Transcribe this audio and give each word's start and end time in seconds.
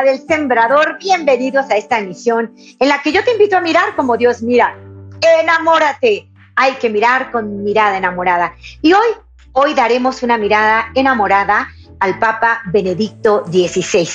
Del 0.00 0.26
Sembrador. 0.26 0.96
Bienvenidos 0.98 1.70
a 1.70 1.76
esta 1.76 1.98
emisión 1.98 2.54
en 2.56 2.88
la 2.88 3.02
que 3.02 3.12
yo 3.12 3.22
te 3.22 3.32
invito 3.32 3.58
a 3.58 3.60
mirar 3.60 3.94
como 3.94 4.16
Dios 4.16 4.42
mira. 4.42 4.74
Enamórate 5.20 6.32
hay 6.56 6.74
que 6.74 6.88
mirar 6.88 7.30
con 7.30 7.62
mirada 7.62 7.96
enamorada. 7.96 8.54
Y 8.80 8.92
hoy, 8.94 9.08
hoy 9.52 9.74
daremos 9.74 10.22
una 10.22 10.38
mirada 10.38 10.90
enamorada 10.94 11.68
al 12.00 12.18
Papa 12.18 12.62
Benedicto 12.72 13.44
XVI, 13.46 14.08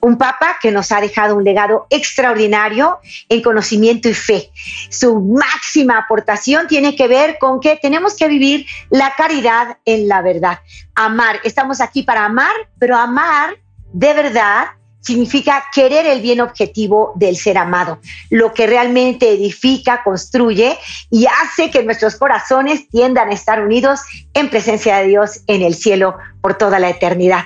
un 0.00 0.16
Papa 0.18 0.56
que 0.62 0.70
nos 0.70 0.92
ha 0.92 1.00
dejado 1.00 1.34
un 1.34 1.42
legado 1.42 1.86
extraordinario 1.90 3.00
en 3.28 3.42
conocimiento 3.42 4.08
y 4.08 4.14
fe. 4.14 4.50
Su 4.90 5.20
máxima 5.20 5.98
aportación 5.98 6.68
tiene 6.68 6.94
que 6.94 7.08
ver 7.08 7.38
con 7.38 7.60
que 7.60 7.76
tenemos 7.76 8.14
que 8.14 8.28
vivir 8.28 8.66
la 8.90 9.14
caridad 9.16 9.78
en 9.84 10.06
la 10.06 10.22
verdad, 10.22 10.60
amar. 10.94 11.40
Estamos 11.44 11.80
aquí 11.80 12.02
para 12.02 12.24
amar, 12.26 12.54
pero 12.78 12.96
amar 12.96 13.56
de 13.92 14.12
verdad 14.12 14.66
significa 15.04 15.64
querer 15.72 16.06
el 16.06 16.22
bien 16.22 16.40
objetivo 16.40 17.12
del 17.14 17.36
ser 17.36 17.58
amado, 17.58 18.00
lo 18.30 18.54
que 18.54 18.66
realmente 18.66 19.30
edifica, 19.30 20.02
construye 20.02 20.78
y 21.10 21.26
hace 21.26 21.70
que 21.70 21.82
nuestros 21.84 22.16
corazones 22.16 22.88
tiendan 22.88 23.28
a 23.28 23.32
estar 23.32 23.62
unidos 23.62 24.00
en 24.32 24.48
presencia 24.48 24.98
de 24.98 25.08
Dios 25.08 25.42
en 25.46 25.62
el 25.62 25.74
cielo 25.74 26.16
por 26.40 26.54
toda 26.54 26.78
la 26.78 26.88
eternidad. 26.88 27.44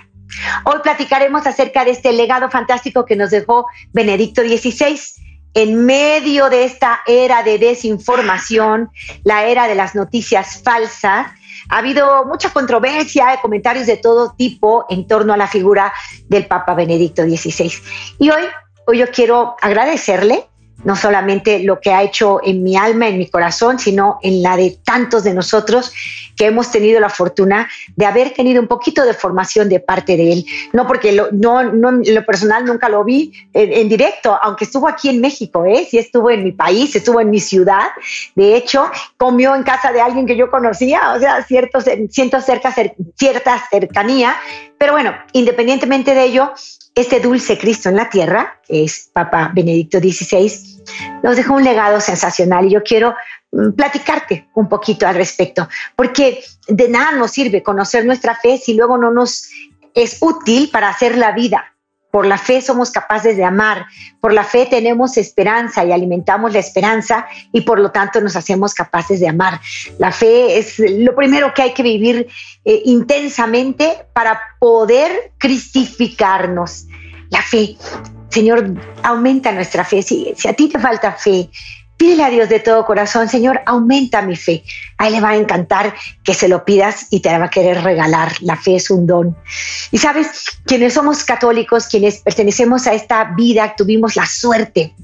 Hoy 0.65 0.77
platicaremos 0.83 1.47
acerca 1.47 1.85
de 1.85 1.91
este 1.93 2.13
legado 2.13 2.51
fantástico 2.51 3.05
que 3.05 3.17
nos 3.17 3.31
dejó 3.31 3.67
Benedicto 3.93 4.43
XVI 4.43 5.01
en 5.55 5.85
medio 5.85 6.51
de 6.51 6.65
esta 6.65 7.01
era 7.07 7.43
de 7.43 7.59
desinformación, 7.59 8.91
la 9.25 9.47
era 9.47 9.67
de 9.67 9.75
las 9.75 9.95
noticias 9.95 10.63
falsas, 10.63 11.29
ha 11.69 11.79
habido 11.79 12.25
mucha 12.25 12.51
controversia, 12.53 13.39
comentarios 13.41 13.87
de 13.87 13.97
todo 13.97 14.35
tipo 14.37 14.87
en 14.89 15.07
torno 15.07 15.33
a 15.33 15.37
la 15.37 15.47
figura 15.47 15.93
del 16.29 16.47
Papa 16.47 16.75
Benedicto 16.75 17.23
XVI. 17.23 17.73
Y 18.19 18.31
hoy, 18.31 18.43
hoy 18.87 18.99
yo 18.99 19.07
quiero 19.11 19.57
agradecerle 19.61 20.49
no 20.85 20.97
solamente 20.97 21.61
lo 21.61 21.81
que 21.81 21.93
ha 21.93 22.03
hecho 22.03 22.41
en 22.45 22.63
mi 22.63 22.77
alma, 22.77 23.09
en 23.09 23.19
mi 23.19 23.29
corazón, 23.29 23.79
sino 23.79 24.19
en 24.23 24.43
la 24.43 24.57
de 24.57 24.79
tantos 24.85 25.25
de 25.25 25.35
nosotros 25.35 25.93
que 26.37 26.47
hemos 26.47 26.71
tenido 26.71 27.01
la 27.01 27.09
fortuna 27.09 27.69
de 27.97 28.07
haber 28.07 28.33
tenido 28.33 28.63
un 28.63 28.69
poquito 28.69 29.05
de 29.05 29.13
formación 29.13 29.69
de 29.69 29.81
parte 29.81 30.17
de 30.17 30.33
él. 30.33 30.47
No 30.73 30.87
porque 30.87 31.13
lo, 31.13 31.29
no, 31.33 31.65
no, 31.65 31.91
lo 31.91 32.25
personal 32.25 32.65
nunca 32.65 32.89
lo 32.89 33.03
vi 33.03 33.33
en, 33.53 33.89
directo, 33.89 34.39
aunque 34.41 34.65
estuvo 34.65 34.89
aquí 34.89 35.09
en 35.09 35.21
México, 35.21 35.65
¿eh? 35.65 35.87
sí 35.91 35.99
estuvo 35.99 36.31
en 36.31 36.45
mi 36.45 36.53
país, 36.53 36.95
estuvo 36.95 37.21
en 37.21 37.31
mi 37.31 37.41
ciudad. 37.41 37.89
De 38.37 38.55
hecho, 38.55 38.89
comió 39.17 39.55
en 39.55 39.65
casa 39.65 39.93
de 39.93 40.01
alguien 40.01 40.27
que 40.27 40.37
yo 40.37 40.51
conocía, 40.51 41.13
o 41.13 41.19
sea, 41.19 41.43
cierto, 41.43 41.81
siento 42.09 42.41
cerca, 42.41 42.73
cierta 43.17 43.65
cercanía. 43.71 44.37
Pero 44.79 44.93
bueno, 44.93 45.13
independientemente 45.33 46.15
de 46.15 46.23
ello, 46.23 46.53
este 46.95 47.19
dulce 47.19 47.59
Cristo 47.59 47.89
en 47.89 47.97
la 47.97 48.09
tierra, 48.09 48.58
es 48.69 49.11
Papa 49.13 49.51
Benedicto 49.55 49.99
XVI, 49.99 50.79
nos 51.23 51.37
dejó 51.37 51.55
un 51.55 51.65
legado 51.65 52.01
sensacional 52.01 52.67
y 52.67 52.71
yo 52.71 52.83
quiero 52.83 53.15
mm, 53.53 53.73
platicarte 53.73 54.49
un 54.55 54.69
poquito 54.69 55.07
al 55.07 55.15
respecto, 55.15 55.69
porque 55.97 56.43
de 56.69 56.89
nada 56.89 57.13
nos 57.13 57.31
sirve 57.31 57.63
conocer 57.63 58.05
nuestra 58.05 58.35
fe 58.35 58.59
si 58.59 58.75
luego 58.75 58.99
no 58.99 59.11
nos 59.11 59.49
es 59.95 60.19
útil 60.21 60.71
para 60.71 60.89
hacer 60.89 61.17
la 61.17 61.33
vida. 61.33 61.75
Por 62.11 62.25
la 62.25 62.39
fe 62.39 62.63
somos 62.63 62.91
capaces 62.91 63.37
de 63.37 63.45
amar, 63.45 63.85
por 64.21 64.33
la 64.33 64.43
fe 64.43 64.65
tenemos 64.65 65.19
esperanza 65.19 65.85
y 65.85 65.93
alimentamos 65.93 66.55
la 66.55 66.59
esperanza 66.59 67.27
y 67.53 67.61
por 67.61 67.79
lo 67.79 67.91
tanto 67.91 68.23
nos 68.23 68.35
hacemos 68.35 68.73
capaces 68.73 69.21
de 69.21 69.29
amar. 69.29 69.61
La 69.99 70.11
fe 70.11 70.59
es 70.59 70.79
lo 70.79 71.15
primero 71.15 71.53
que 71.53 71.63
hay 71.63 71.75
que 71.75 71.83
vivir 71.83 72.27
eh, 72.65 72.83
intensamente 72.87 74.07
para 74.15 74.41
poder 74.59 75.33
cristificarnos. 75.37 76.87
La 77.29 77.43
fe, 77.43 77.77
Señor, 78.31 78.75
aumenta 79.03 79.53
nuestra 79.53 79.85
fe. 79.85 80.03
Si, 80.03 80.35
a 80.49 80.53
ti 80.53 80.69
te 80.69 80.79
falta 80.79 81.13
fe, 81.13 81.51
Pídele 81.99 82.23
a 82.23 82.31
Dios 82.31 82.49
de 82.49 82.61
todo 82.61 82.85
corazón, 82.85 83.29
Señor, 83.29 83.61
aumenta 83.67 84.23
mi 84.23 84.37
fe. 84.37 84.63
A 84.99 85.09
Él 85.09 85.15
le 85.15 85.21
va 85.21 85.31
a 85.31 85.37
encantar 85.37 85.97
que 86.23 86.33
se 86.33 86.47
lo 86.47 86.65
pidas 86.65 87.09
y 87.11 87.19
te 87.19 87.37
va 87.37 87.47
a 87.47 87.51
querer 87.51 87.83
regalar. 87.83 88.31
La 88.41 88.57
fe 88.57 88.77
es 88.77 88.89
un 88.89 89.05
don. 89.05 89.37
Y 89.91 89.99
sabes, 89.99 90.45
quienes 90.65 90.95
somos 90.95 91.25
católicos, 91.25 91.89
quienes 91.89 92.19
pertenecemos 92.19 92.87
a 92.87 92.95
esta 92.95 93.25
vida, 93.37 93.75
tuvimos 93.77 94.15
la 94.15 94.27
suerte 94.27 94.95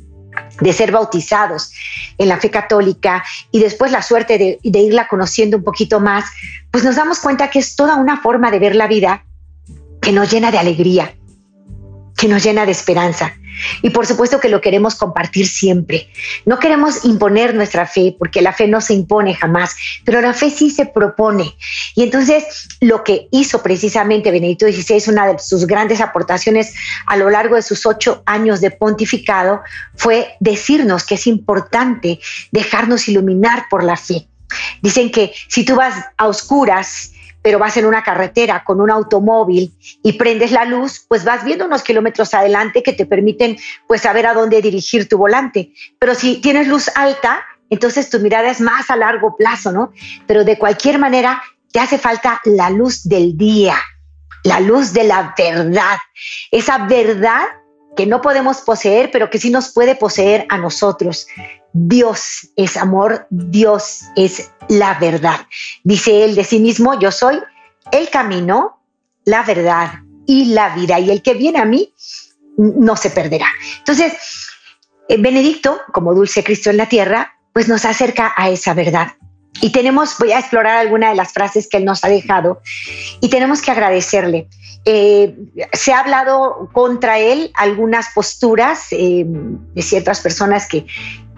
de 0.60 0.72
ser 0.72 0.92
bautizados 0.92 1.72
en 2.16 2.28
la 2.28 2.38
fe 2.38 2.50
católica 2.50 3.24
y 3.50 3.58
después 3.58 3.90
la 3.90 4.02
suerte 4.02 4.38
de, 4.38 4.58
de 4.62 4.78
irla 4.78 5.08
conociendo 5.08 5.56
un 5.56 5.64
poquito 5.64 5.98
más, 5.98 6.26
pues 6.70 6.84
nos 6.84 6.94
damos 6.94 7.18
cuenta 7.18 7.50
que 7.50 7.58
es 7.58 7.74
toda 7.74 7.96
una 7.96 8.20
forma 8.20 8.52
de 8.52 8.60
ver 8.60 8.76
la 8.76 8.86
vida 8.86 9.24
que 10.00 10.12
nos 10.12 10.30
llena 10.30 10.52
de 10.52 10.58
alegría, 10.58 11.14
que 12.16 12.28
nos 12.28 12.42
llena 12.42 12.66
de 12.66 12.72
esperanza. 12.72 13.34
Y 13.82 13.91
por 13.91 14.06
supuesto 14.06 14.41
que 14.41 14.48
lo 14.48 14.60
queremos 14.60 14.94
compartir 14.97 15.47
siempre. 15.47 16.08
No 16.44 16.58
queremos 16.58 17.04
imponer 17.04 17.54
nuestra 17.54 17.86
fe, 17.86 18.14
porque 18.19 18.42
la 18.42 18.52
fe 18.52 18.66
no 18.66 18.80
se 18.80 18.94
impone 18.94 19.34
jamás, 19.34 19.76
pero 20.04 20.20
la 20.20 20.32
fe 20.32 20.50
sí 20.50 20.70
se 20.70 20.86
propone. 20.86 21.54
Y 21.94 22.02
entonces 22.02 22.69
lo 22.80 23.04
que 23.04 23.28
hizo 23.30 23.62
precisamente 23.62 24.30
Benedicto 24.30 24.66
XVI, 24.66 25.10
una 25.12 25.32
de 25.32 25.38
sus 25.38 25.66
grandes 25.66 26.00
aportaciones 26.00 26.75
a 27.06 27.16
lo 27.16 27.30
largo 27.30 27.54
de 27.54 27.62
sus 27.62 27.86
ocho 27.86 28.22
años 28.26 28.60
de 28.60 28.70
pontificado, 28.70 29.62
fue 29.94 30.34
decirnos 30.41 31.04
que 31.04 31.14
es 31.14 31.26
importante 31.26 32.20
dejarnos 32.50 33.08
iluminar 33.08 33.66
por 33.70 33.84
la 33.84 33.96
fe. 33.96 34.26
Dicen 34.82 35.10
que 35.10 35.32
si 35.48 35.64
tú 35.64 35.76
vas 35.76 35.94
a 36.16 36.26
oscuras, 36.26 37.12
pero 37.44 37.59
vas 37.59 37.77
en 37.77 37.84
una 37.84 38.03
carretera 38.03 38.65
con 38.65 38.81
un 38.81 38.91
automóvil 38.91 39.71
y 40.03 40.15
prendes 40.15 40.50
la 40.50 40.65
luz, 40.65 41.05
pues 41.06 41.25
vas 41.25 41.44
viendo 41.44 41.66
unos 41.66 41.82
kilómetros 41.82 42.32
adelante 42.32 42.82
que 42.82 42.94
te 42.94 43.05
permiten 43.05 43.59
pues 43.87 44.00
saber 44.00 44.27
a 44.27 44.32
dónde 44.32 44.62
dirigir 44.62 45.10
tu 45.10 45.19
volante. 45.19 45.71
Pero 45.99 46.15
si 46.15 46.41
tienes 46.41 46.69
luz 46.69 46.91
alta, 46.94 47.44
entonces 47.69 48.09
tu 48.09 48.19
mirada 48.19 48.49
es 48.49 48.62
más 48.62 48.88
a 48.88 48.97
largo 48.97 49.37
plazo, 49.37 49.72
¿no? 49.72 49.93
Pero 50.27 50.43
de 50.43 50.56
cualquier 50.56 50.99
manera 50.99 51.43
te 51.71 51.81
hace 51.81 51.99
falta 51.99 52.41
la 52.47 52.71
luz 52.71 53.05
del 53.05 53.37
día, 53.37 53.76
la 54.43 54.61
luz 54.61 54.94
de 54.94 55.05
la 55.05 55.34
verdad, 55.37 55.99
esa 56.50 56.87
verdad 56.87 57.43
que 57.94 58.06
no 58.06 58.22
podemos 58.22 58.62
poseer, 58.62 59.11
pero 59.11 59.28
que 59.28 59.38
sí 59.38 59.50
nos 59.50 59.71
puede 59.71 59.97
poseer 59.97 60.47
a 60.49 60.56
nosotros. 60.56 61.26
Dios 61.76 62.50
es 62.54 62.76
amor, 62.76 63.26
Dios 63.30 64.02
es 64.14 64.52
la 64.68 64.94
verdad. 65.00 65.40
Dice 65.82 66.24
él 66.24 66.36
de 66.36 66.44
sí 66.44 66.60
mismo, 66.60 66.98
yo 67.00 67.10
soy 67.10 67.40
el 67.90 68.08
camino, 68.10 68.80
la 69.24 69.42
verdad 69.42 69.94
y 70.24 70.46
la 70.46 70.74
vida, 70.74 71.00
y 71.00 71.10
el 71.10 71.20
que 71.20 71.34
viene 71.34 71.58
a 71.58 71.64
mí 71.64 71.92
no 72.56 72.96
se 72.96 73.10
perderá. 73.10 73.48
Entonces, 73.78 74.12
eh, 75.08 75.16
Benedicto, 75.18 75.80
como 75.92 76.14
dulce 76.14 76.44
Cristo 76.44 76.70
en 76.70 76.76
la 76.76 76.88
tierra, 76.88 77.34
pues 77.52 77.68
nos 77.68 77.84
acerca 77.84 78.32
a 78.36 78.48
esa 78.50 78.72
verdad. 78.72 79.08
Y 79.60 79.70
tenemos, 79.70 80.16
voy 80.18 80.30
a 80.30 80.38
explorar 80.38 80.76
alguna 80.76 81.10
de 81.10 81.16
las 81.16 81.32
frases 81.32 81.69
que 81.69 81.78
él 81.78 81.84
nos 81.84 82.04
ha 82.04 82.08
dejado, 82.08 82.62
y 83.20 83.28
tenemos 83.31 83.62
que 83.62 83.72
agradecerle. 83.72 84.49
Eh, 84.84 85.34
se 85.72 85.93
ha 85.93 86.00
hablado 86.00 86.69
contra 86.72 87.19
él 87.19 87.50
algunas 87.54 88.10
posturas 88.14 88.87
eh, 88.93 89.25
de 89.26 89.82
ciertas 89.82 90.20
personas 90.20 90.69
que 90.69 90.87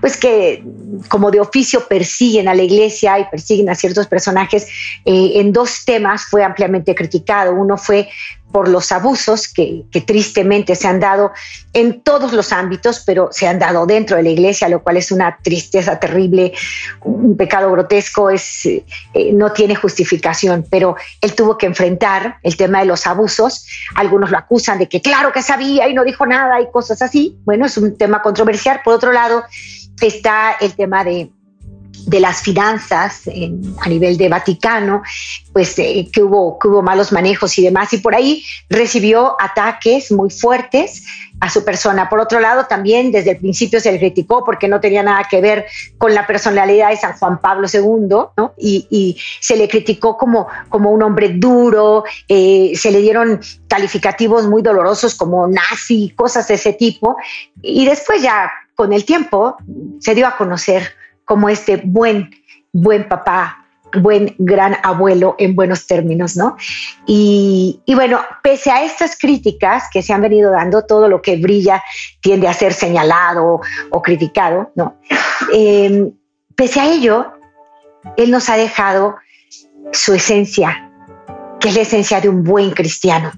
pues 0.06 0.18
que 0.18 0.62
como 1.08 1.32
de 1.32 1.40
oficio 1.40 1.84
persiguen 1.88 2.46
a 2.46 2.54
la 2.54 2.62
iglesia 2.62 3.18
y 3.18 3.24
persiguen 3.28 3.68
a 3.70 3.74
ciertos 3.74 4.06
personajes, 4.06 4.68
eh, 5.04 5.32
en 5.40 5.52
dos 5.52 5.84
temas 5.84 6.26
fue 6.26 6.44
ampliamente 6.44 6.94
criticado. 6.94 7.52
Uno 7.52 7.76
fue 7.76 8.08
por 8.52 8.68
los 8.68 8.92
abusos 8.92 9.48
que, 9.52 9.84
tristemente 10.06 10.74
se 10.74 10.86
han 10.88 11.00
dado 11.00 11.32
en 11.72 12.00
todos 12.02 12.32
los 12.32 12.52
ámbitos, 12.52 13.02
pero 13.04 13.28
se 13.32 13.46
han 13.46 13.58
dado 13.58 13.86
dentro 13.86 14.16
de 14.16 14.22
la 14.22 14.28
iglesia, 14.30 14.68
lo 14.68 14.82
cual 14.82 14.96
es 14.96 15.10
una 15.10 15.38
tristeza 15.42 15.98
terrible, 15.98 16.52
un 17.02 17.36
pecado 17.36 17.70
grotesco, 17.70 18.30
es, 18.30 18.64
eh, 18.66 18.84
no 19.32 19.52
tiene 19.52 19.74
justificación, 19.74 20.64
pero 20.70 20.96
él 21.20 21.34
tuvo 21.34 21.58
que 21.58 21.66
enfrentar 21.66 22.38
el 22.42 22.56
tema 22.56 22.80
de 22.80 22.86
los 22.86 23.06
abusos. 23.06 23.66
Algunos 23.94 24.30
lo 24.30 24.38
acusan 24.38 24.78
de 24.78 24.88
que 24.88 25.02
claro 25.02 25.32
que 25.32 25.42
sabía 25.42 25.88
y 25.88 25.94
no 25.94 26.04
dijo 26.04 26.24
nada 26.26 26.60
y 26.60 26.70
cosas 26.70 27.02
así. 27.02 27.36
Bueno, 27.44 27.66
es 27.66 27.76
un 27.76 27.96
tema 27.96 28.22
controversial. 28.22 28.80
Por 28.84 28.94
otro 28.94 29.12
lado, 29.12 29.44
está 30.00 30.52
el 30.60 30.74
tema 30.74 31.04
de 31.04 31.30
de 32.06 32.20
las 32.20 32.42
finanzas 32.42 33.22
a 33.80 33.88
nivel 33.88 34.16
de 34.16 34.28
Vaticano, 34.28 35.02
pues 35.52 35.78
eh, 35.78 36.08
que, 36.12 36.22
hubo, 36.22 36.58
que 36.58 36.68
hubo 36.68 36.82
malos 36.82 37.12
manejos 37.12 37.58
y 37.58 37.62
demás, 37.62 37.92
y 37.92 37.98
por 37.98 38.14
ahí 38.14 38.44
recibió 38.68 39.36
ataques 39.40 40.12
muy 40.12 40.30
fuertes 40.30 41.04
a 41.40 41.50
su 41.50 41.64
persona. 41.64 42.08
Por 42.08 42.20
otro 42.20 42.40
lado, 42.40 42.64
también 42.66 43.12
desde 43.12 43.32
el 43.32 43.38
principio 43.38 43.80
se 43.80 43.92
le 43.92 43.98
criticó 43.98 44.44
porque 44.44 44.68
no 44.68 44.80
tenía 44.80 45.02
nada 45.02 45.24
que 45.28 45.40
ver 45.40 45.66
con 45.98 46.14
la 46.14 46.26
personalidad 46.26 46.90
de 46.90 46.96
San 46.96 47.16
Juan 47.18 47.40
Pablo 47.40 47.68
II, 47.72 48.08
¿no? 48.36 48.54
Y, 48.56 49.16
se 49.40 49.56
le 49.56 49.68
criticó 49.68 50.16
como, 50.16 50.46
como 50.68 50.90
un 50.90 51.02
hombre 51.02 51.30
duro, 51.30 52.04
eh, 52.28 52.72
se 52.74 52.90
le 52.90 53.00
dieron 53.00 53.40
calificativos 53.68 54.46
muy 54.46 54.62
dolorosos 54.62 55.14
como 55.14 55.46
nazi, 55.46 56.12
cosas 56.16 56.48
de 56.48 56.54
ese 56.54 56.72
tipo, 56.72 57.16
y 57.62 57.84
después 57.84 58.22
ya 58.22 58.50
con 58.74 58.92
el 58.92 59.04
tiempo 59.04 59.56
se 60.00 60.14
dio 60.14 60.26
a 60.26 60.36
conocer 60.36 60.92
como 61.26 61.50
este 61.50 61.82
buen, 61.84 62.30
buen 62.72 63.06
papá, 63.06 63.66
buen 64.00 64.34
gran 64.38 64.76
abuelo 64.82 65.34
en 65.38 65.54
buenos 65.54 65.86
términos, 65.86 66.36
¿no? 66.36 66.56
Y, 67.06 67.82
bueno, 67.94 68.20
pese 68.42 68.70
a 68.70 68.82
estas 68.82 69.18
críticas 69.18 69.84
que 69.92 70.02
se 70.02 70.12
han 70.12 70.22
venido 70.22 70.50
dando, 70.50 70.84
todo 70.84 71.08
lo 71.08 71.20
que 71.20 71.36
brilla 71.36 71.82
tiende 72.20 72.48
a 72.48 72.54
ser 72.54 72.72
señalado 72.72 73.60
o 73.90 74.02
criticado, 74.02 74.72
¿no? 74.74 74.96
Em, 75.52 76.12
pese 76.54 76.80
a 76.80 76.90
ello, 76.90 77.32
él 78.16 78.30
nos 78.30 78.48
ha 78.48 78.56
dejado 78.56 79.16
su 79.92 80.14
esencia, 80.14 80.85
es 81.68 81.74
la 81.74 81.82
esencia 81.82 82.20
de 82.20 82.28
un 82.28 82.44
buen 82.44 82.70
cristiano, 82.70 83.32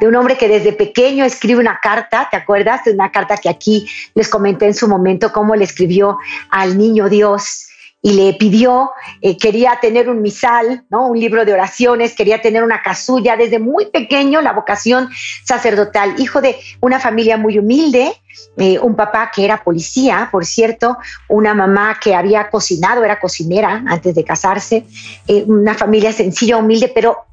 de 0.00 0.06
un 0.06 0.14
hombre 0.16 0.36
que 0.36 0.48
desde 0.48 0.72
pequeño 0.72 1.24
escribe 1.24 1.60
una 1.60 1.78
carta, 1.82 2.28
¿te 2.30 2.36
acuerdas? 2.36 2.84
De 2.84 2.92
una 2.92 3.10
carta 3.10 3.36
que 3.36 3.48
aquí 3.48 3.88
les 4.14 4.28
comenté 4.28 4.66
en 4.66 4.74
su 4.74 4.88
momento, 4.88 5.32
cómo 5.32 5.54
le 5.54 5.64
escribió 5.64 6.18
al 6.50 6.78
niño 6.78 7.08
Dios 7.08 7.66
y 8.02 8.12
le 8.12 8.34
pidió, 8.34 8.92
eh, 9.20 9.36
quería 9.36 9.78
tener 9.80 10.08
un 10.08 10.22
misal, 10.22 10.84
¿no? 10.90 11.08
un 11.08 11.18
libro 11.18 11.44
de 11.44 11.52
oraciones, 11.52 12.14
quería 12.14 12.40
tener 12.40 12.62
una 12.62 12.80
casulla 12.80 13.36
desde 13.36 13.58
muy 13.58 13.86
pequeño, 13.86 14.40
la 14.42 14.52
vocación 14.52 15.08
sacerdotal, 15.44 16.14
hijo 16.18 16.40
de 16.40 16.56
una 16.80 17.00
familia 17.00 17.36
muy 17.36 17.58
humilde, 17.58 18.12
eh, 18.58 18.78
un 18.78 18.94
papá 18.94 19.32
que 19.34 19.44
era 19.44 19.64
policía, 19.64 20.28
por 20.30 20.44
cierto, 20.44 20.98
una 21.28 21.52
mamá 21.52 21.98
que 22.00 22.14
había 22.14 22.48
cocinado, 22.48 23.02
era 23.02 23.18
cocinera 23.18 23.82
antes 23.88 24.14
de 24.14 24.22
casarse, 24.22 24.84
eh, 25.26 25.42
una 25.48 25.74
familia 25.74 26.12
sencilla, 26.12 26.58
humilde, 26.58 26.92
pero 26.94 27.24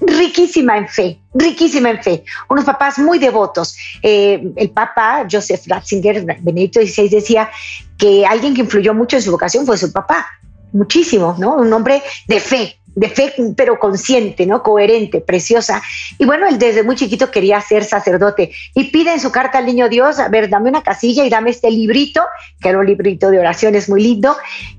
riquísima 0.00 0.78
en 0.78 0.88
fe, 0.88 1.18
riquísima 1.34 1.90
en 1.90 2.02
fe. 2.02 2.24
Unos 2.48 2.64
papás 2.64 2.98
muy 2.98 3.18
devotos. 3.18 3.76
Eh, 4.02 4.52
el 4.56 4.70
Papa 4.70 5.26
Joseph 5.30 5.62
Ratzinger, 5.66 6.24
Benedicto 6.40 6.80
XVI, 6.80 7.08
decía 7.08 7.50
que 7.98 8.26
alguien 8.26 8.54
que 8.54 8.62
influyó 8.62 8.94
mucho 8.94 9.16
en 9.16 9.22
su 9.22 9.30
vocación 9.30 9.64
fue 9.64 9.78
su 9.78 9.92
papá, 9.92 10.26
muchísimo, 10.72 11.36
¿no? 11.38 11.54
Un 11.54 11.72
hombre 11.72 12.02
de 12.26 12.40
fe, 12.40 12.78
de 12.94 13.08
fe, 13.08 13.34
pero 13.56 13.78
consciente, 13.78 14.46
¿no? 14.46 14.62
Coherente, 14.62 15.20
preciosa. 15.20 15.82
Y 16.18 16.24
bueno, 16.24 16.46
él 16.48 16.58
desde 16.58 16.82
muy 16.82 16.96
chiquito 16.96 17.30
quería 17.30 17.60
ser 17.60 17.84
sacerdote 17.84 18.52
y 18.74 18.84
pide 18.84 19.12
en 19.12 19.20
su 19.20 19.30
carta 19.30 19.58
al 19.58 19.66
niño 19.66 19.88
Dios, 19.88 20.18
a 20.18 20.28
ver, 20.28 20.48
dame 20.48 20.68
una 20.68 20.82
casilla 20.82 21.24
y 21.24 21.30
dame 21.30 21.50
este 21.50 21.70
librito, 21.70 22.22
que 22.60 22.70
era 22.70 22.78
un 22.78 22.86
librito 22.86 23.30
de 23.30 23.38
oraciones 23.38 23.88
muy 23.88 24.02
lindo, 24.02 24.36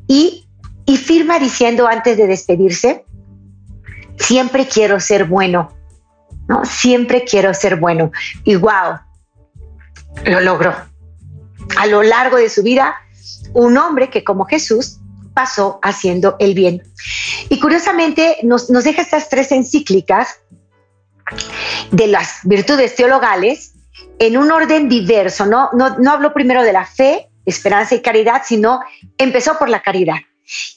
y, 0.07 0.47
y 0.85 0.97
firma 0.97 1.39
diciendo 1.39 1.87
antes 1.87 2.17
de 2.17 2.27
despedirse, 2.27 3.05
siempre 4.17 4.67
quiero 4.67 4.99
ser 4.99 5.25
bueno, 5.25 5.73
¿no? 6.47 6.65
Siempre 6.65 7.23
quiero 7.23 7.53
ser 7.53 7.77
bueno. 7.77 8.11
Y 8.43 8.55
wow, 8.55 8.99
lo 10.25 10.39
logró. 10.41 10.75
A 11.77 11.85
lo 11.87 12.03
largo 12.03 12.37
de 12.37 12.49
su 12.49 12.63
vida, 12.63 12.95
un 13.53 13.77
hombre 13.77 14.09
que 14.09 14.23
como 14.23 14.45
Jesús 14.45 14.99
pasó 15.33 15.79
haciendo 15.83 16.35
el 16.39 16.53
bien. 16.53 16.81
Y 17.49 17.59
curiosamente 17.59 18.37
nos, 18.43 18.67
deja 18.67 19.01
estas 19.01 19.29
tres 19.29 19.51
encíclicas 19.51 20.39
de 21.91 22.07
las 22.07 22.39
virtudes 22.43 22.95
teologales 22.95 23.73
en 24.19 24.37
un 24.37 24.51
orden 24.51 24.89
diverso. 24.89 25.45
No, 25.45 25.69
no, 25.73 25.97
no 25.99 26.11
habló 26.11 26.33
primero 26.33 26.63
de 26.63 26.73
la 26.73 26.85
fe, 26.85 27.29
esperanza 27.45 27.95
y 27.95 28.01
caridad, 28.01 28.41
sino 28.45 28.79
empezó 29.17 29.57
por 29.59 29.69
la 29.69 29.81
caridad. 29.81 30.17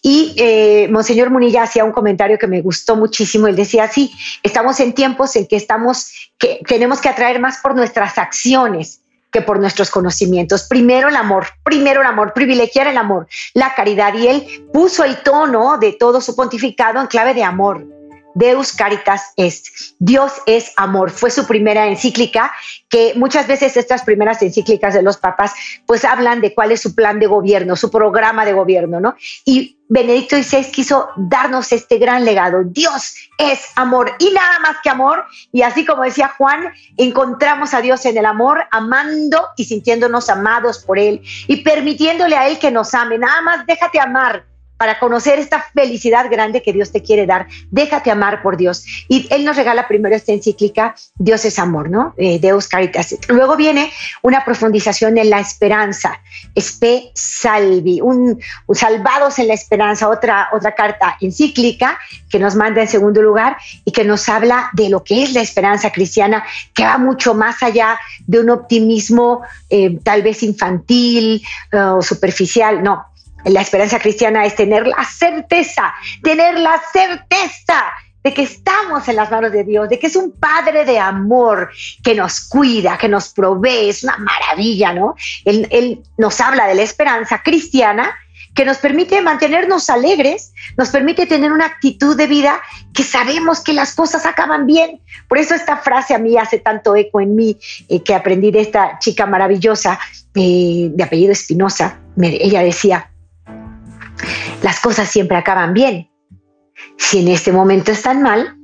Y 0.02 0.34
eh, 0.36 0.88
Monseñor 0.90 1.30
Munilla 1.30 1.62
hacía 1.62 1.84
un 1.84 1.92
comentario 1.92 2.38
que 2.38 2.46
me 2.46 2.60
gustó 2.60 2.96
muchísimo. 2.96 3.46
Él 3.46 3.56
decía, 3.56 3.88
sí, 3.88 4.12
estamos 4.42 4.80
en 4.80 4.92
tiempos 4.92 5.36
en 5.36 5.46
que 5.46 5.56
estamos, 5.56 6.30
que 6.38 6.60
tenemos 6.66 7.00
que 7.00 7.08
atraer 7.08 7.40
más 7.40 7.58
por 7.58 7.74
nuestras 7.74 8.18
acciones 8.18 9.00
que 9.32 9.42
por 9.42 9.60
nuestros 9.60 9.90
conocimientos. 9.90 10.64
Primero 10.64 11.08
el 11.08 11.14
amor, 11.14 11.46
primero 11.62 12.00
el 12.00 12.06
amor, 12.08 12.32
privilegiar 12.32 12.88
el 12.88 12.96
amor, 12.96 13.28
la 13.54 13.74
caridad. 13.74 14.12
Y 14.14 14.26
él 14.26 14.68
puso 14.72 15.04
el 15.04 15.22
tono 15.22 15.78
de 15.78 15.92
todo 15.92 16.20
su 16.20 16.34
pontificado 16.34 17.00
en 17.00 17.06
clave 17.06 17.32
de 17.34 17.44
amor 17.44 17.99
Deus 18.34 18.72
Caritas 18.72 19.32
Est. 19.36 19.66
Dios 19.98 20.32
es 20.46 20.72
amor. 20.76 21.10
Fue 21.10 21.30
su 21.30 21.46
primera 21.46 21.86
encíclica, 21.86 22.52
que 22.88 23.14
muchas 23.16 23.46
veces 23.46 23.76
estas 23.76 24.02
primeras 24.02 24.42
encíclicas 24.42 24.94
de 24.94 25.02
los 25.02 25.16
papas, 25.16 25.52
pues 25.86 26.04
hablan 26.04 26.40
de 26.40 26.54
cuál 26.54 26.72
es 26.72 26.80
su 26.80 26.94
plan 26.94 27.18
de 27.20 27.26
gobierno, 27.26 27.76
su 27.76 27.90
programa 27.90 28.44
de 28.44 28.52
gobierno, 28.52 29.00
¿no? 29.00 29.14
Y 29.44 29.78
Benedicto 29.88 30.36
XVI 30.36 30.70
quiso 30.70 31.08
darnos 31.16 31.72
este 31.72 31.98
gran 31.98 32.24
legado. 32.24 32.62
Dios 32.64 33.14
es 33.38 33.66
amor 33.74 34.12
y 34.20 34.30
nada 34.30 34.60
más 34.60 34.76
que 34.82 34.88
amor. 34.88 35.24
Y 35.52 35.62
así 35.62 35.84
como 35.84 36.04
decía 36.04 36.32
Juan, 36.38 36.72
encontramos 36.96 37.74
a 37.74 37.80
Dios 37.80 38.06
en 38.06 38.16
el 38.16 38.24
amor, 38.24 38.64
amando 38.70 39.48
y 39.56 39.64
sintiéndonos 39.64 40.28
amados 40.28 40.78
por 40.78 40.98
Él 40.98 41.22
y 41.48 41.56
permitiéndole 41.62 42.36
a 42.36 42.46
Él 42.46 42.60
que 42.60 42.70
nos 42.70 42.94
ame. 42.94 43.18
Nada 43.18 43.40
más 43.40 43.66
déjate 43.66 43.98
amar 43.98 44.44
para 44.80 44.98
conocer 44.98 45.38
esta 45.38 45.62
felicidad 45.74 46.30
grande 46.30 46.62
que 46.62 46.72
Dios 46.72 46.90
te 46.90 47.02
quiere 47.02 47.26
dar. 47.26 47.46
Déjate 47.70 48.10
amar 48.10 48.40
por 48.40 48.56
Dios. 48.56 48.86
Y 49.10 49.28
Él 49.28 49.44
nos 49.44 49.56
regala 49.56 49.86
primero 49.86 50.16
esta 50.16 50.32
encíclica, 50.32 50.94
Dios 51.16 51.44
es 51.44 51.58
amor, 51.58 51.90
¿no? 51.90 52.14
Eh, 52.16 52.38
Deus 52.40 52.66
Caritas. 52.66 53.14
Luego 53.28 53.56
viene 53.56 53.92
una 54.22 54.42
profundización 54.42 55.18
en 55.18 55.28
la 55.28 55.38
esperanza, 55.38 56.18
Spe 56.58 57.10
Salvi, 57.14 58.00
un, 58.00 58.40
Salvados 58.72 59.38
en 59.38 59.48
la 59.48 59.54
Esperanza, 59.54 60.08
otra, 60.08 60.48
otra 60.50 60.74
carta 60.74 61.14
encíclica 61.20 61.98
que 62.30 62.38
nos 62.38 62.54
manda 62.54 62.80
en 62.80 62.88
segundo 62.88 63.20
lugar 63.20 63.58
y 63.84 63.92
que 63.92 64.04
nos 64.04 64.30
habla 64.30 64.70
de 64.72 64.88
lo 64.88 65.04
que 65.04 65.24
es 65.24 65.34
la 65.34 65.42
esperanza 65.42 65.92
cristiana, 65.92 66.42
que 66.72 66.84
va 66.84 66.96
mucho 66.96 67.34
más 67.34 67.62
allá 67.62 67.98
de 68.26 68.40
un 68.40 68.48
optimismo 68.48 69.42
eh, 69.68 69.98
tal 70.02 70.22
vez 70.22 70.42
infantil 70.42 71.42
eh, 71.70 71.76
o 71.76 72.00
superficial, 72.00 72.82
no, 72.82 73.09
la 73.44 73.60
esperanza 73.60 73.98
cristiana 73.98 74.44
es 74.44 74.54
tener 74.54 74.86
la 74.86 75.04
certeza, 75.04 75.94
tener 76.22 76.58
la 76.58 76.80
certeza 76.92 77.92
de 78.22 78.34
que 78.34 78.42
estamos 78.42 79.08
en 79.08 79.16
las 79.16 79.30
manos 79.30 79.52
de 79.52 79.64
Dios, 79.64 79.88
de 79.88 79.98
que 79.98 80.08
es 80.08 80.16
un 80.16 80.32
Padre 80.32 80.84
de 80.84 80.98
amor 80.98 81.70
que 82.02 82.14
nos 82.14 82.40
cuida, 82.40 82.98
que 82.98 83.08
nos 83.08 83.30
provee, 83.30 83.88
es 83.88 84.04
una 84.04 84.18
maravilla, 84.18 84.92
¿no? 84.92 85.14
Él, 85.44 86.02
nos 86.18 86.40
habla 86.40 86.66
de 86.66 86.74
la 86.74 86.82
esperanza 86.82 87.42
cristiana 87.42 88.14
que 88.54 88.64
nos 88.64 88.78
permite 88.78 89.22
mantenernos 89.22 89.88
alegres, 89.90 90.52
nos 90.76 90.88
permite 90.88 91.26
tener 91.26 91.52
una 91.52 91.66
actitud 91.66 92.16
de 92.16 92.26
vida 92.26 92.60
que 92.92 93.04
sabemos 93.04 93.60
que 93.60 93.72
las 93.72 93.94
cosas 93.94 94.26
acaban 94.26 94.66
bien. 94.66 95.00
Por 95.28 95.38
eso 95.38 95.54
esta 95.54 95.76
frase 95.76 96.14
a 96.14 96.18
mí 96.18 96.36
hace 96.36 96.58
tanto 96.58 96.96
eco 96.96 97.20
en 97.20 97.36
mí, 97.36 97.56
eh, 97.88 98.02
que 98.02 98.12
aprendí 98.12 98.50
de 98.50 98.60
esta 98.60 98.98
chica 98.98 99.24
maravillosa 99.24 100.00
eh, 100.34 100.88
de 100.90 101.02
apellido 101.02 101.32
Espinosa. 101.32 102.00
Ella 102.20 102.62
decía, 102.62 103.09
las 104.62 104.80
cosas 104.80 105.08
siempre 105.08 105.36
acaban 105.36 105.72
bien. 105.72 106.10
Si 106.96 107.20
en 107.20 107.28
este 107.28 107.52
momento 107.52 107.92
están 107.92 108.22
mal, 108.22 108.56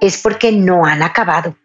es 0.00 0.20
porque 0.20 0.52
no 0.52 0.84
han 0.84 1.02
acabado. 1.02 1.56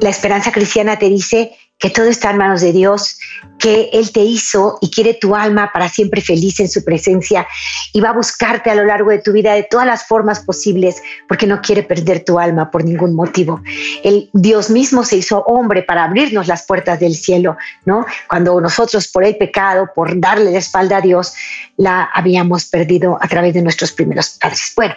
La 0.00 0.10
esperanza 0.10 0.50
cristiana 0.50 0.98
te 0.98 1.08
dice 1.08 1.52
que 1.80 1.90
todo 1.90 2.06
está 2.06 2.30
en 2.30 2.36
manos 2.36 2.60
de 2.60 2.72
Dios, 2.72 3.18
que 3.58 3.88
Él 3.94 4.12
te 4.12 4.20
hizo 4.20 4.78
y 4.82 4.90
quiere 4.90 5.14
tu 5.14 5.34
alma 5.34 5.70
para 5.72 5.88
siempre 5.88 6.20
feliz 6.20 6.60
en 6.60 6.68
su 6.68 6.84
presencia 6.84 7.46
y 7.94 8.00
va 8.00 8.10
a 8.10 8.12
buscarte 8.12 8.70
a 8.70 8.74
lo 8.74 8.84
largo 8.84 9.10
de 9.10 9.18
tu 9.18 9.32
vida 9.32 9.54
de 9.54 9.62
todas 9.62 9.86
las 9.86 10.06
formas 10.06 10.40
posibles 10.40 11.02
porque 11.26 11.46
no 11.46 11.62
quiere 11.62 11.82
perder 11.82 12.22
tu 12.22 12.38
alma 12.38 12.70
por 12.70 12.84
ningún 12.84 13.14
motivo. 13.14 13.62
El 14.04 14.28
Dios 14.34 14.68
mismo 14.68 15.04
se 15.04 15.16
hizo 15.16 15.42
hombre 15.46 15.82
para 15.82 16.04
abrirnos 16.04 16.48
las 16.48 16.66
puertas 16.66 17.00
del 17.00 17.14
cielo, 17.14 17.56
¿no? 17.86 18.04
Cuando 18.28 18.60
nosotros 18.60 19.08
por 19.08 19.24
el 19.24 19.36
pecado, 19.36 19.88
por 19.94 20.20
darle 20.20 20.52
la 20.52 20.58
espalda 20.58 20.98
a 20.98 21.00
Dios, 21.00 21.32
la 21.78 22.10
habíamos 22.12 22.66
perdido 22.66 23.18
a 23.20 23.26
través 23.26 23.54
de 23.54 23.62
nuestros 23.62 23.92
primeros 23.92 24.36
padres. 24.38 24.72
Bueno, 24.76 24.94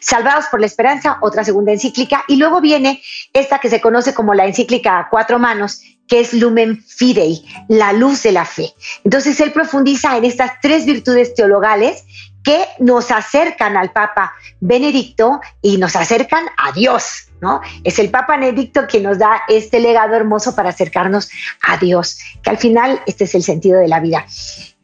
Salvados 0.00 0.46
por 0.50 0.60
la 0.60 0.66
Esperanza, 0.66 1.18
otra 1.20 1.44
segunda 1.44 1.72
encíclica, 1.72 2.24
y 2.28 2.36
luego 2.36 2.60
viene 2.60 3.02
esta 3.32 3.58
que 3.58 3.70
se 3.70 3.80
conoce 3.80 4.14
como 4.14 4.34
la 4.34 4.46
encíclica 4.46 4.98
a 4.98 5.08
cuatro 5.08 5.38
manos, 5.38 5.80
que 6.08 6.20
es 6.20 6.34
Lumen 6.34 6.82
Fidei, 6.84 7.42
la 7.68 7.92
luz 7.92 8.22
de 8.22 8.32
la 8.32 8.44
fe. 8.44 8.72
Entonces 9.04 9.40
él 9.40 9.52
profundiza 9.52 10.16
en 10.16 10.24
estas 10.24 10.52
tres 10.60 10.84
virtudes 10.84 11.34
teologales 11.34 12.04
que 12.42 12.66
nos 12.80 13.10
acercan 13.10 13.76
al 13.76 13.92
Papa 13.92 14.34
Benedicto 14.60 15.40
y 15.60 15.78
nos 15.78 15.94
acercan 15.96 16.44
a 16.58 16.72
Dios, 16.72 17.28
¿no? 17.40 17.60
Es 17.84 17.98
el 17.98 18.10
Papa 18.10 18.36
Benedicto 18.36 18.86
quien 18.88 19.04
nos 19.04 19.18
da 19.18 19.42
este 19.48 19.80
legado 19.80 20.14
hermoso 20.14 20.54
para 20.54 20.70
acercarnos 20.70 21.30
a 21.66 21.76
Dios, 21.76 22.18
que 22.42 22.50
al 22.50 22.58
final 22.58 23.00
este 23.06 23.24
es 23.24 23.34
el 23.34 23.42
sentido 23.42 23.78
de 23.78 23.88
la 23.88 24.00
vida. 24.00 24.26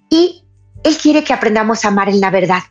Y 0.09 0.45
Él 0.85 0.97
quiere 0.97 1.25
que 1.25 1.33
aprendamos 1.33 1.85
a 1.85 1.89
amar 1.89 2.09
en 2.09 2.21
la 2.21 2.31
verdad. 2.31 2.63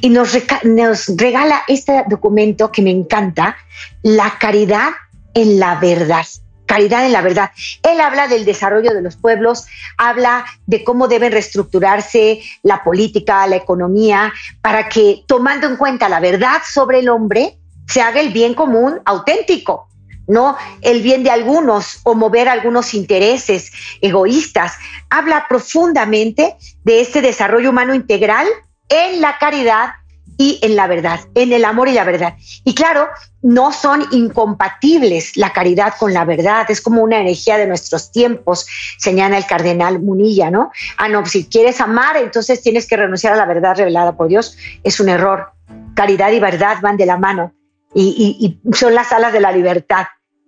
Y 0.00 0.10
nos, 0.10 0.36
nos 0.64 1.06
regala 1.16 1.62
este 1.68 2.04
documento 2.08 2.70
que 2.70 2.82
me 2.82 2.90
encanta, 2.90 3.56
la 4.02 4.38
caridad 4.38 4.90
en 5.34 5.58
la 5.58 5.76
verdad 5.76 6.24
caridad 6.66 7.06
en 7.06 7.12
la 7.12 7.22
verdad. 7.22 7.52
Él 7.82 8.00
habla 8.00 8.28
del 8.28 8.44
desarrollo 8.44 8.92
de 8.92 9.00
los 9.00 9.16
pueblos, 9.16 9.66
habla 9.96 10.44
de 10.66 10.84
cómo 10.84 11.08
deben 11.08 11.32
reestructurarse 11.32 12.40
la 12.62 12.82
política, 12.82 13.46
la 13.46 13.56
economía, 13.56 14.32
para 14.60 14.88
que 14.88 15.22
tomando 15.26 15.68
en 15.68 15.76
cuenta 15.76 16.08
la 16.08 16.20
verdad 16.20 16.60
sobre 16.68 16.98
el 16.98 17.08
hombre, 17.08 17.56
se 17.86 18.02
haga 18.02 18.20
el 18.20 18.32
bien 18.32 18.54
común 18.54 19.00
auténtico 19.04 19.88
no 20.28 20.56
el 20.82 21.02
bien 21.02 21.22
de 21.22 21.30
algunos 21.30 22.00
o 22.02 22.14
mover 22.14 22.48
algunos 22.48 22.94
intereses 22.94 23.70
egoístas. 24.00 24.72
Habla 25.08 25.46
profundamente 25.48 26.56
de 26.82 27.00
este 27.00 27.22
desarrollo 27.22 27.70
humano 27.70 27.94
integral 27.94 28.46
en 28.88 29.20
la 29.20 29.38
caridad 29.38 29.94
y 30.38 30.58
en 30.62 30.76
la 30.76 30.86
verdad, 30.86 31.20
en 31.34 31.52
el 31.52 31.64
amor 31.64 31.88
y 31.88 31.92
la 31.92 32.04
verdad. 32.04 32.34
Y 32.64 32.74
claro, 32.74 33.08
no 33.42 33.72
son 33.72 34.04
incompatibles 34.12 35.36
la 35.36 35.52
caridad 35.52 35.94
con 35.98 36.12
la 36.12 36.24
verdad, 36.24 36.66
es 36.68 36.82
como 36.82 37.02
una 37.02 37.20
energía 37.20 37.56
de 37.56 37.66
nuestros 37.66 38.12
tiempos, 38.12 38.66
señala 38.98 39.38
el 39.38 39.46
cardenal 39.46 40.00
Munilla, 40.00 40.50
¿no? 40.50 40.70
Ah, 40.98 41.08
no, 41.08 41.24
si 41.24 41.46
quieres 41.46 41.80
amar, 41.80 42.18
entonces 42.18 42.62
tienes 42.62 42.86
que 42.86 42.96
renunciar 42.96 43.32
a 43.32 43.36
la 43.36 43.46
verdad 43.46 43.76
revelada 43.76 44.16
por 44.16 44.28
Dios, 44.28 44.56
es 44.82 45.00
un 45.00 45.08
error. 45.08 45.52
Caridad 45.94 46.30
y 46.32 46.40
verdad 46.40 46.76
van 46.82 46.98
de 46.98 47.06
la 47.06 47.16
mano 47.16 47.54
y, 47.94 48.58
y 48.62 48.76
son 48.76 48.94
las 48.94 49.12
alas 49.12 49.32
de 49.32 49.40
la 49.40 49.52
libertad 49.52 50.06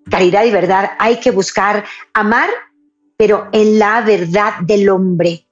caridad 0.09 0.45
y 0.45 0.51
verdad, 0.51 0.93
hay 0.99 1.21
que 1.21 1.31
buscar 1.31 1.85
amar, 2.13 2.49
pero 3.17 3.49
en 3.53 3.79
la 3.79 4.01
verdad 4.01 4.55
del 4.61 4.89
hombre. 4.89 5.48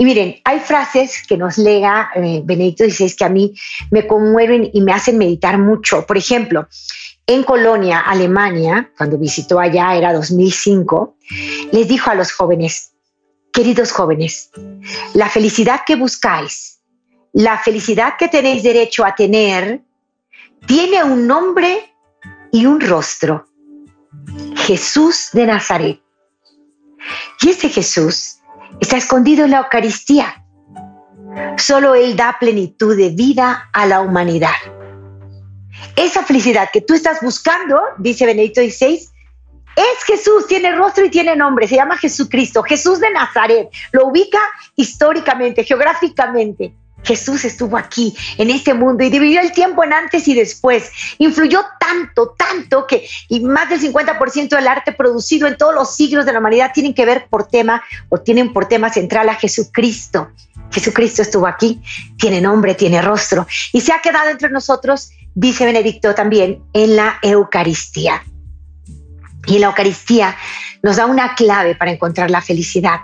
Y 0.00 0.04
miren, 0.04 0.36
hay 0.44 0.60
frases 0.60 1.26
que 1.26 1.36
nos 1.36 1.58
lega 1.58 2.10
eh, 2.14 2.40
Benedicto 2.44 2.84
XVI 2.84 3.16
que 3.16 3.24
a 3.24 3.28
mí 3.28 3.52
me 3.90 4.06
conmueven 4.06 4.70
y 4.72 4.80
me 4.80 4.92
hacen 4.92 5.18
meditar 5.18 5.58
mucho. 5.58 6.06
Por 6.06 6.16
ejemplo, 6.16 6.68
en 7.26 7.42
Colonia, 7.42 7.98
Alemania, 7.98 8.92
cuando 8.96 9.18
visitó 9.18 9.58
allá, 9.58 9.96
era 9.96 10.12
2005, 10.12 11.16
les 11.72 11.88
dijo 11.88 12.12
a 12.12 12.14
los 12.14 12.30
jóvenes, 12.30 12.92
queridos 13.52 13.90
jóvenes, 13.90 14.52
la 15.14 15.28
felicidad 15.28 15.80
que 15.84 15.96
buscáis, 15.96 16.78
la 17.32 17.58
felicidad 17.58 18.14
que 18.16 18.28
tenéis 18.28 18.62
derecho 18.62 19.04
a 19.04 19.16
tener, 19.16 19.82
tiene 20.66 21.02
un 21.02 21.26
nombre 21.26 21.92
y 22.52 22.66
un 22.66 22.80
rostro. 22.80 23.48
Jesús 24.54 25.30
de 25.32 25.46
Nazaret. 25.46 26.00
Y 27.42 27.50
ese 27.50 27.68
Jesús 27.68 28.37
está 28.80 28.96
escondido 28.96 29.44
en 29.44 29.52
la 29.52 29.58
Eucaristía. 29.58 30.44
Solo 31.56 31.94
Él 31.94 32.16
da 32.16 32.36
plenitud 32.38 32.96
de 32.96 33.10
vida 33.10 33.68
a 33.72 33.86
la 33.86 34.00
humanidad. 34.00 34.54
Esa 35.96 36.22
felicidad 36.22 36.68
que 36.72 36.80
tú 36.80 36.94
estás 36.94 37.20
buscando, 37.20 37.80
dice 37.98 38.26
Benedicto 38.26 38.60
XVI, 38.60 39.08
es 39.76 40.04
Jesús, 40.06 40.46
tiene 40.48 40.74
rostro 40.74 41.04
y 41.04 41.10
tiene 41.10 41.36
nombre, 41.36 41.68
se 41.68 41.76
llama 41.76 41.96
Jesucristo, 41.96 42.62
Jesús 42.64 42.98
de 42.98 43.10
Nazaret, 43.10 43.68
lo 43.92 44.06
ubica 44.06 44.40
históricamente, 44.74 45.62
geográficamente. 45.62 46.74
Jesús 47.08 47.46
estuvo 47.46 47.78
aquí, 47.78 48.14
en 48.36 48.50
este 48.50 48.74
mundo, 48.74 49.02
y 49.02 49.08
dividió 49.08 49.40
el 49.40 49.52
tiempo 49.52 49.82
en 49.82 49.94
antes 49.94 50.28
y 50.28 50.34
después. 50.34 50.90
Influyó 51.16 51.64
tanto, 51.80 52.34
tanto 52.36 52.86
que 52.86 53.08
y 53.28 53.40
más 53.40 53.70
del 53.70 53.80
50% 53.80 54.50
del 54.50 54.68
arte 54.68 54.92
producido 54.92 55.48
en 55.48 55.56
todos 55.56 55.74
los 55.74 55.96
siglos 55.96 56.26
de 56.26 56.34
la 56.34 56.40
humanidad 56.40 56.72
tienen 56.74 56.92
que 56.92 57.06
ver 57.06 57.26
por 57.30 57.48
tema 57.48 57.82
o 58.10 58.20
tienen 58.20 58.52
por 58.52 58.66
tema 58.66 58.92
central 58.92 59.30
a 59.30 59.36
Jesucristo. 59.36 60.32
Jesucristo 60.70 61.22
estuvo 61.22 61.46
aquí, 61.46 61.80
tiene 62.18 62.42
nombre, 62.42 62.74
tiene 62.74 63.00
rostro 63.00 63.46
y 63.72 63.80
se 63.80 63.94
ha 63.94 64.02
quedado 64.02 64.28
entre 64.28 64.50
nosotros, 64.50 65.10
dice 65.34 65.64
Benedicto 65.64 66.14
también, 66.14 66.62
en 66.74 66.94
la 66.94 67.18
Eucaristía. 67.22 68.22
Y 69.46 69.58
la 69.60 69.68
Eucaristía 69.68 70.36
nos 70.82 70.96
da 70.96 71.06
una 71.06 71.34
clave 71.34 71.74
para 71.74 71.90
encontrar 71.90 72.30
la 72.30 72.42
felicidad. 72.42 73.00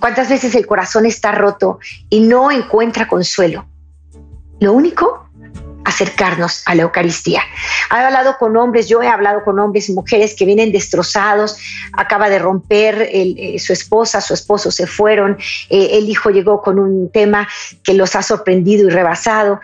¿Cuántas 0.00 0.28
veces 0.28 0.54
el 0.54 0.66
corazón 0.66 1.06
está 1.06 1.32
roto 1.32 1.78
y 2.08 2.20
no 2.20 2.50
encuentra 2.50 3.08
consuelo? 3.08 3.66
Lo 4.60 4.72
único, 4.72 5.28
acercarnos 5.84 6.62
a 6.66 6.74
la 6.74 6.82
Eucaristía. 6.82 7.42
He 7.90 7.94
hablado 7.94 8.36
con 8.38 8.56
hombres, 8.56 8.88
yo 8.88 9.02
he 9.02 9.08
hablado 9.08 9.44
con 9.44 9.58
hombres 9.58 9.88
y 9.88 9.92
mujeres 9.92 10.34
que 10.34 10.44
vienen 10.44 10.72
destrozados, 10.72 11.58
acaba 11.92 12.28
de 12.28 12.38
romper 12.38 13.08
eh, 13.10 13.58
su 13.58 13.72
esposa, 13.72 14.20
su 14.20 14.34
esposo 14.34 14.70
se 14.70 14.86
fueron, 14.86 15.36
eh, 15.68 15.90
el 15.92 16.08
hijo 16.08 16.30
llegó 16.30 16.62
con 16.62 16.78
un 16.78 17.10
tema 17.10 17.48
que 17.82 17.94
los 17.94 18.14
ha 18.16 18.22
sorprendido 18.22 18.88
y 18.88 18.90
rebasado 18.90 19.60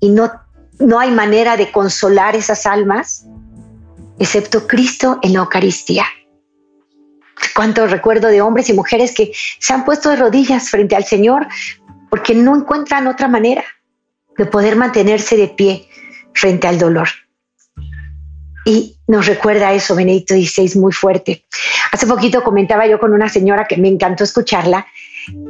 y 0.00 0.10
no, 0.10 0.32
no 0.78 0.98
hay 0.98 1.10
manera 1.10 1.56
de 1.56 1.70
consolar 1.70 2.34
esas 2.34 2.66
almas 2.66 3.26
excepto 4.18 4.66
Cristo 4.66 5.18
en 5.22 5.34
la 5.34 5.40
Eucaristía 5.40 6.04
cuánto 7.54 7.86
recuerdo 7.86 8.28
de 8.28 8.40
hombres 8.42 8.68
y 8.68 8.72
mujeres 8.72 9.14
que 9.14 9.32
se 9.58 9.72
han 9.72 9.84
puesto 9.84 10.10
de 10.10 10.16
rodillas 10.16 10.70
frente 10.70 10.96
al 10.96 11.04
Señor 11.04 11.46
porque 12.08 12.34
no 12.34 12.56
encuentran 12.56 13.06
otra 13.06 13.28
manera 13.28 13.64
de 14.36 14.46
poder 14.46 14.76
mantenerse 14.76 15.36
de 15.36 15.48
pie 15.48 15.88
frente 16.34 16.66
al 16.66 16.78
dolor. 16.78 17.08
Y 18.64 18.98
nos 19.06 19.26
recuerda 19.26 19.72
eso 19.72 19.94
Benedicto 19.94 20.34
XVI 20.34 20.78
muy 20.78 20.92
fuerte. 20.92 21.44
Hace 21.92 22.06
poquito 22.06 22.42
comentaba 22.42 22.86
yo 22.86 22.98
con 22.98 23.12
una 23.12 23.28
señora 23.28 23.66
que 23.66 23.76
me 23.76 23.88
encantó 23.88 24.24
escucharla, 24.24 24.86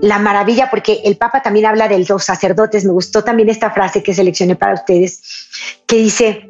la 0.01 0.19
maravilla, 0.19 0.71
porque 0.71 1.01
el 1.05 1.17
Papa 1.17 1.43
también 1.43 1.67
habla 1.67 1.89
de 1.89 2.05
los 2.09 2.25
sacerdotes. 2.25 2.85
Me 2.85 2.93
gustó 2.93 3.25
también 3.25 3.49
esta 3.49 3.71
frase 3.71 4.03
que 4.03 4.15
seleccioné 4.15 4.57
para 4.57 4.75
ustedes, 4.75 5.23
que 5.87 5.97
dice, 5.97 6.49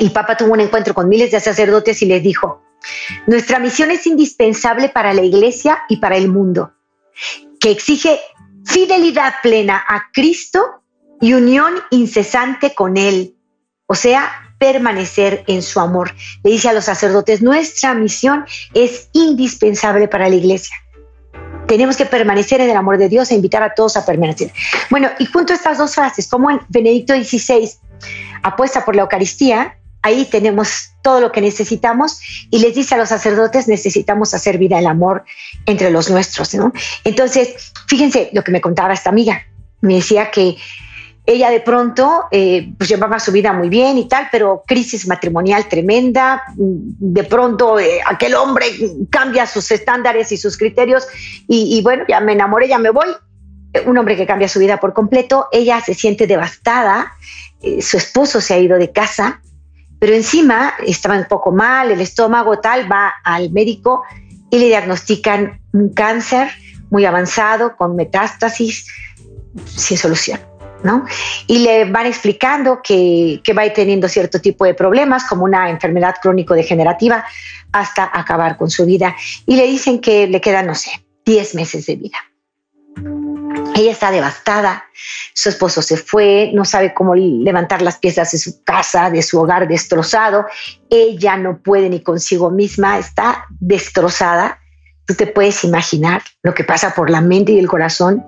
el 0.00 0.12
Papa 0.12 0.36
tuvo 0.36 0.52
un 0.52 0.60
encuentro 0.60 0.94
con 0.94 1.08
miles 1.08 1.30
de 1.30 1.40
sacerdotes 1.40 2.02
y 2.02 2.06
les 2.06 2.22
dijo, 2.22 2.62
nuestra 3.26 3.58
misión 3.58 3.90
es 3.90 4.06
indispensable 4.06 4.88
para 4.88 5.12
la 5.14 5.22
Iglesia 5.22 5.78
y 5.88 5.96
para 5.98 6.16
el 6.16 6.28
mundo, 6.28 6.72
que 7.60 7.70
exige 7.70 8.20
fidelidad 8.64 9.34
plena 9.42 9.82
a 9.86 10.10
Cristo 10.12 10.82
y 11.20 11.32
unión 11.34 11.74
incesante 11.90 12.74
con 12.74 12.96
Él, 12.96 13.34
o 13.86 13.94
sea, 13.94 14.30
permanecer 14.58 15.44
en 15.46 15.62
su 15.62 15.80
amor. 15.80 16.14
Le 16.42 16.50
dice 16.50 16.68
a 16.68 16.72
los 16.72 16.84
sacerdotes, 16.84 17.42
nuestra 17.42 17.94
misión 17.94 18.44
es 18.74 19.08
indispensable 19.12 20.08
para 20.08 20.28
la 20.28 20.34
Iglesia. 20.34 20.76
Tenemos 21.66 21.96
que 21.96 22.06
permanecer 22.06 22.60
en 22.60 22.70
el 22.70 22.76
amor 22.76 22.98
de 22.98 23.08
Dios 23.08 23.30
e 23.30 23.34
invitar 23.34 23.62
a 23.62 23.74
todos 23.74 23.96
a 23.96 24.06
permanecer. 24.06 24.52
Bueno, 24.90 25.10
y 25.18 25.26
junto 25.26 25.52
a 25.52 25.56
estas 25.56 25.78
dos 25.78 25.94
frases, 25.94 26.26
como 26.28 26.50
en 26.50 26.60
Benedicto 26.68 27.14
XVI 27.14 27.70
apuesta 28.42 28.84
por 28.84 28.96
la 28.96 29.02
Eucaristía, 29.02 29.78
ahí 30.02 30.24
tenemos 30.24 30.90
todo 31.02 31.20
lo 31.20 31.32
que 31.32 31.40
necesitamos 31.40 32.20
y 32.50 32.58
les 32.60 32.74
dice 32.74 32.94
a 32.94 32.98
los 32.98 33.08
sacerdotes 33.08 33.68
necesitamos 33.68 34.34
hacer 34.34 34.58
vida 34.58 34.78
el 34.78 34.86
amor 34.86 35.24
entre 35.66 35.90
los 35.90 36.10
nuestros, 36.10 36.54
¿no? 36.54 36.72
Entonces, 37.04 37.72
fíjense 37.86 38.30
lo 38.32 38.42
que 38.44 38.52
me 38.52 38.60
contaba 38.60 38.94
esta 38.94 39.10
amiga, 39.10 39.42
me 39.80 39.94
decía 39.94 40.30
que 40.30 40.56
ella 41.28 41.50
de 41.50 41.60
pronto 41.60 42.24
eh, 42.30 42.72
pues 42.78 42.88
llevaba 42.88 43.18
su 43.18 43.32
vida 43.32 43.52
muy 43.52 43.68
bien 43.68 43.98
y 43.98 44.08
tal, 44.08 44.28
pero 44.32 44.64
crisis 44.66 45.06
matrimonial 45.06 45.68
tremenda, 45.68 46.42
de 46.56 47.22
pronto 47.24 47.78
eh, 47.78 48.00
aquel 48.06 48.34
hombre 48.34 48.64
cambia 49.10 49.46
sus 49.46 49.70
estándares 49.70 50.32
y 50.32 50.38
sus 50.38 50.56
criterios 50.56 51.06
y, 51.46 51.82
bueno, 51.82 52.04
ya 52.08 52.20
me 52.20 52.32
enamoré, 52.32 52.66
ya 52.66 52.78
me 52.78 52.88
voy, 52.88 53.08
un 53.84 53.98
hombre 53.98 54.16
que 54.16 54.26
cambia 54.26 54.48
su 54.48 54.58
vida 54.58 54.80
por 54.80 54.94
completo, 54.94 55.48
ella 55.52 55.82
se 55.82 55.92
siente 55.92 56.26
devastada, 56.26 57.12
eh, 57.60 57.82
su 57.82 57.98
esposo 57.98 58.40
se 58.40 58.54
ha 58.54 58.58
ido 58.58 58.78
de 58.78 58.90
casa, 58.90 59.42
pero 59.98 60.14
encima 60.14 60.74
estaba 60.86 61.16
un 61.16 61.24
poco 61.24 61.52
mal, 61.52 61.90
el 61.90 62.00
estómago 62.00 62.58
tal, 62.60 62.90
va 62.90 63.14
al 63.24 63.50
médico 63.50 64.04
y 64.50 64.58
le 64.58 64.66
diagnostican 64.66 65.60
un 65.72 65.92
cáncer 65.92 66.48
muy 66.90 67.04
avanzado 67.04 67.76
con 67.76 67.96
metástasis 67.96 68.86
sin 69.66 69.98
solución. 69.98 70.40
¿No? 70.84 71.04
Y 71.48 71.58
le 71.58 71.86
van 71.86 72.06
explicando 72.06 72.82
que, 72.84 73.40
que 73.42 73.52
va 73.52 73.68
teniendo 73.72 74.08
cierto 74.08 74.40
tipo 74.40 74.64
de 74.64 74.74
problemas, 74.74 75.24
como 75.24 75.42
una 75.42 75.70
enfermedad 75.70 76.14
crónico-degenerativa, 76.22 77.24
hasta 77.72 78.08
acabar 78.12 78.56
con 78.56 78.70
su 78.70 78.86
vida. 78.86 79.16
Y 79.44 79.56
le 79.56 79.66
dicen 79.66 80.00
que 80.00 80.28
le 80.28 80.40
quedan, 80.40 80.68
no 80.68 80.76
sé, 80.76 80.92
10 81.24 81.56
meses 81.56 81.84
de 81.86 81.96
vida. 81.96 82.18
Ella 83.74 83.92
está 83.92 84.10
devastada, 84.10 84.84
su 85.34 85.48
esposo 85.48 85.82
se 85.82 85.96
fue, 85.96 86.50
no 86.52 86.64
sabe 86.64 86.92
cómo 86.92 87.14
levantar 87.14 87.80
las 87.80 87.98
piezas 87.98 88.32
de 88.32 88.38
su 88.38 88.64
casa, 88.64 89.10
de 89.10 89.22
su 89.22 89.40
hogar 89.40 89.68
destrozado, 89.68 90.46
ella 90.90 91.36
no 91.36 91.58
puede 91.58 91.88
ni 91.88 92.02
consigo 92.02 92.50
misma, 92.50 92.98
está 92.98 93.46
destrozada. 93.60 94.58
Tú 95.06 95.14
te 95.14 95.26
puedes 95.26 95.64
imaginar 95.64 96.22
lo 96.42 96.54
que 96.54 96.64
pasa 96.64 96.94
por 96.94 97.08
la 97.08 97.20
mente 97.20 97.52
y 97.52 97.58
el 97.58 97.68
corazón 97.68 98.26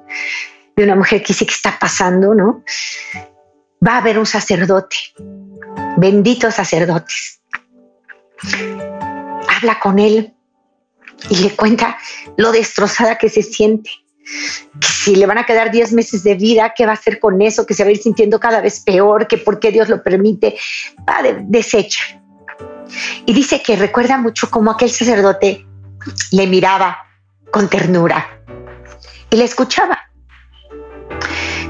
de 0.77 0.85
una 0.85 0.95
mujer 0.95 1.21
que 1.21 1.29
dice 1.29 1.47
que 1.47 1.55
está 1.55 1.79
pasando, 1.79 2.35
¿no? 2.35 2.63
Va 3.87 3.95
a 3.95 3.99
haber 3.99 4.19
un 4.19 4.27
sacerdote, 4.27 4.97
benditos 5.97 6.55
sacerdotes. 6.55 7.41
Habla 9.49 9.79
con 9.83 9.99
él 9.99 10.33
y 11.29 11.37
le 11.39 11.51
cuenta 11.57 11.99
lo 12.37 12.53
destrozada 12.53 13.19
que 13.19 13.29
se 13.29 13.43
siente 13.43 13.91
si 14.81 15.17
le 15.17 15.27
van 15.27 15.39
a 15.39 15.45
quedar 15.45 15.71
10 15.71 15.93
meses 15.93 16.23
de 16.23 16.35
vida, 16.35 16.73
¿qué 16.77 16.85
va 16.87 16.93
a 16.93 16.95
hacer 16.95 17.19
con 17.19 17.41
eso? 17.43 17.67
Que 17.67 17.75
se 17.75 17.85
va 17.85 17.89
a 17.89 17.93
ir 17.93 18.03
sintiendo 18.03 18.39
cada 18.39 18.61
vez 18.61 18.81
peor, 18.81 19.27
que 19.27 19.39
por 19.39 19.59
qué 19.59 19.71
Dios 19.71 19.89
lo 19.89 20.03
permite. 20.03 20.57
Va 21.09 21.23
de, 21.23 21.39
desecha. 21.41 22.03
Y 23.27 23.33
dice 23.33 23.63
que 23.63 23.77
recuerda 23.77 24.19
mucho 24.19 24.51
cómo 24.51 24.71
aquel 24.71 24.91
sacerdote 24.91 25.67
le 26.33 26.47
miraba 26.47 26.99
con 27.51 27.69
ternura 27.69 28.41
y 29.31 29.37
le 29.37 29.45
escuchaba. 29.45 29.99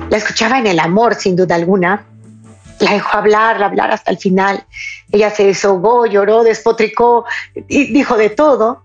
La 0.08 0.16
escuchaba 0.16 0.58
en 0.58 0.66
el 0.66 0.80
amor, 0.80 1.14
sin 1.14 1.36
duda 1.36 1.54
alguna. 1.54 2.06
La 2.80 2.92
dejó 2.92 3.18
hablar, 3.18 3.62
hablar 3.62 3.90
hasta 3.92 4.10
el 4.10 4.18
final. 4.18 4.64
Ella 5.12 5.30
se 5.30 5.44
desahogó, 5.44 6.06
lloró, 6.06 6.42
despotricó 6.42 7.26
y 7.54 7.92
dijo 7.92 8.16
de 8.16 8.30
todo. 8.30 8.84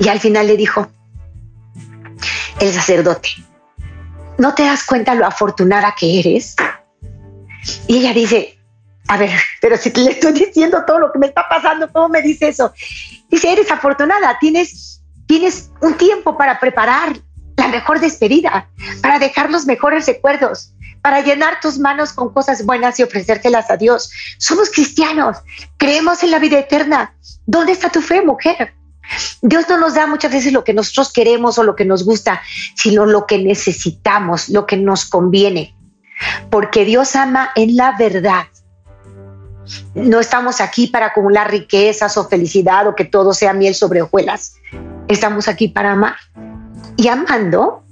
Y 0.00 0.08
al 0.08 0.20
final 0.20 0.48
le 0.48 0.56
dijo, 0.56 0.88
el 2.60 2.72
sacerdote, 2.72 3.30
¿no 4.38 4.54
te 4.54 4.64
das 4.64 4.84
cuenta 4.84 5.14
lo 5.14 5.26
afortunada 5.26 5.94
que 5.98 6.20
eres? 6.20 6.56
Y 7.86 7.98
ella 7.98 8.12
dice, 8.12 8.58
a 9.08 9.16
ver, 9.16 9.38
pero 9.60 9.76
si 9.76 9.90
te 9.90 10.00
le 10.00 10.10
estoy 10.12 10.32
diciendo 10.32 10.84
todo 10.86 10.98
lo 10.98 11.12
que 11.12 11.18
me 11.18 11.26
está 11.26 11.48
pasando, 11.48 11.90
¿cómo 11.92 12.08
me 12.08 12.22
dice 12.22 12.48
eso? 12.48 12.72
Dice, 13.28 13.52
eres 13.52 13.70
afortunada, 13.70 14.38
tienes, 14.40 15.02
tienes 15.26 15.70
un 15.80 15.94
tiempo 15.96 16.36
para 16.36 16.58
preparar 16.58 17.16
la 17.56 17.68
mejor 17.68 18.00
despedida, 18.00 18.68
para 19.02 19.18
dejar 19.18 19.50
los 19.50 19.66
mejores 19.66 20.06
recuerdos, 20.06 20.74
para 21.02 21.20
llenar 21.20 21.60
tus 21.60 21.78
manos 21.78 22.12
con 22.12 22.32
cosas 22.32 22.64
buenas 22.64 22.98
y 22.98 23.02
ofrecértelas 23.02 23.70
a 23.70 23.76
Dios. 23.76 24.10
Somos 24.38 24.70
cristianos, 24.70 25.38
creemos 25.76 26.22
en 26.22 26.30
la 26.30 26.38
vida 26.38 26.58
eterna. 26.58 27.14
¿Dónde 27.46 27.72
está 27.72 27.88
tu 27.88 28.00
fe, 28.00 28.22
mujer? 28.22 28.74
Dios 29.42 29.68
no 29.68 29.78
nos 29.78 29.94
da 29.94 30.06
muchas 30.06 30.32
veces 30.32 30.52
lo 30.52 30.64
que 30.64 30.74
nosotros 30.74 31.12
queremos 31.12 31.58
o 31.58 31.62
lo 31.62 31.76
que 31.76 31.84
nos 31.84 32.04
gusta, 32.04 32.42
sino 32.74 33.06
lo 33.06 33.26
que 33.26 33.38
necesitamos, 33.38 34.48
lo 34.48 34.66
que 34.66 34.76
nos 34.76 35.04
conviene. 35.06 35.76
Porque 36.50 36.84
Dios 36.84 37.14
ama 37.14 37.50
en 37.54 37.76
la 37.76 37.96
verdad. 37.96 38.46
No 39.94 40.18
estamos 40.18 40.60
aquí 40.60 40.86
para 40.86 41.06
acumular 41.06 41.50
riquezas 41.50 42.16
o 42.16 42.28
felicidad 42.28 42.86
o 42.86 42.94
que 42.94 43.04
todo 43.04 43.32
sea 43.32 43.52
miel 43.52 43.74
sobre 43.74 44.02
hojuelas. 44.02 44.54
Estamos 45.08 45.46
aquí 45.46 45.68
para 45.68 45.92
amar. 45.92 46.16
Y 46.96 47.08
amando, 47.08 47.84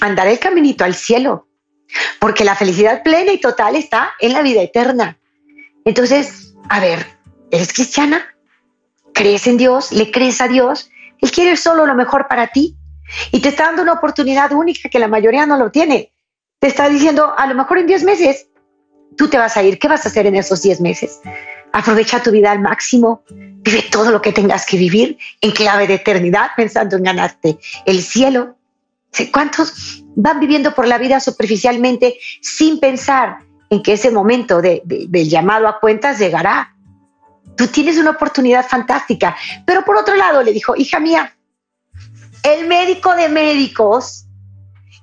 andar 0.00 0.28
el 0.28 0.38
caminito 0.38 0.84
al 0.84 0.94
cielo. 0.94 1.48
Porque 2.20 2.44
la 2.44 2.54
felicidad 2.54 3.02
plena 3.02 3.32
y 3.32 3.40
total 3.40 3.76
está 3.76 4.12
en 4.20 4.32
la 4.32 4.42
vida 4.42 4.62
eterna. 4.62 5.18
Entonces, 5.84 6.54
a 6.68 6.80
ver, 6.80 7.06
¿eres 7.50 7.72
cristiana? 7.72 8.35
Crees 9.16 9.46
en 9.46 9.56
Dios, 9.56 9.92
le 9.92 10.10
crees 10.10 10.40
a 10.42 10.46
Dios, 10.46 10.90
Él 11.20 11.30
quiere 11.30 11.56
solo 11.56 11.86
lo 11.86 11.94
mejor 11.94 12.28
para 12.28 12.48
ti 12.48 12.76
y 13.32 13.40
te 13.40 13.48
está 13.48 13.64
dando 13.64 13.82
una 13.82 13.94
oportunidad 13.94 14.52
única 14.52 14.90
que 14.90 14.98
la 14.98 15.08
mayoría 15.08 15.46
no 15.46 15.56
lo 15.56 15.70
tiene. 15.70 16.12
Te 16.58 16.66
está 16.66 16.88
diciendo, 16.88 17.32
a 17.36 17.46
lo 17.46 17.54
mejor 17.54 17.78
en 17.78 17.86
10 17.86 18.04
meses 18.04 18.48
tú 19.16 19.28
te 19.28 19.38
vas 19.38 19.56
a 19.56 19.62
ir, 19.62 19.78
¿qué 19.78 19.88
vas 19.88 20.04
a 20.04 20.10
hacer 20.10 20.26
en 20.26 20.36
esos 20.36 20.60
10 20.60 20.82
meses? 20.82 21.20
Aprovecha 21.72 22.22
tu 22.22 22.30
vida 22.30 22.52
al 22.52 22.60
máximo, 22.60 23.22
vive 23.30 23.86
todo 23.90 24.10
lo 24.10 24.20
que 24.20 24.32
tengas 24.32 24.66
que 24.66 24.76
vivir 24.76 25.16
en 25.40 25.52
clave 25.52 25.86
de 25.86 25.94
eternidad 25.94 26.50
pensando 26.54 26.96
en 26.96 27.04
ganarte 27.04 27.58
el 27.86 28.02
cielo. 28.02 28.56
¿Cuántos 29.32 30.04
van 30.14 30.40
viviendo 30.40 30.74
por 30.74 30.86
la 30.86 30.98
vida 30.98 31.20
superficialmente 31.20 32.18
sin 32.42 32.80
pensar 32.80 33.38
en 33.70 33.82
que 33.82 33.94
ese 33.94 34.10
momento 34.10 34.60
de, 34.60 34.82
del 34.84 35.28
llamado 35.30 35.66
a 35.68 35.80
cuentas 35.80 36.18
llegará? 36.18 36.75
Tú 37.56 37.66
tienes 37.68 37.98
una 37.98 38.10
oportunidad 38.10 38.66
fantástica. 38.66 39.36
Pero 39.64 39.84
por 39.84 39.96
otro 39.96 40.14
lado, 40.14 40.42
le 40.42 40.52
dijo, 40.52 40.74
hija 40.76 41.00
mía, 41.00 41.36
el 42.42 42.66
médico 42.66 43.14
de 43.14 43.28
médicos 43.28 44.26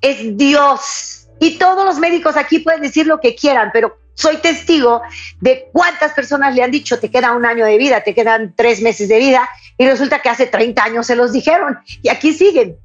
es 0.02 0.38
Dios. 0.38 1.28
Y 1.40 1.58
todos 1.58 1.86
los 1.86 1.98
médicos 1.98 2.38
aquí 2.38 2.60
pueden 2.60 2.82
decir 2.82 3.08
lo 3.08 3.20
que 3.20 3.36
quieran, 3.36 3.72
pero 3.74 3.98
soy 4.14 4.38
testigo 4.38 5.02
de 5.42 5.70
cuántas 5.74 6.14
personas 6.14 6.56
le 6.56 6.64
han 6.64 6.72
dicho, 6.72 7.00
te 7.00 7.10
queda 7.10 7.32
un 7.32 7.46
año 7.46 7.66
de 7.66 7.78
vida, 7.78 8.02
te 8.02 8.14
quedan 8.14 8.54
tres 8.56 8.82
meses 8.82 9.10
de 9.10 9.18
vida, 9.18 9.50
y 9.78 9.88
resulta 9.88 10.22
que 10.22 10.30
hace 10.30 10.46
30 10.46 10.84
años 10.84 11.08
se 11.08 11.16
los 11.16 11.34
dijeron, 11.34 11.80
y 12.02 12.10
aquí 12.10 12.34
siguen. 12.34 12.78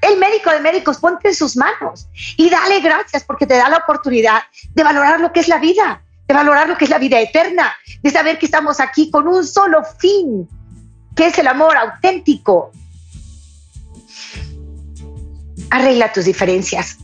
El 0.00 0.16
médico 0.18 0.50
de 0.50 0.60
médicos, 0.60 0.98
ponte 0.98 1.28
en 1.28 1.34
sus 1.34 1.56
manos 1.56 2.08
y 2.36 2.48
dale 2.48 2.80
gracias 2.80 3.24
porque 3.24 3.46
te 3.46 3.54
da 3.54 3.68
la 3.68 3.78
oportunidad 3.78 4.42
de 4.72 4.84
valorar 4.84 5.18
lo 5.18 5.32
que 5.32 5.40
es 5.40 5.48
la 5.48 5.58
vida, 5.58 6.04
de 6.28 6.34
valorar 6.34 6.68
lo 6.68 6.76
que 6.76 6.84
es 6.84 6.90
la 6.90 6.98
vida 6.98 7.18
eterna, 7.18 7.74
de 8.02 8.10
saber 8.10 8.38
que 8.38 8.46
estamos 8.46 8.80
aquí 8.80 9.10
con 9.10 9.26
un 9.26 9.44
solo 9.46 9.82
fin, 9.98 10.46
que 11.16 11.26
es 11.28 11.38
el 11.38 11.48
amor 11.48 11.74
auténtico. 11.76 12.70
Arregla 15.70 16.12
tus 16.12 16.26
diferencias. 16.26 16.98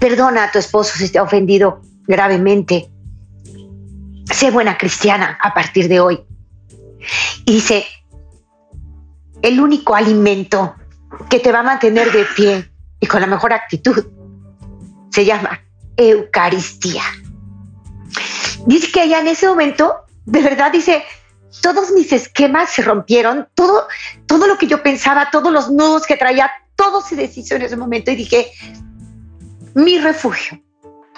Perdona 0.00 0.44
a 0.44 0.50
tu 0.50 0.58
esposo 0.58 0.96
si 0.96 1.10
te 1.10 1.18
ha 1.18 1.22
ofendido 1.22 1.82
gravemente. 2.06 2.90
Sé 4.32 4.50
buena 4.50 4.78
cristiana 4.78 5.38
a 5.42 5.52
partir 5.52 5.88
de 5.88 6.00
hoy. 6.00 6.20
Y 7.44 7.52
dice, 7.52 7.84
el 9.42 9.60
único 9.60 9.94
alimento 9.94 10.74
que 11.28 11.38
te 11.38 11.52
va 11.52 11.60
a 11.60 11.64
mantener 11.64 12.10
de 12.12 12.24
pie 12.34 12.70
y 12.98 13.06
con 13.06 13.20
la 13.20 13.26
mejor 13.26 13.52
actitud 13.52 14.06
se 15.10 15.24
llama 15.24 15.60
Eucaristía. 15.96 17.02
Dice 18.66 18.90
que 18.92 19.00
allá 19.00 19.20
en 19.20 19.28
ese 19.28 19.46
momento, 19.48 19.96
de 20.24 20.42
verdad, 20.42 20.72
dice, 20.72 21.04
todos 21.62 21.90
mis 21.92 22.12
esquemas 22.12 22.70
se 22.70 22.82
rompieron, 22.82 23.48
todo, 23.54 23.88
todo 24.26 24.46
lo 24.46 24.58
que 24.58 24.66
yo 24.66 24.82
pensaba, 24.82 25.30
todos 25.30 25.52
los 25.52 25.70
nudos 25.70 26.06
que 26.06 26.16
traía, 26.16 26.50
todo 26.76 27.00
se 27.00 27.16
deshizo 27.16 27.56
en 27.56 27.62
ese 27.62 27.76
momento 27.76 28.10
y 28.10 28.16
dije, 28.16 28.50
mi 29.74 29.98
refugio, 29.98 30.60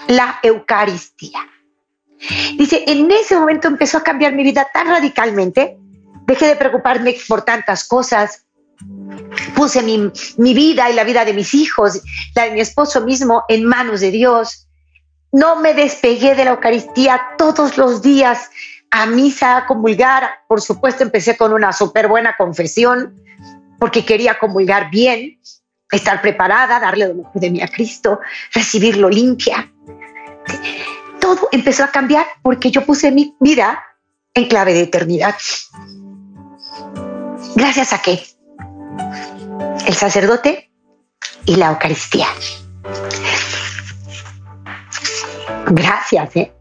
la 0.07 0.39
Eucaristía. 0.43 1.39
Dice, 2.57 2.83
en 2.87 3.09
ese 3.11 3.35
momento 3.35 3.67
empezó 3.67 3.97
a 3.97 4.03
cambiar 4.03 4.33
mi 4.33 4.43
vida 4.43 4.67
tan 4.73 4.87
radicalmente, 4.87 5.77
dejé 6.25 6.47
de 6.47 6.55
preocuparme 6.55 7.15
por 7.27 7.41
tantas 7.41 7.87
cosas, 7.87 8.45
puse 9.55 9.81
mi, 9.81 10.11
mi 10.37 10.53
vida 10.53 10.89
y 10.89 10.93
la 10.93 11.03
vida 11.03 11.25
de 11.25 11.33
mis 11.33 11.53
hijos, 11.53 12.01
la 12.35 12.45
de 12.45 12.51
mi 12.51 12.61
esposo 12.61 13.01
mismo 13.01 13.43
en 13.47 13.65
manos 13.65 13.99
de 14.01 14.11
Dios 14.11 14.67
no 15.31 15.57
me 15.57 15.73
despegué 15.73 16.35
de 16.35 16.45
la 16.45 16.51
Eucaristía 16.51 17.21
todos 17.37 17.77
los 17.77 18.01
días 18.01 18.49
a 18.91 19.05
misa, 19.05 19.57
a 19.57 19.65
comulgar. 19.65 20.29
Por 20.47 20.61
supuesto, 20.61 21.03
empecé 21.03 21.37
con 21.37 21.53
una 21.53 21.71
súper 21.71 22.07
buena 22.07 22.35
confesión 22.37 23.21
porque 23.79 24.05
quería 24.05 24.37
comulgar 24.37 24.91
bien, 24.91 25.39
estar 25.89 26.21
preparada, 26.21 26.79
darle 26.79 27.07
lo 27.07 27.15
mejor 27.15 27.41
de 27.41 27.49
mí 27.49 27.61
a 27.61 27.67
Cristo, 27.67 28.19
recibirlo 28.53 29.09
limpia. 29.09 29.71
Todo 31.19 31.49
empezó 31.51 31.83
a 31.83 31.91
cambiar 31.91 32.25
porque 32.43 32.69
yo 32.69 32.85
puse 32.85 33.11
mi 33.11 33.35
vida 33.39 33.83
en 34.33 34.47
clave 34.47 34.73
de 34.73 34.81
eternidad. 34.81 35.35
Gracias 37.55 37.93
a 37.93 38.01
qué? 38.01 38.23
El 39.87 39.93
sacerdote 39.93 40.71
y 41.45 41.55
la 41.55 41.69
Eucaristía. 41.69 42.27
Gracias, 45.67 46.35
¿eh? 46.35 46.53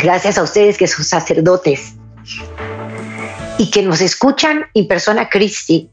Gracias 0.00 0.38
a 0.38 0.42
ustedes 0.42 0.78
que 0.78 0.86
son 0.86 1.04
sacerdotes 1.04 1.94
y 3.58 3.70
que 3.70 3.82
nos 3.82 4.00
escuchan 4.00 4.66
en 4.74 4.88
persona 4.88 5.28
Cristi, 5.28 5.90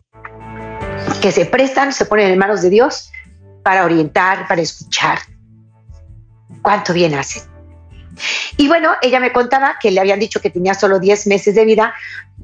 que 1.21 1.31
se 1.31 1.45
prestan, 1.45 1.93
se 1.93 2.05
ponen 2.05 2.31
en 2.31 2.37
manos 2.37 2.61
de 2.61 2.69
Dios 2.69 3.11
para 3.63 3.85
orientar, 3.85 4.47
para 4.47 4.61
escuchar. 4.61 5.19
¿Cuánto 6.61 6.93
bien 6.93 7.15
hacen? 7.15 7.43
Y 8.57 8.67
bueno, 8.67 8.91
ella 9.01 9.19
me 9.19 9.31
contaba 9.31 9.77
que 9.81 9.91
le 9.91 9.99
habían 9.99 10.19
dicho 10.19 10.41
que 10.41 10.49
tenía 10.49 10.73
solo 10.73 10.99
10 10.99 11.27
meses 11.27 11.55
de 11.55 11.65
vida, 11.65 11.93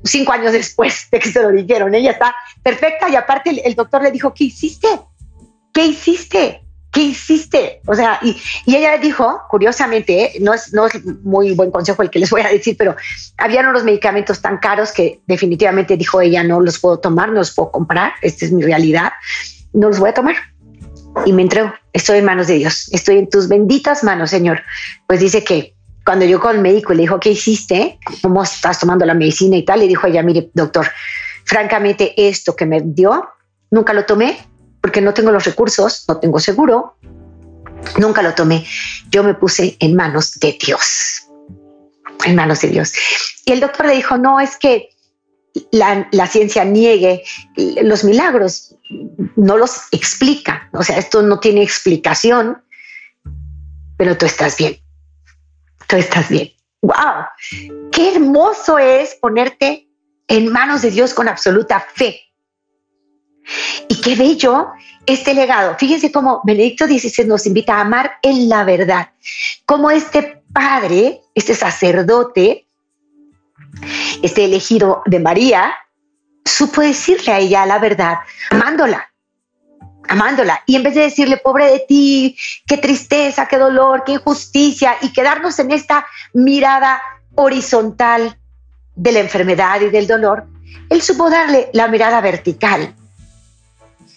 cinco 0.03 0.31
años 0.31 0.53
después 0.53 1.07
de 1.11 1.19
que 1.19 1.29
se 1.29 1.41
lo 1.41 1.51
dijeron. 1.51 1.93
Ella 1.93 2.11
está 2.11 2.35
perfecta 2.63 3.09
y 3.09 3.15
aparte 3.15 3.61
el 3.63 3.75
doctor 3.75 4.01
le 4.01 4.11
dijo, 4.11 4.33
¿qué 4.33 4.45
hiciste? 4.45 4.87
¿Qué 5.73 5.85
hiciste? 5.85 6.66
¿Qué 6.91 7.01
hiciste? 7.01 7.81
O 7.85 7.95
sea, 7.95 8.19
y, 8.21 8.35
ella 8.65 8.97
dijo, 8.97 9.41
curiosamente, 9.49 10.33
no, 10.41 10.53
es, 10.53 10.73
no 10.73 10.87
es 10.87 11.03
muy 11.23 11.53
buen 11.53 11.71
consejo 11.71 12.01
el 12.01 12.09
que 12.09 12.19
les 12.19 12.29
voy 12.29 12.41
a 12.41 12.49
decir, 12.49 12.75
pero 12.77 12.95
habían 13.37 13.67
unos 13.67 13.83
medicamentos 13.83 14.41
tan 14.41 14.57
caros 14.57 14.91
que 14.91 15.21
definitivamente 15.27 15.97
dijo 15.97 16.21
ella, 16.21 16.43
no 16.43 16.59
los 16.59 16.79
puedo 16.79 16.99
tomar, 16.99 17.29
no 17.29 17.35
los 17.35 17.53
puedo 17.53 17.71
comprar, 17.71 18.13
esta 18.21 18.45
es 18.45 18.51
mi 18.51 18.63
realidad, 18.63 19.11
no 19.73 19.89
los 19.89 19.99
voy 19.99 20.09
a 20.09 20.13
tomar. 20.13 20.35
Y 21.25 21.33
me 21.33 21.41
entrego, 21.41 21.73
estoy 21.93 22.19
en 22.19 22.25
manos 22.25 22.47
de 22.47 22.55
Dios, 22.55 22.89
estoy 22.91 23.17
en 23.17 23.29
tus 23.29 23.47
benditas 23.47 24.03
manos, 24.03 24.29
Señor. 24.29 24.61
Pues 25.07 25.19
dice 25.19 25.43
que 25.43 25.75
cuando 26.05 26.25
yo 26.25 26.39
con 26.39 26.55
el 26.55 26.61
médico 26.61 26.93
le 26.93 27.01
dijo, 27.01 27.19
¿qué 27.19 27.31
hiciste? 27.31 27.99
¿Cómo 28.21 28.43
estás 28.43 28.79
tomando 28.79 29.05
la 29.05 29.13
medicina 29.13 29.57
y 29.57 29.65
tal? 29.65 29.79
Le 29.79 29.87
dijo 29.87 30.07
ella, 30.07 30.23
mire, 30.23 30.49
doctor, 30.53 30.87
francamente 31.43 32.13
esto 32.15 32.55
que 32.55 32.65
me 32.65 32.81
dio, 32.81 33.27
nunca 33.71 33.93
lo 33.93 34.05
tomé, 34.05 34.37
porque 34.81 35.01
no 35.01 35.13
tengo 35.13 35.31
los 35.31 35.45
recursos, 35.45 36.05
no 36.07 36.17
tengo 36.17 36.39
seguro, 36.39 36.97
nunca 37.97 38.21
lo 38.21 38.33
tomé. 38.33 38.65
Yo 39.09 39.23
me 39.23 39.33
puse 39.33 39.77
en 39.79 39.95
manos 39.95 40.39
de 40.39 40.57
Dios, 40.59 41.27
en 42.25 42.35
manos 42.35 42.61
de 42.61 42.69
Dios. 42.69 42.93
Y 43.45 43.51
el 43.51 43.59
doctor 43.59 43.87
le 43.87 43.95
dijo, 43.95 44.17
no, 44.17 44.39
es 44.39 44.57
que 44.57 44.89
la, 45.71 46.27
ciencia 46.27 46.63
niegue 46.63 47.23
los 47.55 48.03
milagros, 48.03 48.75
no 49.35 49.57
los 49.57 49.81
explica. 49.91 50.69
O 50.73 50.83
sea, 50.83 50.97
esto 50.97 51.21
no 51.21 51.39
tiene 51.39 51.63
explicación, 51.63 52.61
pero 53.97 54.17
tú 54.17 54.25
estás 54.25 54.57
bien. 54.57 54.79
Tú 55.87 55.95
estás 55.95 56.29
bien. 56.29 56.51
¡Wow! 56.81 57.25
Qué 57.91 58.15
hermoso 58.15 58.77
es 58.77 59.15
ponerte 59.15 59.87
en 60.27 60.51
manos 60.51 60.81
de 60.81 60.91
Dios 60.91 61.13
con 61.13 61.27
absoluta 61.27 61.85
fe. 61.95 62.19
Y 63.87 64.01
qué 64.01 64.15
bello 64.15 64.67
este 65.05 65.33
legado. 65.33 65.75
Fíjense 65.77 66.11
cómo 66.11 66.41
Benedicto 66.43 66.85
XVI 66.85 67.25
nos 67.25 67.45
invita 67.45 67.77
a 67.77 67.81
amar 67.81 68.13
en 68.21 68.49
la 68.49 68.63
verdad. 68.63 69.09
Como 69.65 69.89
este 69.89 70.43
padre, 70.53 71.21
este 71.33 71.55
sacerdote, 71.55 72.67
este 74.21 74.45
elegido 74.45 75.01
de 75.05 75.19
María, 75.19 75.73
supo 76.43 76.81
decirle 76.81 77.31
a 77.31 77.39
ella 77.39 77.65
la 77.65 77.79
verdad, 77.79 78.17
amándola, 78.49 79.09
amándola. 80.07 80.61
Y 80.65 80.75
en 80.75 80.83
vez 80.83 80.95
de 80.95 81.01
decirle, 81.01 81.37
pobre 81.37 81.71
de 81.71 81.79
ti, 81.87 82.37
qué 82.65 82.77
tristeza, 82.77 83.47
qué 83.47 83.57
dolor, 83.57 84.03
qué 84.05 84.13
injusticia, 84.13 84.95
y 85.01 85.13
quedarnos 85.13 85.59
en 85.59 85.71
esta 85.71 86.05
mirada 86.33 87.01
horizontal 87.35 88.37
de 88.95 89.11
la 89.11 89.19
enfermedad 89.19 89.79
y 89.81 89.89
del 89.89 90.07
dolor, 90.07 90.47
él 90.89 91.01
supo 91.01 91.29
darle 91.29 91.69
la 91.73 91.87
mirada 91.87 92.19
vertical 92.21 92.95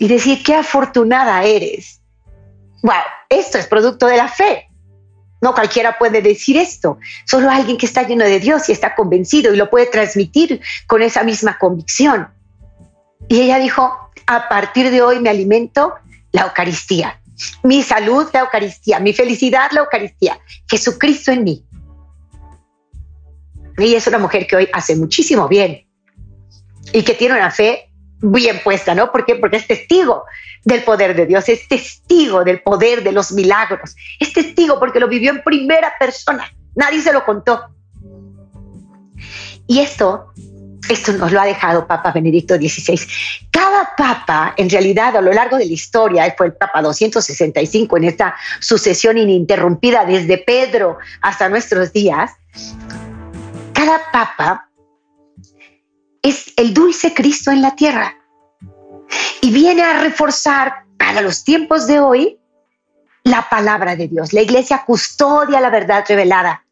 y 0.00 0.08
decir, 0.08 0.42
qué 0.42 0.54
afortunada 0.54 1.44
eres. 1.44 2.00
Wow, 2.82 2.94
esto 3.28 3.58
es 3.58 3.66
producto 3.66 4.06
de 4.06 4.16
la 4.16 4.28
fe. 4.28 4.66
No 5.42 5.52
cualquiera 5.52 5.98
puede 5.98 6.22
decir 6.22 6.56
esto, 6.56 6.98
solo 7.26 7.50
alguien 7.50 7.76
que 7.76 7.84
está 7.84 8.06
lleno 8.06 8.24
de 8.24 8.40
Dios 8.40 8.66
y 8.70 8.72
está 8.72 8.94
convencido 8.94 9.52
y 9.52 9.58
lo 9.58 9.68
puede 9.68 9.86
transmitir 9.86 10.62
con 10.86 11.02
esa 11.02 11.22
misma 11.22 11.58
convicción. 11.58 12.28
Y 13.28 13.42
ella 13.42 13.58
dijo, 13.58 14.10
a 14.26 14.48
partir 14.48 14.90
de 14.90 15.02
hoy 15.02 15.20
me 15.20 15.28
alimento 15.28 15.94
la 16.32 16.42
Eucaristía, 16.42 17.20
mi 17.62 17.82
salud 17.82 18.26
la 18.32 18.40
Eucaristía, 18.40 19.00
mi 19.00 19.12
felicidad 19.12 19.70
la 19.72 19.80
Eucaristía, 19.80 20.40
Jesucristo 20.66 21.30
en 21.30 21.44
mí. 21.44 21.64
Ella 23.76 23.98
es 23.98 24.06
una 24.06 24.18
mujer 24.18 24.46
que 24.46 24.56
hoy 24.56 24.68
hace 24.72 24.96
muchísimo 24.96 25.46
bien 25.46 25.86
y 26.90 27.02
que 27.02 27.12
tiene 27.12 27.34
una 27.34 27.50
fe 27.50 27.89
bien 28.20 28.60
puesta, 28.62 28.94
¿no? 28.94 29.10
¿Por? 29.10 29.24
Porque 29.40 29.56
es 29.56 29.66
testigo 29.66 30.24
del 30.64 30.82
poder 30.82 31.14
de 31.14 31.26
Dios, 31.26 31.48
es 31.48 31.66
testigo 31.68 32.44
del 32.44 32.62
poder 32.62 33.02
de 33.02 33.12
los 33.12 33.32
milagros, 33.32 33.96
es 34.18 34.32
testigo 34.32 34.78
porque 34.78 35.00
lo 35.00 35.08
vivió 35.08 35.30
en 35.30 35.42
primera 35.42 35.92
persona, 35.98 36.52
nadie 36.74 37.00
se 37.00 37.12
lo 37.12 37.24
contó. 37.24 37.60
Y 39.66 39.80
esto, 39.80 40.32
esto 40.88 41.12
nos 41.12 41.30
lo 41.32 41.40
ha 41.40 41.44
dejado 41.44 41.86
Papa 41.86 42.10
Benedicto 42.12 42.56
XVI. 42.56 43.00
Cada 43.50 43.94
papa, 43.96 44.54
en 44.56 44.68
realidad, 44.68 45.16
a 45.16 45.20
lo 45.20 45.32
largo 45.32 45.56
de 45.56 45.66
la 45.66 45.72
historia, 45.72 46.34
fue 46.36 46.46
el 46.46 46.52
Papa 46.54 46.82
265 46.82 47.96
en 47.96 48.04
esta 48.04 48.34
sucesión 48.58 49.16
ininterrumpida 49.16 50.04
desde 50.04 50.38
Pedro 50.38 50.98
hasta 51.20 51.48
nuestros 51.48 51.92
días, 51.92 52.32
cada 53.72 54.00
papa 54.12 54.69
es 56.22 56.52
el 56.56 56.74
dulce 56.74 57.14
Cristo 57.14 57.50
en 57.50 57.62
la 57.62 57.74
tierra 57.74 58.16
y 59.40 59.50
viene 59.50 59.82
a 59.82 60.00
reforzar 60.00 60.84
para 60.98 61.22
los 61.22 61.44
tiempos 61.44 61.86
de 61.86 62.00
hoy 62.00 62.38
la 63.24 63.48
palabra 63.48 63.96
de 63.96 64.08
Dios. 64.08 64.32
La 64.32 64.42
iglesia 64.42 64.84
custodia 64.86 65.60
la 65.60 65.70
verdad 65.70 66.04
revelada 66.08 66.64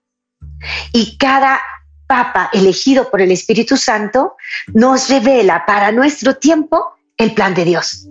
y 0.92 1.16
cada 1.18 1.60
papa 2.06 2.50
elegido 2.52 3.10
por 3.10 3.20
el 3.20 3.30
Espíritu 3.30 3.76
Santo 3.76 4.36
nos 4.68 5.08
revela 5.08 5.64
para 5.66 5.92
nuestro 5.92 6.36
tiempo 6.36 6.94
el 7.16 7.34
plan 7.34 7.54
de 7.54 7.64
Dios. 7.64 8.08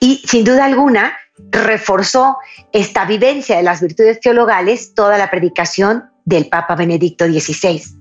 Y 0.00 0.22
sin 0.26 0.44
duda 0.44 0.66
alguna 0.66 1.16
reforzó 1.50 2.38
esta 2.72 3.04
vivencia 3.04 3.56
de 3.56 3.62
las 3.62 3.80
virtudes 3.80 4.20
teologales 4.20 4.94
toda 4.94 5.18
la 5.18 5.30
predicación 5.30 6.10
del 6.24 6.48
Papa 6.48 6.74
Benedicto 6.74 7.24
XVI. 7.26 7.97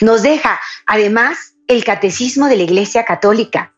Nos 0.00 0.22
deja 0.22 0.60
además 0.86 1.54
el 1.66 1.84
catecismo 1.84 2.46
de 2.46 2.56
la 2.56 2.62
Iglesia 2.62 3.04
Católica, 3.04 3.74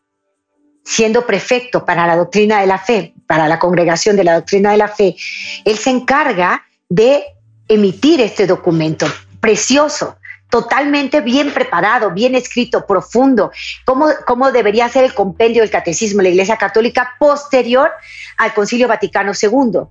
siendo 0.83 1.25
prefecto 1.25 1.85
para 1.85 2.07
la 2.07 2.15
doctrina 2.15 2.59
de 2.59 2.67
la 2.67 2.77
fe, 2.77 3.13
para 3.27 3.47
la 3.47 3.59
congregación 3.59 4.15
de 4.15 4.23
la 4.23 4.35
doctrina 4.35 4.71
de 4.71 4.77
la 4.77 4.87
fe, 4.87 5.15
él 5.63 5.77
se 5.77 5.89
encarga 5.89 6.65
de 6.89 7.23
emitir 7.67 8.21
este 8.21 8.45
documento 8.47 9.05
precioso, 9.39 10.17
totalmente 10.49 11.21
bien 11.21 11.51
preparado, 11.53 12.11
bien 12.11 12.35
escrito, 12.35 12.85
profundo, 12.85 13.51
cómo, 13.85 14.07
cómo 14.27 14.51
debería 14.51 14.87
ser 14.89 15.03
el 15.03 15.13
compendio 15.13 15.61
del 15.63 15.71
catecismo 15.71 16.19
de 16.19 16.23
la 16.23 16.29
Iglesia 16.29 16.57
Católica 16.57 17.15
posterior 17.19 17.91
al 18.37 18.53
Concilio 18.53 18.87
Vaticano 18.87 19.31
II, 19.39 19.81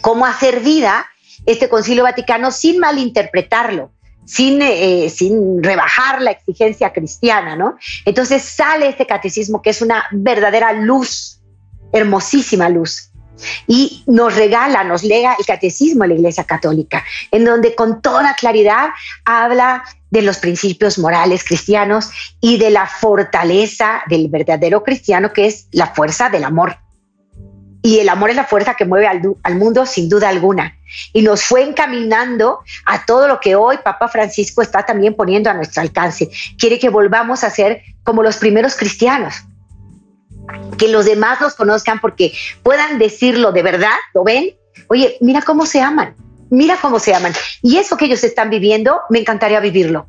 cómo 0.00 0.26
hacer 0.26 0.60
vida 0.60 1.06
este 1.46 1.68
Concilio 1.68 2.04
Vaticano 2.04 2.50
sin 2.50 2.78
malinterpretarlo, 2.78 3.92
sin, 4.26 4.60
eh, 4.60 5.08
sin 5.08 5.62
rebajar 5.62 6.20
la 6.20 6.32
exigencia 6.32 6.92
cristiana, 6.92 7.56
¿no? 7.56 7.76
Entonces 8.04 8.42
sale 8.42 8.88
este 8.88 9.06
catecismo 9.06 9.62
que 9.62 9.70
es 9.70 9.80
una 9.80 10.04
verdadera 10.10 10.72
luz, 10.72 11.40
hermosísima 11.92 12.68
luz. 12.68 13.10
Y 13.66 14.02
nos 14.06 14.34
regala, 14.34 14.82
nos 14.82 15.02
lega 15.02 15.36
el 15.38 15.44
catecismo 15.44 16.02
de 16.02 16.08
la 16.08 16.14
Iglesia 16.14 16.44
Católica, 16.44 17.04
en 17.30 17.44
donde 17.44 17.74
con 17.74 18.00
toda 18.00 18.34
claridad 18.34 18.88
habla 19.26 19.84
de 20.10 20.22
los 20.22 20.38
principios 20.38 20.98
morales 20.98 21.44
cristianos 21.44 22.10
y 22.40 22.56
de 22.56 22.70
la 22.70 22.86
fortaleza 22.86 24.02
del 24.08 24.28
verdadero 24.28 24.82
cristiano, 24.82 25.32
que 25.34 25.46
es 25.46 25.68
la 25.72 25.88
fuerza 25.88 26.30
del 26.30 26.44
amor. 26.44 26.78
Y 27.86 28.00
el 28.00 28.08
amor 28.08 28.30
es 28.30 28.36
la 28.36 28.44
fuerza 28.44 28.74
que 28.74 28.84
mueve 28.84 29.06
al, 29.06 29.54
mundo 29.54 29.86
sin 29.86 30.08
duda 30.08 30.28
alguna. 30.28 30.76
Y 31.12 31.22
nos 31.22 31.44
fue 31.44 31.62
encaminando 31.62 32.58
a 32.84 33.06
todo 33.06 33.28
lo 33.28 33.38
que 33.38 33.54
hoy 33.54 33.76
Papa 33.78 34.08
Francisco 34.08 34.60
está 34.60 34.84
también 34.84 35.14
poniendo 35.14 35.50
a 35.50 35.54
nuestro 35.54 35.82
alcance. 35.82 36.28
Quiere 36.58 36.80
que 36.80 36.88
volvamos 36.88 37.44
a 37.44 37.50
ser 37.50 37.82
como 38.02 38.24
los 38.24 38.38
primeros 38.38 38.74
cristianos. 38.74 39.36
Que 40.76 40.88
los 40.88 41.04
demás 41.04 41.40
nos 41.40 41.54
conozcan 41.54 42.00
porque 42.00 42.32
puedan 42.64 42.98
decirlo 42.98 43.52
de 43.52 43.62
verdad, 43.62 43.94
¿lo 44.14 44.24
ven? 44.24 44.56
Oye, 44.88 45.16
mira 45.20 45.42
cómo 45.42 45.64
se 45.64 45.80
aman, 45.80 46.16
mira 46.50 46.78
cómo 46.82 46.98
se 46.98 47.14
aman. 47.14 47.34
Y 47.62 47.76
eso 47.76 47.96
que 47.96 48.06
ellos 48.06 48.24
están 48.24 48.50
viviendo, 48.50 49.02
me 49.10 49.20
encantaría 49.20 49.60
vivirlo. 49.60 50.08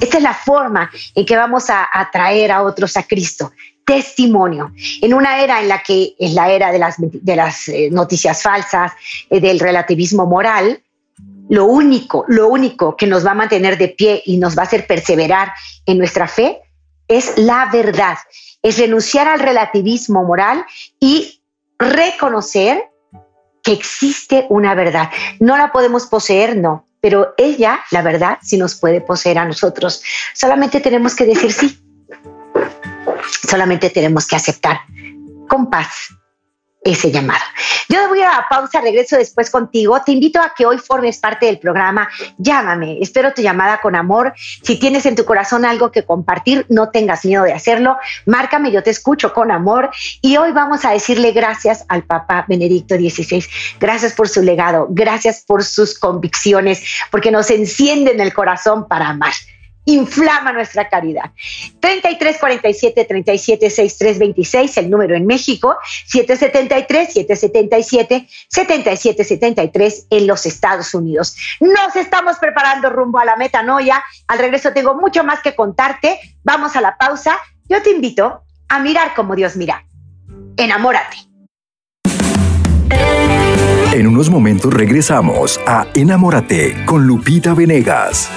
Esta 0.00 0.16
es 0.16 0.22
la 0.24 0.34
forma 0.34 0.90
en 1.14 1.24
que 1.24 1.36
vamos 1.36 1.70
a 1.70 1.88
atraer 1.92 2.50
a 2.50 2.62
otros 2.62 2.96
a 2.96 3.04
Cristo, 3.04 3.52
testimonio. 3.84 4.72
En 5.00 5.14
una 5.14 5.40
era 5.40 5.60
en 5.60 5.68
la 5.68 5.82
que 5.82 6.14
es 6.18 6.32
la 6.32 6.50
era 6.50 6.72
de 6.72 6.78
las, 6.78 6.96
de 6.98 7.36
las 7.36 7.68
eh, 7.68 7.88
noticias 7.90 8.42
falsas, 8.42 8.92
eh, 9.30 9.40
del 9.40 9.60
relativismo 9.60 10.26
moral, 10.26 10.82
lo 11.48 11.66
único, 11.66 12.24
lo 12.28 12.48
único 12.48 12.96
que 12.96 13.06
nos 13.06 13.26
va 13.26 13.32
a 13.32 13.34
mantener 13.34 13.76
de 13.76 13.88
pie 13.88 14.22
y 14.24 14.38
nos 14.38 14.56
va 14.56 14.62
a 14.62 14.66
hacer 14.66 14.86
perseverar 14.86 15.52
en 15.84 15.98
nuestra 15.98 16.26
fe 16.26 16.60
es 17.08 17.36
la 17.36 17.68
verdad, 17.70 18.16
es 18.62 18.78
renunciar 18.78 19.28
al 19.28 19.40
relativismo 19.40 20.24
moral 20.24 20.64
y 20.98 21.42
reconocer 21.78 22.84
que 23.62 23.72
existe 23.72 24.46
una 24.48 24.74
verdad. 24.74 25.10
No 25.40 25.56
la 25.56 25.72
podemos 25.72 26.06
poseer, 26.06 26.56
no, 26.56 26.86
pero 27.00 27.34
ella, 27.36 27.80
la 27.90 28.02
verdad, 28.02 28.38
sí 28.42 28.56
nos 28.56 28.76
puede 28.76 29.00
poseer 29.00 29.38
a 29.38 29.44
nosotros. 29.44 30.02
Solamente 30.34 30.80
tenemos 30.80 31.14
que 31.14 31.26
decir 31.26 31.52
sí. 31.52 31.81
Solamente 33.48 33.90
tenemos 33.90 34.26
que 34.26 34.36
aceptar 34.36 34.80
con 35.48 35.68
paz 35.68 36.10
ese 36.84 37.12
llamado. 37.12 37.40
Yo 37.88 38.08
voy 38.08 38.22
a 38.22 38.44
pausa, 38.50 38.80
regreso 38.80 39.16
después 39.16 39.50
contigo. 39.50 40.00
Te 40.04 40.12
invito 40.12 40.40
a 40.40 40.52
que 40.56 40.66
hoy 40.66 40.78
formes 40.78 41.18
parte 41.18 41.46
del 41.46 41.58
programa. 41.58 42.08
Llámame, 42.38 42.98
espero 43.00 43.32
tu 43.32 43.42
llamada 43.42 43.80
con 43.80 43.94
amor. 43.94 44.34
Si 44.36 44.78
tienes 44.78 45.06
en 45.06 45.14
tu 45.14 45.24
corazón 45.24 45.64
algo 45.64 45.92
que 45.92 46.04
compartir, 46.04 46.66
no 46.68 46.90
tengas 46.90 47.24
miedo 47.24 47.44
de 47.44 47.52
hacerlo. 47.52 47.96
Márcame, 48.26 48.72
yo 48.72 48.82
te 48.82 48.90
escucho 48.90 49.32
con 49.32 49.50
amor. 49.50 49.90
Y 50.20 50.36
hoy 50.36 50.52
vamos 50.52 50.84
a 50.84 50.90
decirle 50.90 51.32
gracias 51.32 51.84
al 51.88 52.02
Papa 52.02 52.44
Benedicto 52.48 52.96
XVI. 52.96 53.44
Gracias 53.78 54.12
por 54.12 54.28
su 54.28 54.42
legado, 54.42 54.88
gracias 54.90 55.44
por 55.46 55.62
sus 55.62 55.98
convicciones, 55.98 56.82
porque 57.10 57.30
nos 57.30 57.50
encienden 57.50 58.20
el 58.20 58.32
corazón 58.34 58.88
para 58.88 59.08
amar 59.08 59.32
inflama 59.84 60.52
nuestra 60.52 60.88
caridad. 60.88 61.32
33 61.80 62.38
47 62.38 63.04
37 63.04 63.70
63 63.70 64.18
26, 64.18 64.76
el 64.78 64.90
número 64.90 65.14
en 65.14 65.26
México, 65.26 65.76
773 66.06 67.12
777 67.12 68.28
77 68.48 69.24
73 69.24 70.06
en 70.10 70.26
los 70.26 70.46
Estados 70.46 70.94
Unidos. 70.94 71.36
Nos 71.60 71.96
estamos 71.96 72.38
preparando 72.38 72.90
rumbo 72.90 73.18
a 73.18 73.24
la 73.24 73.36
metanoia. 73.36 74.02
Al 74.28 74.38
regreso 74.38 74.72
tengo 74.72 74.94
mucho 74.94 75.24
más 75.24 75.40
que 75.40 75.54
contarte. 75.54 76.18
Vamos 76.42 76.76
a 76.76 76.80
la 76.80 76.96
pausa. 76.96 77.38
Yo 77.68 77.82
te 77.82 77.90
invito 77.90 78.42
a 78.68 78.78
mirar 78.80 79.14
como 79.14 79.34
Dios 79.34 79.56
mira. 79.56 79.84
Enamórate. 80.56 81.16
En 83.92 84.06
unos 84.06 84.30
momentos 84.30 84.72
regresamos 84.72 85.60
a 85.66 85.86
Enamórate 85.94 86.84
con 86.86 87.06
Lupita 87.06 87.52
Venegas. 87.54 88.30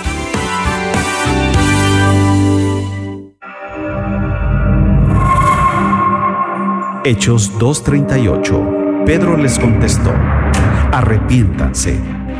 Hechos 7.05 7.51
2.38. 7.59 9.05
Pedro 9.05 9.37
les 9.37 9.59
contestó, 9.59 10.11
arrepiéntanse 10.91 11.99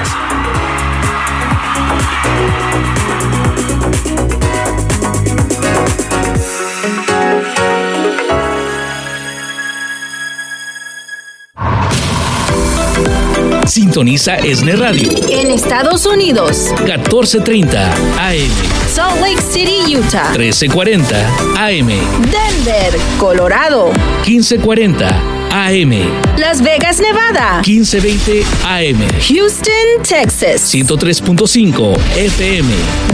Sintoniza 13.66 14.37
Esne 14.37 14.76
Radio. 14.76 15.11
En 15.28 15.50
Estados 15.50 16.07
Unidos. 16.07 16.72
1430 16.83 17.92
AM. 17.92 18.84
Salt 18.94 19.20
Lake 19.20 19.42
City, 19.42 19.92
Utah. 19.92 20.30
1340 20.38 21.16
AM. 21.59 21.88
Denver, 22.30 22.96
Colorado. 23.18 23.92
1540 24.24 25.09
AM. 25.50 25.92
Las 26.38 26.62
Vegas, 26.62 27.00
Nevada. 27.00 27.61
1520 27.66 28.44
AM. 28.64 29.00
Houston, 29.28 30.02
Texas. 30.09 30.72
103.5 30.72 31.96
FM. 32.16 32.68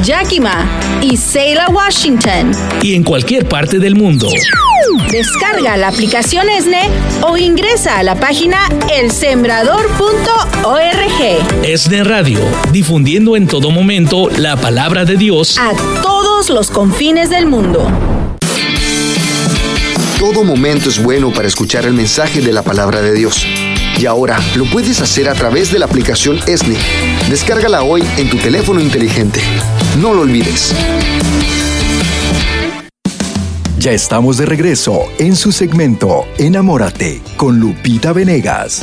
Yakima 0.04 0.68
y 1.00 1.16
Selah, 1.16 1.70
Washington. 1.70 2.52
Y 2.82 2.94
en 2.94 3.02
cualquier 3.02 3.48
parte 3.48 3.78
del 3.78 3.94
mundo. 3.94 4.28
Descarga 5.10 5.76
la 5.76 5.88
aplicación 5.88 6.48
ESNE 6.48 6.88
o 7.22 7.36
ingresa 7.36 7.98
a 7.98 8.02
la 8.02 8.16
página 8.16 8.58
elsembrador.org. 8.92 11.62
ESNE 11.62 12.04
Radio, 12.04 12.40
difundiendo 12.72 13.36
en 13.36 13.46
todo 13.46 13.70
momento 13.70 14.28
la 14.30 14.56
palabra 14.56 15.04
de 15.04 15.16
Dios 15.16 15.58
a 15.58 15.72
todos 16.02 16.50
los 16.50 16.70
confines 16.70 17.30
del 17.30 17.46
mundo. 17.46 17.90
Todo 20.18 20.44
momento 20.44 20.88
es 20.88 21.02
bueno 21.02 21.32
para 21.32 21.48
escuchar 21.48 21.86
el 21.86 21.94
mensaje 21.94 22.40
de 22.40 22.52
la 22.52 22.62
palabra 22.62 23.00
de 23.00 23.12
Dios. 23.12 23.46
Y 23.98 24.06
ahora 24.06 24.38
lo 24.56 24.64
puedes 24.66 25.00
hacer 25.00 25.28
a 25.28 25.34
través 25.34 25.70
de 25.70 25.78
la 25.78 25.86
aplicación 25.86 26.38
ESNE. 26.46 26.76
Descárgala 27.28 27.82
hoy 27.82 28.02
en 28.16 28.28
tu 28.28 28.38
teléfono 28.38 28.80
inteligente. 28.80 29.40
No 29.98 30.14
lo 30.14 30.22
olvides. 30.22 30.74
Ya 33.80 33.92
estamos 33.92 34.36
de 34.36 34.44
regreso 34.44 35.06
en 35.18 35.34
su 35.34 35.52
segmento 35.52 36.26
Enamórate 36.36 37.22
con 37.38 37.58
Lupita 37.58 38.12
Venegas. 38.12 38.82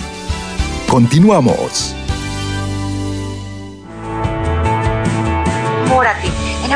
Continuamos. 0.90 1.97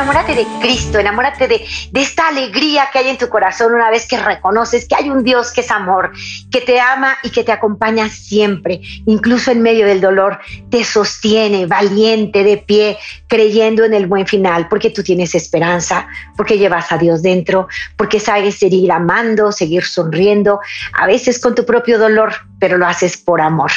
Enamórate 0.02 0.34
de 0.34 0.46
Cristo, 0.60 0.98
enamórate 0.98 1.46
de, 1.46 1.64
de, 1.92 2.00
esta 2.00 2.26
alegría 2.26 2.88
que 2.92 2.98
hay 2.98 3.08
en 3.08 3.18
tu 3.18 3.28
corazón 3.28 3.72
una 3.72 3.88
vez 3.88 4.08
que 4.08 4.18
reconoces 4.18 4.88
que 4.88 4.96
hay 4.96 5.08
un 5.08 5.22
Dios 5.22 5.52
que 5.52 5.60
es 5.60 5.70
amor, 5.70 6.10
que 6.50 6.60
te 6.60 6.80
ama 6.80 7.16
y 7.22 7.30
que 7.30 7.44
te 7.44 7.52
acompaña 7.52 8.08
siempre, 8.08 8.80
incluso 9.06 9.52
en 9.52 9.62
medio 9.62 9.86
del 9.86 10.00
dolor, 10.00 10.40
te 10.70 10.82
sostiene 10.82 11.66
valiente, 11.66 12.42
de 12.42 12.56
pie, 12.56 12.98
creyendo 13.28 13.84
en 13.84 13.94
el 13.94 14.08
buen 14.08 14.26
final, 14.26 14.66
porque 14.68 14.90
tú 14.90 15.04
tienes 15.04 15.36
esperanza, 15.36 16.08
porque 16.36 16.58
llevas 16.58 16.90
a 16.90 16.98
Dios 16.98 17.22
dentro, 17.22 17.68
porque 17.96 18.18
sabes 18.18 18.56
seguir 18.56 18.90
amando, 18.90 19.52
seguir 19.52 19.84
sonriendo, 19.84 20.58
a 20.94 21.06
veces 21.06 21.38
con 21.38 21.54
tu 21.54 21.64
propio 21.64 22.00
dolor, 22.00 22.32
pero 22.62 22.78
lo 22.78 22.86
haces 22.86 23.16
por 23.16 23.40
amor. 23.40 23.72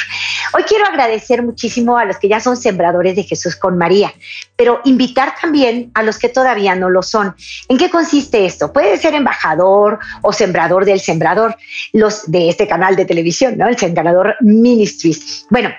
Hoy 0.54 0.62
quiero 0.62 0.86
agradecer 0.86 1.42
muchísimo 1.42 1.98
a 1.98 2.04
los 2.04 2.18
que 2.18 2.28
ya 2.28 2.38
son 2.38 2.56
sembradores 2.56 3.16
de 3.16 3.24
Jesús 3.24 3.56
con 3.56 3.76
María, 3.76 4.14
pero 4.54 4.80
invitar 4.84 5.34
también 5.40 5.90
a 5.94 6.04
los 6.04 6.20
que 6.20 6.28
todavía 6.28 6.76
no 6.76 6.88
lo 6.88 7.02
son. 7.02 7.34
¿En 7.68 7.78
qué 7.78 7.90
consiste 7.90 8.46
esto? 8.46 8.72
Puede 8.72 8.96
ser 8.96 9.14
embajador 9.14 9.98
o 10.22 10.32
sembrador 10.32 10.84
del 10.84 11.00
sembrador, 11.00 11.56
los 11.92 12.30
de 12.30 12.48
este 12.48 12.68
canal 12.68 12.94
de 12.94 13.06
televisión, 13.06 13.58
¿no? 13.58 13.66
El 13.66 13.76
Sembrador 13.76 14.36
Ministries. 14.40 15.46
Bueno, 15.50 15.70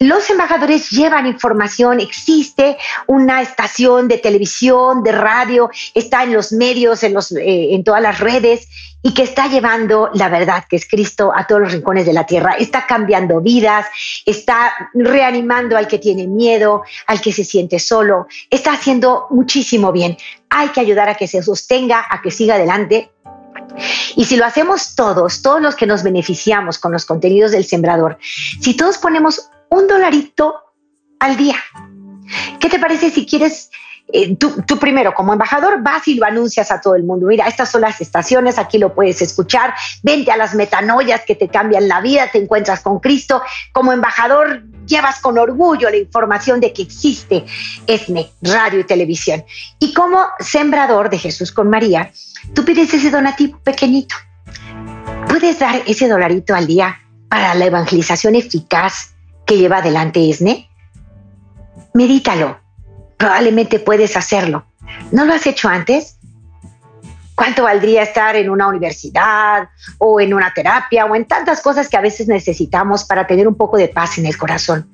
los 0.00 0.30
embajadores 0.30 0.90
llevan 0.90 1.26
información, 1.26 2.00
existe 2.00 2.76
una 3.06 3.42
estación 3.42 4.06
de 4.06 4.18
televisión, 4.18 5.02
de 5.02 5.12
radio, 5.12 5.70
está 5.94 6.22
en 6.22 6.32
los 6.32 6.52
medios, 6.52 7.02
en, 7.02 7.14
los, 7.14 7.32
eh, 7.32 7.74
en 7.74 7.82
todas 7.82 8.00
las 8.00 8.20
redes 8.20 8.68
y 9.02 9.14
que 9.14 9.22
está 9.22 9.48
llevando 9.48 10.10
la 10.14 10.28
verdad 10.28 10.64
que 10.68 10.76
es 10.76 10.86
Cristo 10.86 11.32
a 11.34 11.46
todos 11.46 11.62
los 11.62 11.72
rincones 11.72 12.06
de 12.06 12.12
la 12.12 12.26
tierra. 12.26 12.52
Está 12.52 12.86
cambiando 12.86 13.40
vidas, 13.40 13.86
está 14.24 14.72
reanimando 14.94 15.76
al 15.76 15.88
que 15.88 15.98
tiene 15.98 16.26
miedo, 16.26 16.82
al 17.06 17.20
que 17.20 17.32
se 17.32 17.44
siente 17.44 17.78
solo, 17.78 18.26
está 18.50 18.72
haciendo 18.72 19.26
muchísimo 19.30 19.92
bien. 19.92 20.16
Hay 20.50 20.68
que 20.68 20.80
ayudar 20.80 21.08
a 21.08 21.14
que 21.14 21.26
se 21.26 21.42
sostenga, 21.42 22.04
a 22.08 22.22
que 22.22 22.30
siga 22.30 22.54
adelante 22.54 23.10
y 24.16 24.24
si 24.24 24.36
lo 24.36 24.44
hacemos 24.44 24.94
todos, 24.94 25.42
todos 25.42 25.60
los 25.60 25.74
que 25.76 25.86
nos 25.86 26.02
beneficiamos 26.02 26.78
con 26.78 26.92
los 26.92 27.04
contenidos 27.04 27.52
del 27.52 27.64
sembrador, 27.64 28.18
si 28.60 28.74
todos 28.74 28.98
ponemos 28.98 29.50
un 29.70 29.86
dolarito 29.86 30.54
al 31.18 31.36
día. 31.36 31.56
¿Qué 32.60 32.68
te 32.68 32.78
parece 32.78 33.10
si 33.10 33.26
quieres, 33.26 33.70
eh, 34.12 34.36
tú, 34.36 34.78
primero 34.78 35.14
como 35.14 35.32
embajador 35.32 35.82
vas 35.82 36.06
y 36.08 36.14
lo 36.14 36.26
anuncias 36.26 36.70
a 36.70 36.80
todo 36.80 36.94
el 36.94 37.04
mundo? 37.04 37.26
Mira, 37.26 37.46
estas 37.46 37.70
son 37.70 37.82
las 37.82 38.00
estaciones, 38.00 38.58
aquí 38.58 38.78
lo 38.78 38.94
puedes 38.94 39.22
escuchar, 39.22 39.74
vente 40.02 40.30
a 40.30 40.36
las 40.36 40.54
metanoias 40.54 41.22
que 41.26 41.34
te 41.34 41.48
cambian 41.48 41.88
la 41.88 42.00
vida, 42.00 42.28
te 42.30 42.38
encuentras 42.38 42.80
con 42.80 43.00
Cristo. 43.00 43.42
Como 43.72 43.92
embajador 43.92 44.62
llevas 44.86 45.20
con 45.20 45.38
orgullo 45.38 45.90
la 45.90 45.96
información 45.96 46.60
de 46.60 46.72
que 46.72 46.82
existe 46.82 47.44
ESNE, 47.86 48.30
radio 48.42 48.80
y 48.80 48.84
televisión. 48.84 49.44
Y 49.78 49.92
como 49.94 50.24
sembrador 50.40 51.10
de 51.10 51.18
Jesús 51.18 51.52
con 51.52 51.70
María, 51.70 52.12
tú 52.54 52.64
pides 52.64 52.92
ese 52.92 53.10
donativo 53.10 53.58
pequeñito. 53.60 54.14
Puedes 55.28 55.58
dar 55.58 55.82
ese 55.86 56.08
dolarito 56.08 56.54
al 56.54 56.66
día 56.66 57.00
para 57.28 57.54
la 57.54 57.66
evangelización 57.66 58.34
eficaz 58.34 59.14
que 59.48 59.56
lleva 59.56 59.78
adelante 59.78 60.28
ESNE? 60.30 60.68
Medítalo. 61.94 62.60
Probablemente 63.16 63.80
puedes 63.80 64.16
hacerlo. 64.16 64.66
¿No 65.10 65.24
lo 65.24 65.32
has 65.32 65.46
hecho 65.46 65.68
antes? 65.68 66.18
¿Cuánto 67.34 67.62
valdría 67.62 68.02
estar 68.02 68.36
en 68.36 68.50
una 68.50 68.68
universidad 68.68 69.68
o 69.96 70.20
en 70.20 70.34
una 70.34 70.52
terapia 70.52 71.06
o 71.06 71.16
en 71.16 71.24
tantas 71.24 71.62
cosas 71.62 71.88
que 71.88 71.96
a 71.96 72.00
veces 72.00 72.28
necesitamos 72.28 73.04
para 73.04 73.26
tener 73.26 73.48
un 73.48 73.54
poco 73.54 73.78
de 73.78 73.88
paz 73.88 74.18
en 74.18 74.26
el 74.26 74.36
corazón? 74.36 74.90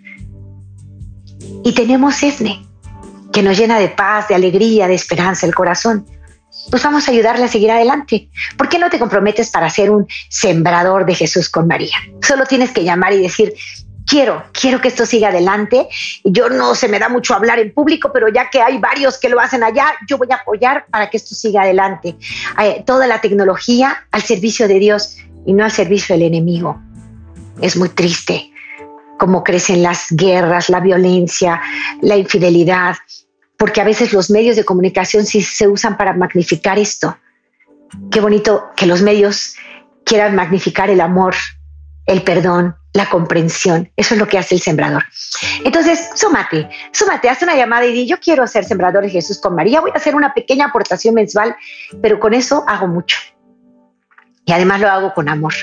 Y 1.64 1.74
tenemos 1.74 2.22
ESNE, 2.22 2.64
que 3.32 3.42
nos 3.42 3.58
llena 3.58 3.78
de 3.78 3.88
paz, 3.88 4.28
de 4.28 4.36
alegría, 4.36 4.86
de 4.86 4.94
esperanza 4.94 5.46
el 5.46 5.54
corazón. 5.54 6.06
Pues 6.70 6.82
vamos 6.82 7.08
a 7.08 7.10
ayudarle 7.10 7.46
a 7.46 7.48
seguir 7.48 7.72
adelante. 7.72 8.30
¿Por 8.56 8.68
qué 8.68 8.78
no 8.78 8.88
te 8.88 8.98
comprometes 8.98 9.50
para 9.50 9.68
ser 9.68 9.90
un 9.90 10.06
sembrador 10.28 11.04
de 11.06 11.14
Jesús 11.14 11.48
con 11.48 11.66
María? 11.66 11.96
Solo 12.22 12.44
tienes 12.46 12.70
que 12.70 12.84
llamar 12.84 13.12
y 13.12 13.22
decir, 13.22 13.54
quiero, 14.06 14.44
quiero 14.52 14.80
que 14.80 14.88
esto 14.88 15.06
siga 15.06 15.28
adelante. 15.28 15.88
Yo 16.24 16.48
no 16.48 16.74
se 16.74 16.88
me 16.88 16.98
da 16.98 17.08
mucho 17.08 17.34
hablar 17.34 17.58
en 17.58 17.72
público, 17.72 18.10
pero 18.12 18.28
ya 18.28 18.50
que 18.50 18.60
hay 18.60 18.78
varios 18.78 19.18
que 19.18 19.28
lo 19.28 19.40
hacen 19.40 19.62
allá, 19.62 19.86
yo 20.08 20.18
voy 20.18 20.28
a 20.30 20.36
apoyar 20.36 20.86
para 20.90 21.10
que 21.10 21.16
esto 21.16 21.34
siga 21.34 21.62
adelante. 21.62 22.16
Eh, 22.62 22.82
toda 22.86 23.06
la 23.06 23.20
tecnología 23.20 24.06
al 24.10 24.22
servicio 24.22 24.68
de 24.68 24.78
Dios 24.78 25.16
y 25.46 25.52
no 25.52 25.64
al 25.64 25.70
servicio 25.70 26.14
del 26.14 26.26
enemigo. 26.26 26.80
Es 27.60 27.76
muy 27.76 27.88
triste 27.88 28.50
cómo 29.18 29.44
crecen 29.44 29.82
las 29.82 30.06
guerras, 30.10 30.68
la 30.68 30.80
violencia, 30.80 31.60
la 32.00 32.16
infidelidad, 32.16 32.96
porque 33.56 33.80
a 33.80 33.84
veces 33.84 34.12
los 34.12 34.30
medios 34.30 34.56
de 34.56 34.64
comunicación 34.64 35.24
sí 35.24 35.40
se 35.40 35.68
usan 35.68 35.96
para 35.96 36.12
magnificar 36.12 36.78
esto. 36.78 37.16
Qué 38.10 38.20
bonito 38.20 38.70
que 38.76 38.86
los 38.86 39.02
medios 39.02 39.54
quieran 40.04 40.34
magnificar 40.34 40.90
el 40.90 41.00
amor, 41.00 41.34
el 42.06 42.22
perdón, 42.22 42.76
la 42.94 43.10
comprensión. 43.10 43.90
Eso 43.96 44.14
es 44.14 44.20
lo 44.20 44.26
que 44.26 44.38
hace 44.38 44.54
el 44.54 44.60
sembrador. 44.60 45.04
Entonces, 45.64 46.10
súmate, 46.14 46.70
súmate, 46.92 47.28
haz 47.28 47.42
una 47.42 47.56
llamada 47.56 47.84
y 47.84 47.92
di, 47.92 48.06
yo 48.06 48.18
quiero 48.18 48.46
ser 48.46 48.64
sembrador 48.64 49.02
de 49.02 49.10
Jesús 49.10 49.40
con 49.40 49.54
María, 49.54 49.80
voy 49.80 49.90
a 49.92 49.98
hacer 49.98 50.14
una 50.14 50.32
pequeña 50.32 50.66
aportación 50.66 51.14
mensual, 51.14 51.54
pero 52.00 52.18
con 52.20 52.32
eso 52.32 52.64
hago 52.66 52.86
mucho. 52.86 53.18
Y 54.46 54.52
además 54.52 54.80
lo 54.80 54.88
hago 54.88 55.12
con 55.12 55.28
amor. 55.28 55.54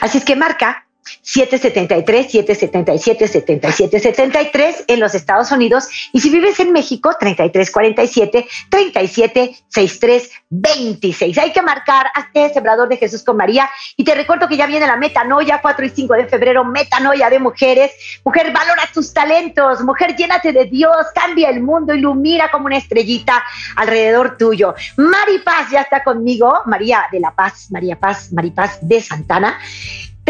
Así 0.00 0.18
es 0.18 0.24
que 0.24 0.36
marca 0.36 0.86
773, 1.22 2.30
777, 2.30 3.28
77, 3.28 4.00
73 4.00 4.84
en 4.88 5.00
los 5.00 5.14
Estados 5.14 5.50
Unidos. 5.50 5.88
Y 6.12 6.20
si 6.20 6.30
vives 6.30 6.60
en 6.60 6.72
México, 6.72 7.10
3347, 7.18 8.46
37, 8.70 9.56
63, 9.68 10.30
26. 10.50 11.38
Hay 11.38 11.52
que 11.52 11.62
marcar 11.62 12.06
a 12.14 12.20
este 12.20 12.54
Sembrador 12.54 12.88
de 12.88 12.96
Jesús 12.96 13.22
con 13.22 13.36
María. 13.36 13.68
Y 13.96 14.04
te 14.04 14.14
recuerdo 14.14 14.48
que 14.48 14.56
ya 14.56 14.66
viene 14.66 14.86
la 14.86 14.96
metanoia, 14.96 15.60
4 15.60 15.86
y 15.86 15.90
5 15.90 16.14
de 16.14 16.26
febrero, 16.26 16.64
metanoia 16.64 17.30
de 17.30 17.38
mujeres. 17.38 17.92
Mujer, 18.24 18.52
valora 18.52 18.88
tus 18.92 19.12
talentos. 19.12 19.82
Mujer, 19.82 20.14
llénate 20.16 20.52
de 20.52 20.66
Dios, 20.66 21.06
cambia 21.14 21.50
el 21.50 21.62
mundo, 21.62 21.94
ilumina 21.94 22.50
como 22.50 22.66
una 22.66 22.76
estrellita 22.76 23.42
alrededor 23.76 24.36
tuyo. 24.36 24.74
Mari 24.96 25.38
Paz 25.38 25.70
ya 25.70 25.82
está 25.82 26.02
conmigo, 26.04 26.62
María 26.66 27.06
de 27.10 27.20
la 27.20 27.34
Paz, 27.34 27.68
María 27.70 27.98
Paz, 27.98 28.32
Mari 28.32 28.50
Paz 28.50 28.78
de 28.82 29.00
Santana. 29.00 29.58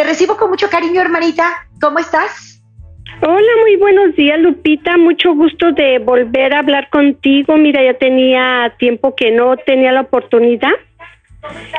Te 0.02 0.08
recibo 0.08 0.36
con 0.36 0.50
mucho 0.50 0.68
cariño, 0.68 1.00
hermanita. 1.00 1.44
¿Cómo 1.80 2.00
estás? 2.00 2.60
Hola, 3.20 3.52
muy 3.60 3.76
buenos 3.76 4.16
días, 4.16 4.36
Lupita. 4.40 4.96
Mucho 4.96 5.32
gusto 5.32 5.70
de 5.70 6.00
volver 6.00 6.52
a 6.52 6.58
hablar 6.58 6.90
contigo. 6.90 7.56
Mira, 7.56 7.84
ya 7.84 7.94
tenía 7.94 8.74
tiempo 8.80 9.14
que 9.14 9.30
no 9.30 9.56
tenía 9.58 9.92
la 9.92 10.00
oportunidad. 10.00 10.72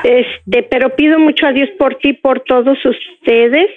Este, 0.06 0.64
pero 0.64 0.96
pido 0.96 1.20
mucho 1.20 1.48
a 1.48 1.52
Dios 1.52 1.68
por 1.78 1.96
ti, 1.96 2.14
por 2.14 2.40
todos 2.46 2.78
ustedes. 2.86 3.68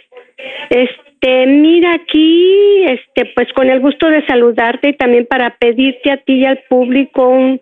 Este, 0.70 1.46
mira 1.48 1.94
aquí, 1.94 2.85
este, 2.85 3.32
pues 3.35 3.52
con 3.52 3.68
el 3.68 3.80
gusto 3.80 4.06
de 4.06 4.24
saludarte 4.26 4.90
y 4.90 4.96
también 4.96 5.26
para 5.26 5.56
pedirte 5.56 6.12
a 6.12 6.18
ti 6.18 6.35
y 6.35 6.46
al 6.46 6.62
público 6.68 7.28
un, 7.28 7.61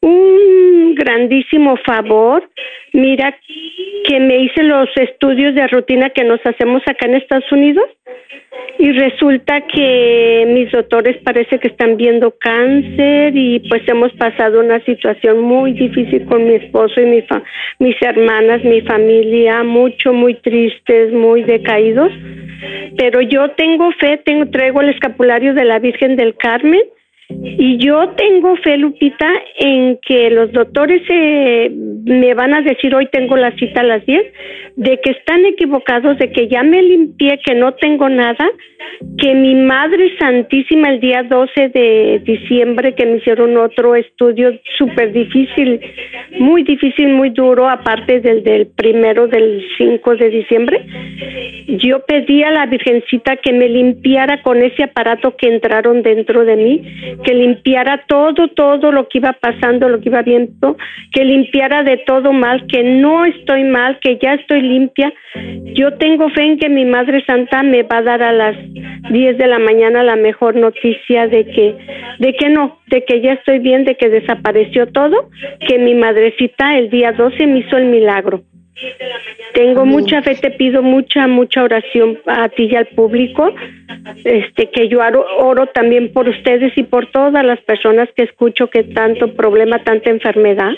un 0.00 0.94
grandísimo 0.94 1.76
favor. 1.84 2.48
Mira 2.92 3.36
que 4.04 4.20
me 4.20 4.38
hice 4.38 4.62
los 4.62 4.88
estudios 4.96 5.54
de 5.54 5.66
rutina 5.68 6.10
que 6.10 6.24
nos 6.24 6.40
hacemos 6.44 6.82
acá 6.86 7.06
en 7.06 7.14
Estados 7.14 7.50
Unidos 7.52 7.88
y 8.78 8.92
resulta 8.92 9.60
que 9.66 10.44
mis 10.48 10.72
doctores 10.72 11.18
parece 11.22 11.58
que 11.58 11.68
están 11.68 11.96
viendo 11.96 12.34
cáncer 12.40 13.36
y 13.36 13.60
pues 13.68 13.82
hemos 13.86 14.12
pasado 14.14 14.60
una 14.60 14.82
situación 14.84 15.40
muy 15.40 15.72
difícil 15.72 16.24
con 16.24 16.44
mi 16.46 16.54
esposo 16.54 17.00
y 17.00 17.06
mi 17.06 17.24
mis 17.78 17.96
hermanas, 18.00 18.64
mi 18.64 18.80
familia, 18.80 19.62
mucho, 19.62 20.12
muy 20.12 20.34
tristes, 20.34 21.12
muy 21.12 21.42
decaídos. 21.44 22.10
Pero 22.96 23.20
yo 23.20 23.50
tengo 23.50 23.92
fe, 23.92 24.18
tengo, 24.24 24.46
traigo 24.46 24.80
el 24.80 24.90
escapulario 24.90 25.54
de 25.54 25.64
la 25.64 25.78
Virgen 25.78 26.16
del 26.16 26.34
Carmen 26.36 26.82
y 27.30 27.78
yo 27.78 28.08
tengo 28.10 28.56
fe, 28.56 28.76
Lupita, 28.76 29.28
en 29.58 29.98
que 30.06 30.30
los 30.30 30.50
doctores 30.52 31.02
eh, 31.08 31.70
me 31.70 32.34
van 32.34 32.54
a 32.54 32.62
decir 32.62 32.94
hoy 32.94 33.08
tengo 33.12 33.36
la 33.36 33.52
cita 33.56 33.82
a 33.82 33.84
las 33.84 34.04
10, 34.04 34.22
de 34.76 34.98
que 35.00 35.12
están 35.12 35.44
equivocados, 35.44 36.18
de 36.18 36.32
que 36.32 36.48
ya 36.48 36.62
me 36.62 36.82
limpié, 36.82 37.38
que 37.44 37.54
no 37.54 37.74
tengo 37.74 38.08
nada, 38.08 38.50
que 39.18 39.34
mi 39.34 39.54
Madre 39.54 40.16
Santísima 40.18 40.90
el 40.90 41.00
día 41.00 41.22
12 41.22 41.68
de 41.68 42.22
diciembre, 42.24 42.94
que 42.94 43.06
me 43.06 43.18
hicieron 43.18 43.56
otro 43.56 43.94
estudio 43.94 44.52
súper 44.78 45.12
difícil, 45.12 45.80
muy 46.38 46.62
difícil, 46.64 47.08
muy 47.08 47.30
duro, 47.30 47.68
aparte 47.68 48.20
del 48.20 48.42
del 48.42 48.66
primero 48.68 49.26
del 49.28 49.62
5 49.78 50.16
de 50.16 50.30
diciembre, 50.30 50.84
yo 51.78 52.00
pedí 52.06 52.42
a 52.42 52.50
la 52.50 52.66
Virgencita 52.66 53.36
que 53.36 53.52
me 53.52 53.68
limpiara 53.68 54.42
con 54.42 54.62
ese 54.62 54.84
aparato 54.84 55.36
que 55.36 55.48
entraron 55.48 56.02
dentro 56.02 56.44
de 56.44 56.56
mí, 56.56 56.82
que 57.24 57.34
limpiara 57.34 58.04
todo, 58.06 58.48
todo 58.48 58.92
lo 58.92 59.08
que 59.08 59.18
iba 59.18 59.32
pasando, 59.32 59.88
lo 59.88 60.00
que 60.00 60.08
iba 60.08 60.22
viendo, 60.22 60.76
que 61.12 61.24
limpiara 61.24 61.82
de 61.82 61.98
todo 61.98 62.32
mal, 62.32 62.66
que 62.66 62.82
no 62.82 63.24
estoy 63.24 63.64
mal, 63.64 63.98
que 64.00 64.18
ya 64.20 64.34
estoy 64.34 64.62
limpia. 64.62 65.12
Yo 65.74 65.94
tengo 65.94 66.30
fe 66.30 66.42
en 66.42 66.58
que 66.58 66.68
mi 66.68 66.84
Madre 66.84 67.24
Santa 67.24 67.62
me 67.62 67.82
va 67.82 67.98
a 67.98 68.02
dar 68.02 68.22
a 68.22 68.32
las 68.32 68.56
10 69.10 69.38
de 69.38 69.46
la 69.46 69.58
mañana 69.58 70.02
la 70.02 70.16
mejor 70.16 70.56
noticia 70.56 71.26
de 71.26 71.46
que, 71.46 71.76
de 72.18 72.34
que 72.34 72.48
no, 72.48 72.78
de 72.86 73.04
que 73.04 73.20
ya 73.20 73.34
estoy 73.34 73.58
bien, 73.58 73.84
de 73.84 73.96
que 73.96 74.08
desapareció 74.08 74.86
todo, 74.88 75.30
que 75.66 75.78
mi 75.78 75.94
madrecita 75.94 76.76
el 76.76 76.90
día 76.90 77.12
12 77.12 77.46
me 77.46 77.58
hizo 77.60 77.76
el 77.76 77.86
milagro. 77.86 78.42
Tengo 79.52 79.84
mucha 79.84 80.22
fe, 80.22 80.36
te 80.36 80.50
pido 80.50 80.82
mucha, 80.82 81.26
mucha 81.26 81.62
oración 81.62 82.18
a 82.26 82.48
ti 82.48 82.68
y 82.70 82.76
al 82.76 82.86
público, 82.86 83.52
este, 84.24 84.70
que 84.70 84.88
yo 84.88 85.00
oro, 85.00 85.24
oro 85.38 85.66
también 85.66 86.12
por 86.12 86.28
ustedes 86.28 86.72
y 86.76 86.84
por 86.84 87.06
todas 87.06 87.44
las 87.44 87.60
personas 87.60 88.08
que 88.14 88.22
escucho 88.22 88.68
que 88.70 88.84
tanto 88.84 89.34
problema, 89.34 89.82
tanta 89.82 90.10
enfermedad. 90.10 90.72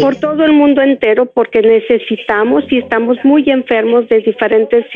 por 0.00 0.14
todo 0.16 0.44
el 0.44 0.52
mundo 0.52 0.82
entero, 0.82 1.26
porque 1.26 1.62
necesitamos 1.62 2.64
y 2.70 2.78
estamos 2.78 3.18
muy 3.24 3.42
enfermos 3.50 4.08
de 4.08 4.20
diferentes 4.20 4.86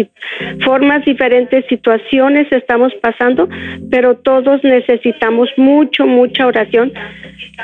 formas, 0.64 1.05
diferentes 1.05 1.66
situaciones 1.66 2.47
estamos 2.53 2.95
pasando, 3.03 3.49
pero 3.90 4.19
todos 4.19 4.62
necesitamos 4.62 5.49
mucho, 5.57 6.07
mucha 6.07 6.47
oración 6.47 6.92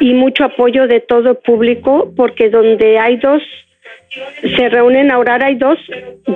y 0.00 0.12
mucho 0.14 0.44
apoyo 0.44 0.88
de 0.88 0.98
todo 0.98 1.30
el 1.30 1.36
público, 1.36 2.12
porque 2.16 2.50
donde 2.50 2.98
hay 2.98 3.16
dos 3.18 3.42
se 4.42 4.68
reúnen 4.68 5.10
a 5.10 5.18
orar, 5.18 5.42
hay 5.42 5.54
dos, 5.54 5.78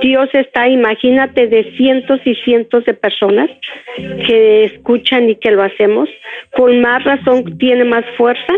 Dios 0.01 0.29
está, 0.33 0.67
imagínate, 0.67 1.47
de 1.47 1.75
cientos 1.77 2.19
y 2.25 2.33
cientos 2.35 2.83
de 2.85 2.93
personas 2.93 3.49
que 3.95 4.65
escuchan 4.65 5.29
y 5.29 5.35
que 5.35 5.51
lo 5.51 5.63
hacemos, 5.63 6.09
con 6.55 6.81
más 6.81 7.03
razón 7.03 7.57
tiene 7.57 7.83
más 7.83 8.05
fuerza 8.17 8.53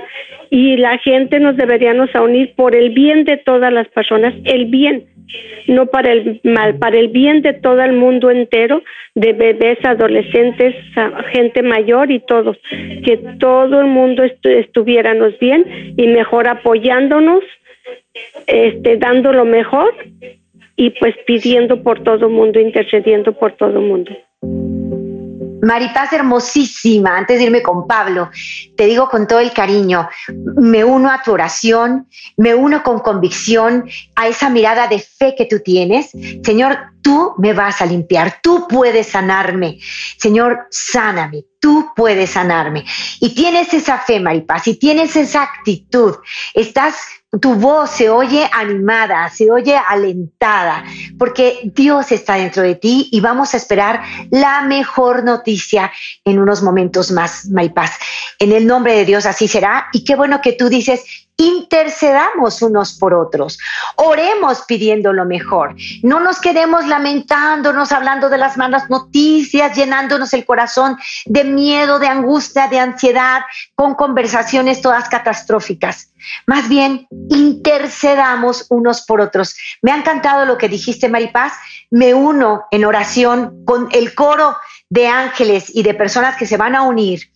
y 0.50 0.78
la 0.78 0.98
gente 1.00 1.40
nos 1.40 1.58
deberíamos 1.58 2.10
unir 2.16 2.54
por 2.56 2.76
el 2.76 2.92
bien 2.92 3.26
de 3.26 3.38
todas 3.38 3.74
las 3.74 3.88
personas, 3.90 4.34
el 4.46 4.66
bien, 4.66 5.06
no 5.68 5.88
para 5.88 6.12
el 6.12 6.40
mal, 6.44 6.76
para 6.76 6.98
el 6.98 7.10
bien 7.10 7.42
de 7.42 7.54
todo 7.54 7.82
el 7.82 7.94
mundo 7.94 8.32
entero, 8.32 8.82
de 9.16 9.34
bebés, 9.34 9.78
adolescentes, 9.84 10.76
gente 11.32 11.62
mayor 11.62 12.10
y 12.10 12.20
todos, 12.20 12.58
que 12.70 13.20
todo 13.40 13.82
el 13.82 13.88
mundo 13.88 14.24
estuviéramos 14.24 15.38
bien 15.40 15.94
y 15.98 16.08
mejor 16.08 16.48
apoyándonos 16.48 17.44
este, 18.48 18.98
dando 18.98 19.32
lo 19.34 19.46
mejor 19.46 19.94
y 20.76 20.92
pues 20.92 21.16
pidiendo 21.28 21.84
por 21.84 22.04
todo 22.04 22.30
mundo, 22.30 22.60
intercediendo 22.60 23.34
por 23.34 23.56
todo 23.58 23.82
mundo. 23.82 24.12
Maripaz 25.62 26.14
hermosísima, 26.14 27.18
antes 27.18 27.38
de 27.38 27.46
irme 27.46 27.62
con 27.62 27.86
Pablo, 27.86 28.30
te 28.78 28.86
digo 28.86 29.10
con 29.10 29.28
todo 29.28 29.40
el 29.40 29.52
cariño, 29.52 30.08
me 30.56 30.84
uno 30.84 31.12
a 31.12 31.22
tu 31.22 31.34
oración, 31.34 32.08
me 32.38 32.56
uno 32.56 32.82
con 32.82 33.00
convicción 33.00 33.90
a 34.16 34.28
esa 34.28 34.50
mirada 34.50 34.88
de 34.88 35.00
fe 35.00 35.36
que 35.38 35.46
tú 35.46 35.60
tienes. 35.60 36.12
Señor, 36.44 36.78
tú 37.02 37.34
me 37.38 37.54
vas 37.54 37.82
a 37.82 37.86
limpiar, 37.86 38.40
tú 38.42 38.68
puedes 38.70 39.08
sanarme. 39.08 39.80
Señor, 40.18 40.68
sáname, 40.70 41.44
tú 41.60 41.92
puedes 41.96 42.30
sanarme. 42.30 42.86
Y 43.20 43.36
tienes 43.36 43.74
esa 43.74 43.98
fe, 43.98 44.20
Maripaz, 44.20 44.68
y 44.68 44.80
tienes 44.80 45.16
esa 45.18 45.44
actitud. 45.44 46.16
Estás 46.54 46.96
tu 47.40 47.54
voz 47.54 47.92
se 47.92 48.10
oye 48.10 48.50
animada, 48.52 49.30
se 49.30 49.52
oye 49.52 49.78
alentada, 49.78 50.84
porque 51.18 51.72
Dios 51.76 52.12
está 52.12 52.36
dentro 52.36 52.64
de 52.64 52.76
ti 52.76 53.08
y 53.12 53.20
vamos 53.20 53.54
a 53.54 53.58
esperar 53.58 54.02
la 54.32 54.62
mejor 54.62 55.24
noticia 55.24 55.92
en 56.26 56.40
unos 56.40 56.64
momentos 56.64 57.12
más, 57.12 57.46
Maripaz. 57.46 57.92
En 58.40 58.52
el 58.52 58.66
nombre 58.66 58.96
de 58.96 59.06
Dios 59.06 59.28
así 59.28 59.48
será. 59.48 59.90
Y 59.94 60.04
qué 60.04 60.16
bueno 60.16 60.42
que 60.42 60.54
tú 60.54 60.70
dices, 60.70 61.04
intercedamos 61.40 62.62
unos 62.62 62.98
por 62.98 63.14
otros, 63.14 63.58
oremos 63.96 64.64
pidiendo 64.68 65.14
lo 65.14 65.24
mejor, 65.24 65.74
no 66.04 66.20
nos 66.20 66.40
quedemos 66.42 66.86
lamentándonos, 66.86 67.94
hablando 67.94 68.30
de 68.30 68.38
las 68.38 68.58
malas 68.58 68.90
noticias, 68.90 69.76
llenándonos 69.76 70.34
el 70.34 70.46
corazón 70.46 70.98
de 71.26 71.46
miedo, 71.46 71.98
de 71.98 72.08
angustia, 72.08 72.68
de 72.68 72.80
ansiedad, 72.80 73.44
con 73.74 73.96
conversaciones 73.96 74.82
todas 74.82 75.08
catastróficas. 75.08 76.12
Más 76.46 76.68
bien, 76.68 77.08
intercedamos 77.30 78.66
unos 78.70 79.06
por 79.06 79.22
otros. 79.22 79.56
Me 79.82 79.94
ha 79.94 79.98
encantado 79.98 80.46
lo 80.46 80.58
que 80.58 80.68
dijiste, 80.68 81.08
Maripaz. 81.08 81.54
Me 81.90 82.14
uno 82.14 82.66
en 82.72 82.84
oración 82.84 83.64
con 83.66 83.88
el 83.94 84.14
coro 84.14 84.58
de 84.90 85.08
ángeles 85.08 85.72
y 85.74 85.84
de 85.84 85.94
personas 85.94 86.36
que 86.36 86.46
se 86.46 86.58
van 86.58 86.76
a 86.76 86.82
unir 86.82 87.32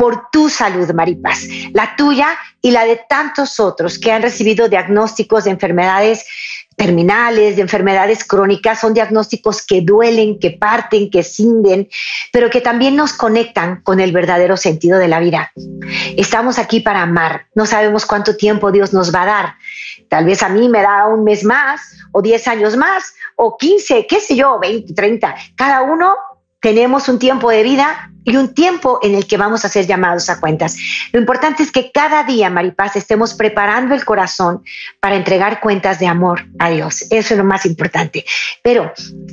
por 0.00 0.30
tu 0.30 0.48
salud, 0.48 0.90
Maripaz, 0.94 1.40
la 1.74 1.94
tuya 1.94 2.28
y 2.62 2.70
la 2.70 2.86
de 2.86 3.02
tantos 3.06 3.60
otros 3.60 3.98
que 3.98 4.10
han 4.10 4.22
recibido 4.22 4.66
diagnósticos 4.66 5.44
de 5.44 5.50
enfermedades 5.50 6.24
terminales, 6.74 7.56
de 7.56 7.60
enfermedades 7.60 8.24
crónicas, 8.24 8.80
son 8.80 8.94
diagnósticos 8.94 9.60
que 9.60 9.82
duelen, 9.82 10.38
que 10.38 10.52
parten, 10.52 11.10
que 11.10 11.22
cinden, 11.22 11.86
pero 12.32 12.48
que 12.48 12.62
también 12.62 12.96
nos 12.96 13.12
conectan 13.12 13.82
con 13.82 14.00
el 14.00 14.10
verdadero 14.12 14.56
sentido 14.56 14.98
de 14.98 15.08
la 15.08 15.20
vida. 15.20 15.52
Estamos 16.16 16.58
aquí 16.58 16.80
para 16.80 17.02
amar, 17.02 17.48
no 17.54 17.66
sabemos 17.66 18.06
cuánto 18.06 18.38
tiempo 18.38 18.72
Dios 18.72 18.94
nos 18.94 19.14
va 19.14 19.24
a 19.24 19.26
dar. 19.26 19.54
Tal 20.08 20.24
vez 20.24 20.42
a 20.42 20.48
mí 20.48 20.70
me 20.70 20.80
da 20.80 21.08
un 21.08 21.24
mes 21.24 21.44
más, 21.44 21.82
o 22.12 22.22
10 22.22 22.48
años 22.48 22.74
más, 22.74 23.12
o 23.36 23.58
15, 23.58 24.06
qué 24.06 24.18
sé 24.18 24.34
yo, 24.34 24.58
20, 24.58 24.94
30. 24.94 25.34
Cada 25.56 25.82
uno 25.82 26.16
tenemos 26.60 27.08
un 27.08 27.18
tiempo 27.18 27.50
de 27.50 27.62
vida 27.62 28.10
y 28.24 28.36
un 28.36 28.52
tiempo 28.54 28.98
en 29.02 29.14
el 29.14 29.26
que 29.26 29.36
vamos 29.36 29.64
a 29.64 29.68
ser 29.68 29.86
llamados 29.86 30.28
a 30.28 30.40
cuentas. 30.40 30.76
Lo 31.12 31.20
importante 31.20 31.62
es 31.62 31.72
que 31.72 31.90
cada 31.90 32.22
día, 32.24 32.50
Maripaz, 32.50 32.96
estemos 32.96 33.34
preparando 33.34 33.94
el 33.94 34.04
corazón 34.04 34.62
para 35.00 35.16
entregar 35.16 35.60
cuentas 35.60 35.98
de 35.98 36.06
amor 36.06 36.44
a 36.58 36.70
Dios. 36.70 37.02
Eso 37.10 37.34
es 37.34 37.38
lo 37.38 37.44
más 37.44 37.64
importante. 37.64 38.24
Pero 38.62 38.92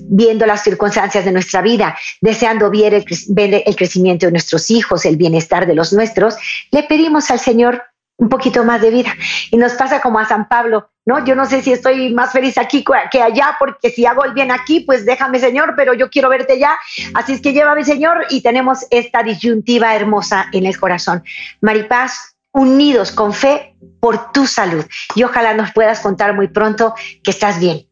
viendo 0.09 0.45
las 0.45 0.63
circunstancias 0.63 1.25
de 1.25 1.31
nuestra 1.31 1.61
vida, 1.61 1.97
deseando 2.21 2.71
ver 2.71 2.93
el, 2.93 3.05
ver 3.29 3.63
el 3.65 3.75
crecimiento 3.75 4.25
de 4.25 4.31
nuestros 4.31 4.71
hijos, 4.71 5.05
el 5.05 5.17
bienestar 5.17 5.67
de 5.67 5.75
los 5.75 5.91
nuestros, 5.91 6.37
le 6.71 6.83
pedimos 6.83 7.29
al 7.29 7.39
Señor 7.39 7.83
un 8.17 8.29
poquito 8.29 8.63
más 8.63 8.81
de 8.81 8.89
vida. 8.89 9.13
Y 9.51 9.57
nos 9.57 9.73
pasa 9.73 10.01
como 10.01 10.19
a 10.19 10.27
San 10.27 10.47
Pablo, 10.47 10.89
¿no? 11.07 11.23
Yo 11.23 11.35
no 11.35 11.45
sé 11.45 11.63
si 11.63 11.71
estoy 11.71 12.13
más 12.13 12.33
feliz 12.33 12.57
aquí 12.57 12.83
que 13.09 13.21
allá, 13.21 13.55
porque 13.57 13.89
si 13.89 14.05
hago 14.05 14.25
el 14.25 14.33
bien 14.33 14.51
aquí, 14.51 14.81
pues 14.81 15.05
déjame, 15.05 15.39
Señor, 15.39 15.73
pero 15.77 15.93
yo 15.93 16.09
quiero 16.09 16.27
verte 16.27 16.59
ya. 16.59 16.77
Así 17.13 17.31
es 17.31 17.41
que 17.41 17.53
llévame, 17.53 17.85
Señor, 17.85 18.25
y 18.29 18.41
tenemos 18.41 18.85
esta 18.91 19.23
disyuntiva 19.23 19.95
hermosa 19.95 20.47
en 20.51 20.65
el 20.65 20.77
corazón. 20.77 21.23
Maripaz, 21.61 22.35
unidos 22.51 23.13
con 23.13 23.33
fe 23.33 23.73
por 24.01 24.33
tu 24.33 24.45
salud. 24.45 24.85
Y 25.15 25.23
ojalá 25.23 25.53
nos 25.53 25.71
puedas 25.71 26.01
contar 26.01 26.35
muy 26.35 26.49
pronto 26.49 26.93
que 27.23 27.31
estás 27.31 27.57
bien. 27.57 27.87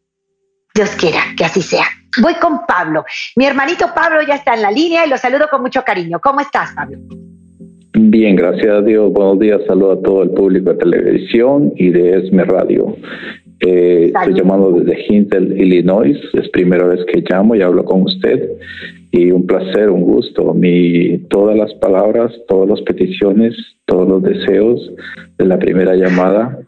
Dios 0.74 0.90
quiera 0.98 1.22
que 1.38 1.46
así 1.46 1.62
sea. 1.62 1.88
Voy 2.22 2.36
con 2.36 2.66
Pablo. 2.66 3.06
Mi 3.38 3.46
hermanito 3.46 3.94
Pablo 3.94 4.24
ya 4.24 4.36
está 4.36 4.56
en 4.56 4.62
la 4.62 4.72
línea 4.72 5.06
y 5.06 5.10
lo 5.10 5.18
saludo 5.18 5.48
con 5.50 5.62
mucho 5.62 5.86
cariño. 5.86 6.20
¿Cómo 6.20 6.42
estás, 6.42 6.72
Pablo? 6.74 6.98
Bien, 7.98 8.36
gracias 8.36 8.68
a 8.68 8.82
Dios. 8.82 9.14
Buenos 9.14 9.40
días. 9.40 9.62
Saludo 9.68 9.94
a 9.94 10.02
todo 10.02 10.24
el 10.24 10.32
público 10.32 10.72
de 10.72 10.80
televisión 10.80 11.72
y 11.78 11.92
de 11.92 12.18
ESME 12.18 12.44
Radio. 12.44 12.98
Eh, 13.62 14.12
estoy 14.14 14.34
llamando 14.34 14.72
desde 14.72 15.06
Hintel, 15.08 15.58
Illinois. 15.58 16.18
Es 16.34 16.50
primera 16.50 16.86
vez 16.88 17.00
que 17.06 17.24
llamo 17.30 17.56
y 17.56 17.62
hablo 17.62 17.86
con 17.86 18.02
usted. 18.02 18.50
Y 19.12 19.32
un 19.32 19.48
placer, 19.48 19.90
un 19.90 20.02
gusto. 20.02 20.54
Mi, 20.54 21.20
todas 21.30 21.56
las 21.56 21.74
palabras, 21.76 22.34
todas 22.50 22.68
las 22.68 22.82
peticiones, 22.82 23.56
todos 23.86 24.10
los 24.10 24.24
deseos 24.24 24.92
de 25.38 25.46
la 25.46 25.58
primera 25.58 25.96
llamada 25.96 26.60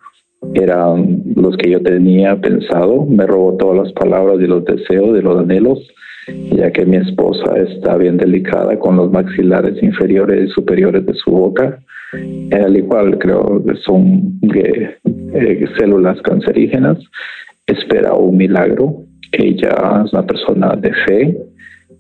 eran 0.54 1.24
los 1.36 1.58
que 1.58 1.72
yo 1.72 1.82
tenía 1.82 2.40
pensado. 2.40 3.06
Me 3.06 3.28
robó 3.28 3.58
todas 3.58 3.86
las 3.86 3.92
palabras 3.92 4.38
y 4.40 4.48
los 4.48 4.64
deseos, 4.64 5.14
de 5.14 5.22
los 5.22 5.38
anhelos 5.38 5.80
ya 6.28 6.72
que 6.72 6.86
mi 6.86 6.98
esposa 6.98 7.58
está 7.58 7.98
bien 7.98 8.18
delicada 8.18 8.78
con 8.80 8.98
los 8.98 9.12
maxilares 9.12 9.82
inferiores 9.82 10.50
y 10.50 10.52
superiores 10.52 11.06
de 11.06 11.14
su 11.14 11.32
boca. 11.32 11.80
Al 12.52 12.78
igual, 12.78 13.18
creo 13.18 13.64
que 13.66 13.76
son 13.86 14.40
eh, 14.54 14.98
células 15.78 16.22
cancerígenas. 16.22 16.98
Espera 17.66 18.14
un 18.14 18.38
milagro. 18.38 19.04
Ella 19.32 20.04
es 20.06 20.14
una 20.14 20.26
persona 20.26 20.76
de 20.76 20.94
fe 21.06 21.38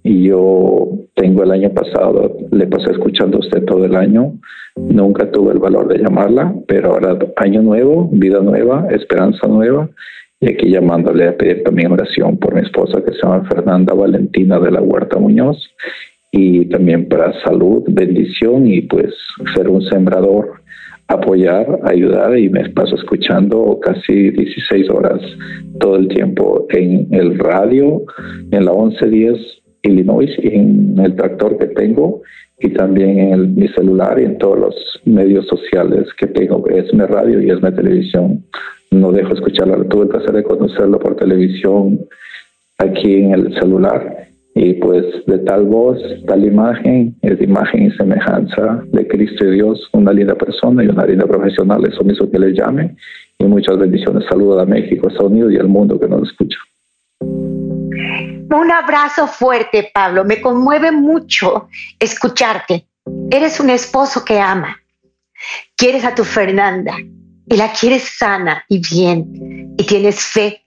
y 0.03 0.27
yo 0.29 0.87
tengo 1.15 1.43
el 1.43 1.51
año 1.51 1.69
pasado, 1.71 2.37
le 2.51 2.67
pasé 2.67 2.91
escuchando 2.91 3.37
a 3.37 3.39
usted 3.41 3.65
todo 3.65 3.83
el 3.83 3.95
año. 3.95 4.33
Nunca 4.77 5.29
tuve 5.31 5.51
el 5.51 5.59
valor 5.59 5.87
de 5.87 5.97
llamarla, 5.97 6.53
pero 6.67 6.91
ahora 6.91 7.17
año 7.37 7.61
nuevo, 7.61 8.09
vida 8.11 8.39
nueva, 8.39 8.87
esperanza 8.91 9.47
nueva 9.47 9.89
y 10.39 10.49
aquí 10.49 10.69
llamándole 10.69 11.27
a 11.27 11.37
pedir 11.37 11.63
también 11.63 11.91
oración 11.91 12.37
por 12.37 12.53
mi 12.53 12.61
esposa 12.61 13.03
que 13.03 13.13
se 13.13 13.19
llama 13.23 13.47
Fernanda 13.49 13.93
Valentina 13.93 14.59
de 14.59 14.71
la 14.71 14.81
Huerta 14.81 15.17
Muñoz. 15.19 15.57
Y 16.31 16.65
también 16.65 17.07
para 17.07 17.33
salud, 17.41 17.83
bendición 17.87 18.67
y 18.67 18.81
pues 18.81 19.13
ser 19.55 19.69
un 19.69 19.81
sembrador, 19.81 20.61
apoyar, 21.07 21.79
ayudar. 21.83 22.37
Y 22.37 22.49
me 22.49 22.69
paso 22.69 22.95
escuchando 22.95 23.79
casi 23.81 24.31
16 24.31 24.89
horas 24.89 25.21
todo 25.79 25.95
el 25.95 26.07
tiempo 26.09 26.67
en 26.69 27.07
el 27.11 27.39
radio, 27.39 28.03
en 28.51 28.65
la 28.65 28.73
1110 28.73 29.57
Illinois 29.83 30.29
en 30.43 30.99
el 30.99 31.15
tractor 31.15 31.57
que 31.57 31.67
tengo 31.67 32.21
y 32.59 32.69
también 32.69 33.19
en 33.19 33.55
mi 33.55 33.67
celular 33.69 34.19
y 34.19 34.25
en 34.25 34.37
todos 34.37 34.59
los 34.59 35.01
medios 35.05 35.47
sociales 35.47 36.07
que 36.19 36.27
tengo, 36.27 36.67
es 36.67 36.91
mi 36.93 37.05
radio 37.05 37.41
y 37.41 37.51
es 37.51 37.61
mi 37.61 37.71
televisión 37.71 38.43
no 38.97 39.11
dejo 39.11 39.33
escucharla. 39.33 39.83
Tuve 39.89 40.03
el 40.03 40.09
placer 40.09 40.31
de 40.31 40.43
conocerlo 40.43 40.99
por 40.99 41.15
televisión 41.15 41.99
aquí 42.77 43.21
en 43.23 43.33
el 43.33 43.53
celular. 43.59 44.27
Y 44.55 44.73
pues 44.73 45.05
de 45.27 45.37
tal 45.39 45.65
voz, 45.65 45.99
tal 46.25 46.43
imagen, 46.43 47.15
es 47.21 47.39
imagen 47.41 47.83
y 47.83 47.91
semejanza 47.91 48.81
de 48.87 49.07
Cristo 49.07 49.45
y 49.45 49.51
Dios, 49.51 49.87
una 49.93 50.11
linda 50.11 50.33
persona 50.33 50.83
y 50.83 50.87
una 50.87 51.05
linda 51.05 51.27
profesional. 51.27 51.85
Eso 51.87 52.03
mismo 52.03 52.29
que 52.29 52.39
le 52.39 52.53
llame. 52.53 52.95
Y 53.37 53.45
muchas 53.45 53.77
bendiciones. 53.77 54.25
Saludos 54.29 54.63
a 54.63 54.65
México, 54.65 55.07
Estados 55.07 55.31
Unidos 55.31 55.53
y 55.53 55.57
al 55.57 55.67
mundo 55.67 55.99
que 55.99 56.07
nos 56.07 56.27
escucha. 56.27 56.57
Un 57.19 58.71
abrazo 58.71 59.27
fuerte, 59.27 59.91
Pablo. 59.93 60.25
Me 60.25 60.41
conmueve 60.41 60.91
mucho 60.91 61.67
escucharte. 61.99 62.85
Eres 63.29 63.59
un 63.59 63.69
esposo 63.69 64.25
que 64.25 64.39
ama. 64.39 64.75
Quieres 65.75 66.03
a 66.03 66.15
tu 66.15 66.23
Fernanda 66.23 66.95
y 67.49 67.55
la 67.55 67.71
quieres 67.71 68.03
sana 68.17 68.63
y 68.67 68.79
bien 68.79 69.75
y 69.77 69.83
tienes 69.83 70.21
fe. 70.21 70.65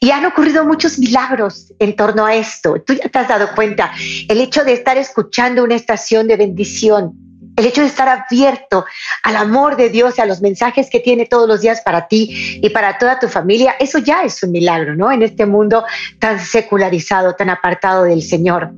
Y 0.00 0.10
han 0.10 0.24
ocurrido 0.24 0.64
muchos 0.64 0.98
milagros 0.98 1.72
en 1.78 1.94
torno 1.94 2.24
a 2.24 2.34
esto. 2.34 2.82
Tú 2.86 2.94
ya 2.94 3.08
te 3.08 3.18
has 3.18 3.28
dado 3.28 3.54
cuenta. 3.54 3.92
El 4.28 4.40
hecho 4.40 4.64
de 4.64 4.72
estar 4.72 4.96
escuchando 4.96 5.62
una 5.62 5.74
estación 5.74 6.26
de 6.28 6.36
bendición, 6.36 7.12
el 7.60 7.66
hecho 7.66 7.82
de 7.82 7.88
estar 7.88 8.08
abierto 8.08 8.86
al 9.22 9.36
amor 9.36 9.76
de 9.76 9.90
Dios 9.90 10.16
y 10.16 10.20
a 10.20 10.26
los 10.26 10.40
mensajes 10.40 10.88
que 10.90 11.00
tiene 11.00 11.26
todos 11.26 11.46
los 11.46 11.60
días 11.60 11.82
para 11.82 12.08
ti 12.08 12.58
y 12.62 12.70
para 12.70 12.96
toda 12.98 13.18
tu 13.18 13.28
familia, 13.28 13.76
eso 13.78 13.98
ya 13.98 14.22
es 14.22 14.42
un 14.42 14.50
milagro, 14.50 14.96
¿no? 14.96 15.12
En 15.12 15.22
este 15.22 15.44
mundo 15.46 15.84
tan 16.18 16.40
secularizado, 16.40 17.34
tan 17.34 17.50
apartado 17.50 18.04
del 18.04 18.22
Señor. 18.22 18.70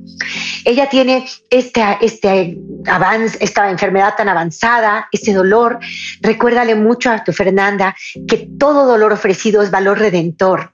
Ella 0.65 0.89
tiene 0.89 1.25
este, 1.49 1.83
este 2.01 2.57
avance, 2.87 3.37
esta 3.39 3.69
enfermedad 3.69 4.15
tan 4.17 4.27
avanzada, 4.27 5.07
este 5.11 5.33
dolor. 5.33 5.79
Recuérdale 6.21 6.75
mucho 6.75 7.09
a 7.09 7.23
tu 7.23 7.31
Fernanda 7.31 7.95
que 8.27 8.49
todo 8.59 8.85
dolor 8.85 9.13
ofrecido 9.13 9.61
es 9.61 9.71
valor 9.71 9.99
redentor 9.99 10.72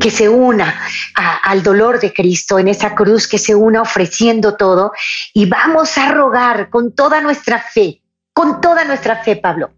que 0.00 0.10
se 0.10 0.28
una 0.28 0.74
al 1.14 1.62
dolor 1.62 2.00
de 2.00 2.12
Cristo 2.12 2.58
en 2.58 2.68
esa 2.68 2.94
cruz, 2.94 3.28
que 3.28 3.38
se 3.38 3.54
una 3.54 3.82
ofreciendo 3.82 4.56
todo 4.56 4.92
y 5.34 5.46
vamos 5.46 5.98
a 5.98 6.10
rogar 6.12 6.70
con 6.70 6.94
toda 6.94 7.20
nuestra 7.20 7.60
fe, 7.60 8.00
con 8.32 8.60
toda 8.60 8.84
nuestra 8.84 9.22
fe, 9.22 9.36
Pablo, 9.36 9.70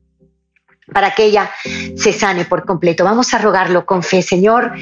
para 0.92 1.12
que 1.14 1.24
ella 1.24 1.50
se 1.96 2.12
sane 2.12 2.44
por 2.44 2.64
completo. 2.64 3.04
Vamos 3.04 3.34
a 3.34 3.38
rogarlo 3.38 3.84
con 3.86 4.02
fe, 4.02 4.22
Señor. 4.22 4.72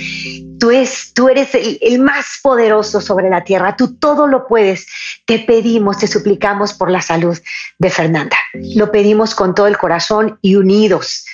Tú, 0.59 0.71
es, 0.71 1.13
tú 1.15 1.29
eres 1.29 1.55
el, 1.55 1.79
el, 1.81 2.01
más 2.01 2.41
poderoso 2.43 3.01
sobre 3.01 3.31
la 3.31 3.45
tierra, 3.45 3.77
tú 3.77 3.95
todo 3.97 4.27
lo 4.27 4.47
puedes. 4.47 4.87
Te 5.25 5.39
pedimos, 5.39 5.99
te 5.99 6.07
suplicamos 6.07 6.75
por 6.75 6.91
la 6.91 7.01
salud 7.01 7.39
de 7.79 7.91
Fernanda. 7.91 8.37
Lo 8.75 8.91
pedimos 8.91 9.35
con 9.35 9.55
todo 9.55 9.67
el 9.67 9.79
corazón 9.79 10.39
y 10.43 10.57
unidos, 10.57 11.25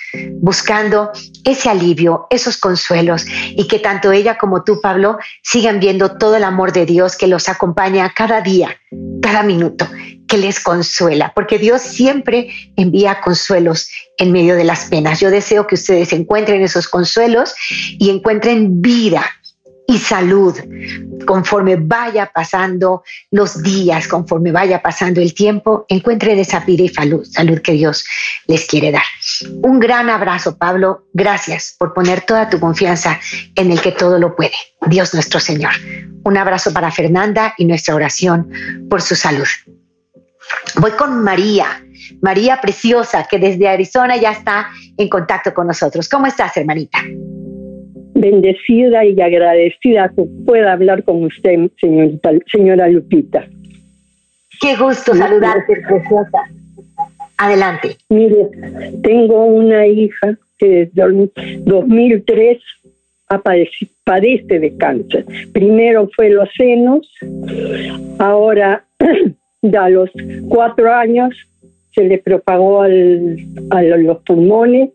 buscando 0.41 1.11
ese 1.43 1.69
alivio, 1.69 2.27
esos 2.29 2.57
consuelos 2.57 3.25
y 3.27 3.67
que 3.67 3.79
tanto 3.79 4.11
ella 4.11 4.37
como 4.37 4.63
tú, 4.63 4.79
Pablo, 4.81 5.17
sigan 5.43 5.79
viendo 5.79 6.17
todo 6.17 6.35
el 6.35 6.43
amor 6.43 6.71
de 6.73 6.85
Dios 6.85 7.15
que 7.15 7.27
los 7.27 7.49
acompaña 7.49 8.13
cada 8.15 8.41
día, 8.41 8.77
cada 9.21 9.43
minuto 9.43 9.87
que 10.27 10.37
les 10.37 10.59
consuela, 10.59 11.33
porque 11.35 11.59
Dios 11.59 11.81
siempre 11.81 12.49
envía 12.75 13.21
consuelos 13.21 13.89
en 14.17 14.31
medio 14.31 14.55
de 14.55 14.63
las 14.63 14.85
penas. 14.85 15.19
Yo 15.19 15.29
deseo 15.29 15.67
que 15.67 15.75
ustedes 15.75 16.13
encuentren 16.13 16.61
esos 16.61 16.87
consuelos 16.87 17.53
y 17.99 18.09
encuentren 18.09 18.81
vida 18.81 19.23
y 19.87 19.97
salud 19.97 20.55
conforme 21.25 21.75
vaya 21.75 22.31
pasando 22.33 23.03
los 23.31 23.61
días, 23.61 24.07
conforme 24.07 24.51
vaya 24.51 24.81
pasando 24.81 25.21
el 25.21 25.33
tiempo, 25.33 25.85
encuentren 25.89 26.39
esa 26.39 26.59
vida 26.59 26.83
y 26.83 26.89
salud, 26.89 27.25
salud 27.25 27.59
que 27.61 27.73
Dios 27.73 28.05
les 28.47 28.65
quiere 28.65 28.91
dar. 28.91 29.03
Un 29.63 29.79
gran 29.79 30.09
abrazo, 30.09 30.57
Pablo. 30.57 31.07
Gracias 31.13 31.75
por 31.77 31.93
poner 31.93 32.21
toda 32.21 32.49
tu 32.49 32.59
confianza 32.59 33.19
en 33.55 33.71
el 33.71 33.81
que 33.81 33.91
todo 33.91 34.19
lo 34.19 34.35
puede, 34.35 34.55
Dios 34.87 35.13
nuestro 35.13 35.39
Señor. 35.39 35.73
Un 36.23 36.37
abrazo 36.37 36.73
para 36.73 36.91
Fernanda 36.91 37.53
y 37.57 37.65
nuestra 37.65 37.95
oración 37.95 38.49
por 38.89 39.01
su 39.01 39.15
salud. 39.15 39.47
Voy 40.77 40.91
con 40.91 41.23
María, 41.23 41.83
María 42.21 42.61
Preciosa, 42.61 43.27
que 43.29 43.39
desde 43.39 43.67
Arizona 43.67 44.17
ya 44.17 44.31
está 44.31 44.69
en 44.97 45.09
contacto 45.09 45.53
con 45.53 45.67
nosotros. 45.67 46.07
¿Cómo 46.07 46.27
estás, 46.27 46.55
hermanita? 46.57 46.99
Bendecida 48.25 49.05
y 49.05 49.21
agradecida 49.21 50.11
que 50.15 50.23
pueda 50.47 50.73
hablar 50.73 51.03
con 51.03 51.25
usted, 51.25 51.69
señorita, 51.79 52.31
señora 52.51 52.89
Lupita. 52.89 53.45
Qué 54.59 54.75
gusto 54.75 55.13
saludarte, 55.13 55.75
preciosa. 55.87 56.39
Adelante. 57.37 57.97
Mire, 58.09 58.47
tengo 59.03 59.45
una 59.45 59.85
hija 59.85 60.39
que 60.57 60.89
desde 60.91 61.29
2003 61.65 62.57
padece 64.03 64.59
de 64.59 64.75
cáncer. 64.75 65.25
Primero 65.53 66.09
fue 66.15 66.31
los 66.31 66.49
senos, 66.57 67.07
ahora 68.17 68.85
a 69.79 69.89
los 69.89 70.09
cuatro 70.49 70.91
años 70.91 71.35
se 71.93 72.05
le 72.05 72.17
propagó 72.17 72.81
al, 72.81 73.37
a 73.69 73.83
los 73.83 74.17
pulmones. 74.23 74.89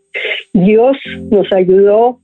Dios 0.52 0.96
nos 1.30 1.52
ayudó 1.52 2.19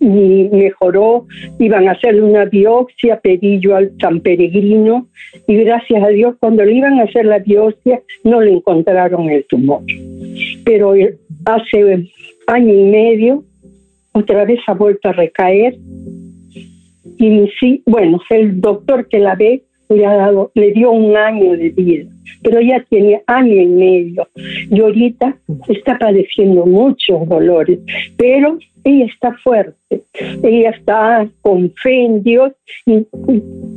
y 0.00 0.48
mejoró. 0.52 1.26
Iban 1.58 1.88
a 1.88 1.92
hacer 1.92 2.22
una 2.22 2.44
biopsia, 2.44 3.20
pedí 3.20 3.60
yo 3.60 3.76
al 3.76 3.92
San 4.00 4.20
Peregrino 4.20 5.08
y 5.46 5.56
gracias 5.56 6.02
a 6.02 6.08
Dios 6.08 6.36
cuando 6.38 6.64
le 6.64 6.74
iban 6.74 7.00
a 7.00 7.04
hacer 7.04 7.26
la 7.26 7.38
biopsia 7.38 8.02
no 8.24 8.40
le 8.40 8.52
encontraron 8.52 9.30
el 9.30 9.44
tumor. 9.46 9.82
Pero 10.64 10.94
hace 11.44 12.08
año 12.46 12.74
y 12.74 12.84
medio 12.84 13.44
otra 14.12 14.44
vez 14.44 14.60
ha 14.66 14.74
vuelto 14.74 15.08
a 15.08 15.12
recaer 15.12 15.74
y 17.18 17.48
sí, 17.58 17.82
bueno, 17.86 18.20
el 18.30 18.60
doctor 18.60 19.08
que 19.08 19.18
la 19.18 19.34
ve 19.34 19.62
le, 19.88 20.06
ha 20.06 20.16
dado, 20.16 20.50
le 20.54 20.72
dio 20.72 20.90
un 20.90 21.16
año 21.16 21.56
de 21.56 21.70
vida, 21.70 22.10
pero 22.42 22.60
ya 22.60 22.84
tiene 22.88 23.22
año 23.26 23.54
y 23.54 23.66
medio 23.66 24.28
y 24.34 24.80
ahorita 24.80 25.36
está 25.68 25.98
padeciendo 25.98 26.66
muchos 26.66 27.28
dolores, 27.28 27.78
pero 28.16 28.58
ella 28.84 29.06
está 29.06 29.32
fuerte, 29.42 30.02
ella 30.42 30.70
está 30.70 31.28
con 31.42 31.72
fe 31.82 32.04
en 32.04 32.22
Dios. 32.22 32.52
Y, 32.86 33.04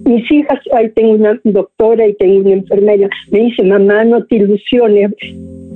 mis 0.06 0.32
hijas, 0.32 0.60
ahí 0.74 0.90
tengo 0.90 1.14
una 1.14 1.40
doctora 1.44 2.08
y 2.08 2.14
tengo 2.16 2.42
una 2.42 2.52
enfermera, 2.52 3.10
me 3.32 3.40
dice, 3.40 3.64
mamá, 3.64 4.04
no 4.04 4.24
te 4.26 4.36
ilusiones, 4.36 5.12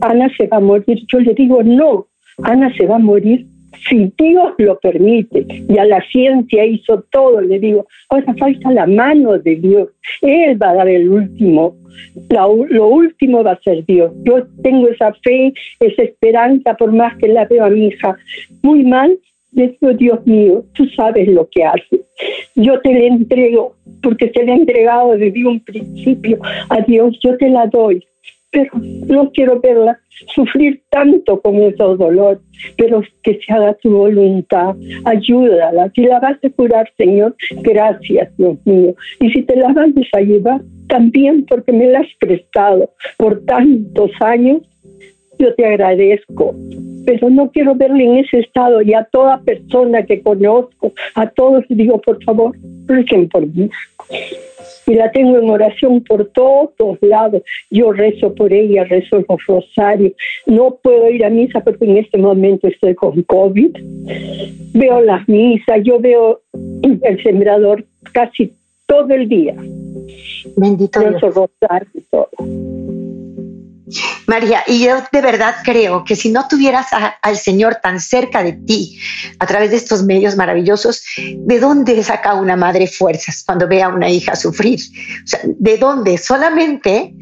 Ana 0.02 0.30
se 0.38 0.48
va 0.48 0.58
a 0.58 0.60
morir. 0.60 1.00
Yo 1.12 1.20
le 1.20 1.34
digo, 1.34 1.64
no, 1.64 2.08
Ana 2.44 2.74
se 2.76 2.86
va 2.86 2.96
a 2.96 3.00
morir 3.00 3.48
si 3.90 4.12
Dios 4.18 4.54
lo 4.58 4.80
permite, 4.80 5.46
y 5.50 5.78
a 5.78 5.86
la 5.86 6.02
ciencia 6.12 6.66
hizo 6.66 7.04
todo, 7.12 7.42
le 7.42 7.60
digo, 7.60 7.88
ahora 8.10 8.34
falta 8.38 8.72
la 8.72 8.88
mano 8.88 9.38
de 9.38 9.56
Dios. 9.56 9.90
Él 10.22 10.62
va 10.62 10.72
a 10.72 10.76
dar 10.76 10.90
el 10.90 11.10
último, 11.10 11.76
lo 12.30 12.88
último 12.88 13.44
va 13.44 13.52
a 13.54 13.62
ser 13.62 13.86
Dios. 13.86 14.12
Yo 14.24 14.46
tengo 14.62 14.88
esa 14.88 15.14
fe, 15.24 15.54
esa 15.80 16.04
esperanza, 16.04 16.76
por 16.76 16.92
más 16.92 17.18
que 17.18 17.28
la 17.28 17.46
veo 17.46 17.66
a 17.66 17.70
mi 17.70 17.88
hija 17.88 18.18
muy 18.62 18.84
mal, 18.84 19.18
le 19.52 19.68
digo, 19.68 19.94
Dios 19.94 20.26
mío, 20.26 20.64
tú 20.74 20.88
sabes 20.96 21.28
lo 21.28 21.48
que 21.50 21.64
haces. 21.64 22.02
Yo 22.56 22.80
te 22.82 22.92
la 22.92 23.06
entrego, 23.06 23.76
porque 24.02 24.28
te 24.28 24.46
la 24.46 24.54
he 24.54 24.56
entregado 24.56 25.16
desde 25.16 25.46
un 25.46 25.60
principio 25.60 26.40
a 26.70 26.82
Dios, 26.82 27.18
yo 27.24 27.38
te 27.38 27.50
la 27.50 27.68
doy 27.68 28.04
pero 28.54 28.70
no 29.08 29.32
quiero 29.32 29.60
verla 29.60 30.00
sufrir 30.34 30.82
tanto 30.90 31.42
con 31.42 31.56
esos 31.56 31.98
dolores, 31.98 32.40
pero 32.78 33.02
que 33.24 33.40
se 33.40 33.52
haga 33.52 33.74
tu 33.74 33.90
voluntad, 33.90 34.76
ayúdala. 35.06 35.92
Si 35.96 36.04
la 36.04 36.20
vas 36.20 36.38
a 36.44 36.50
curar, 36.52 36.90
Señor, 36.96 37.36
gracias, 37.64 38.30
Dios 38.38 38.58
mío. 38.64 38.94
Y 39.20 39.32
si 39.32 39.42
te 39.42 39.56
la 39.56 39.74
vas 39.74 39.90
a 40.14 40.18
ayudar, 40.20 40.62
también 40.88 41.46
porque 41.50 41.72
me 41.72 41.88
la 41.88 42.02
has 42.02 42.08
prestado 42.20 42.92
por 43.18 43.44
tantos 43.46 44.12
años, 44.20 44.62
yo 45.40 45.54
te 45.56 45.66
agradezco. 45.66 46.56
Pero 47.08 47.32
no 47.32 47.50
quiero 47.52 47.74
verla 47.74 48.04
en 48.04 48.18
ese 48.18 48.40
estado 48.40 48.84
y 48.84 48.94
a 48.94 49.04
toda 49.06 49.42
persona 49.42 50.04
que 50.04 50.22
conozco, 50.22 50.94
a 51.16 51.28
todos 51.28 51.66
digo, 51.70 52.00
por 52.00 52.24
favor, 52.24 52.56
recen 52.86 53.28
por 53.30 53.48
mí 53.48 53.68
y 54.86 54.96
la 54.96 55.12
tengo 55.12 55.38
en 55.38 55.50
oración 55.50 56.04
por 56.04 56.26
todos 56.28 56.98
lados. 57.02 57.44
Yo 57.70 57.92
rezo 57.92 58.34
por 58.34 58.52
ella, 58.54 58.84
rezo 58.84 59.24
los 59.28 59.46
rosarios. 59.46 60.14
No 60.46 60.78
puedo 60.82 61.10
ir 61.10 61.26
a 61.26 61.30
misa 61.30 61.62
porque 61.62 61.86
en 61.86 61.98
este 61.98 62.18
momento 62.18 62.68
estoy 62.68 62.96
con 62.96 63.22
COVID. 63.24 63.78
Veo 64.74 65.02
las 65.02 65.28
misas, 65.28 65.80
yo 65.84 66.00
veo 66.00 66.42
el 66.54 67.24
sembrador 67.24 67.86
casi 68.12 68.54
todo 68.86 69.14
el 69.14 69.30
día. 69.30 69.56
Bendito 70.58 71.00
rezo 71.00 71.30
rosario 71.30 71.90
y 71.94 72.02
todo. 72.02 72.30
María, 74.28 74.64
y 74.68 74.86
yo 74.86 74.96
de 75.12 75.22
verdad 75.22 75.56
creo 75.64 76.04
que 76.04 76.16
si 76.16 76.32
no 76.32 76.48
tuvieras 76.48 76.88
al 77.22 77.38
Señor 77.38 77.76
tan 77.82 78.00
cerca 78.00 78.44
de 78.44 78.54
ti 78.54 79.00
a 79.40 79.46
través 79.46 79.72
de 79.72 79.78
estos 79.78 80.04
medios 80.04 80.36
maravillosos, 80.36 81.04
¿de 81.18 81.60
dónde 81.60 82.02
saca 82.04 82.34
una 82.34 82.56
madre 82.56 82.88
fuerzas 82.88 83.44
cuando 83.46 83.68
ve 83.68 83.82
a 83.82 83.90
una 83.90 84.10
hija 84.10 84.36
sufrir? 84.36 84.80
O 85.24 85.28
sea, 85.28 85.42
¿de 85.44 85.78
dónde? 85.78 86.18
Solamente, 86.18 87.14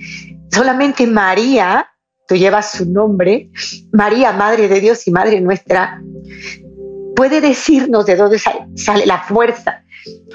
solamente 0.51 1.07
María, 1.07 1.87
tú 2.27 2.35
llevas 2.35 2.71
su 2.71 2.85
nombre, 2.85 3.49
María, 3.91 4.31
Madre 4.31 4.67
de 4.67 4.79
Dios 4.79 5.07
y 5.07 5.11
Madre 5.11 5.41
nuestra, 5.41 6.01
puede 7.15 7.41
decirnos 7.41 8.05
de 8.05 8.15
dónde 8.15 8.39
sale 8.75 9.05
la 9.05 9.23
fuerza 9.23 9.83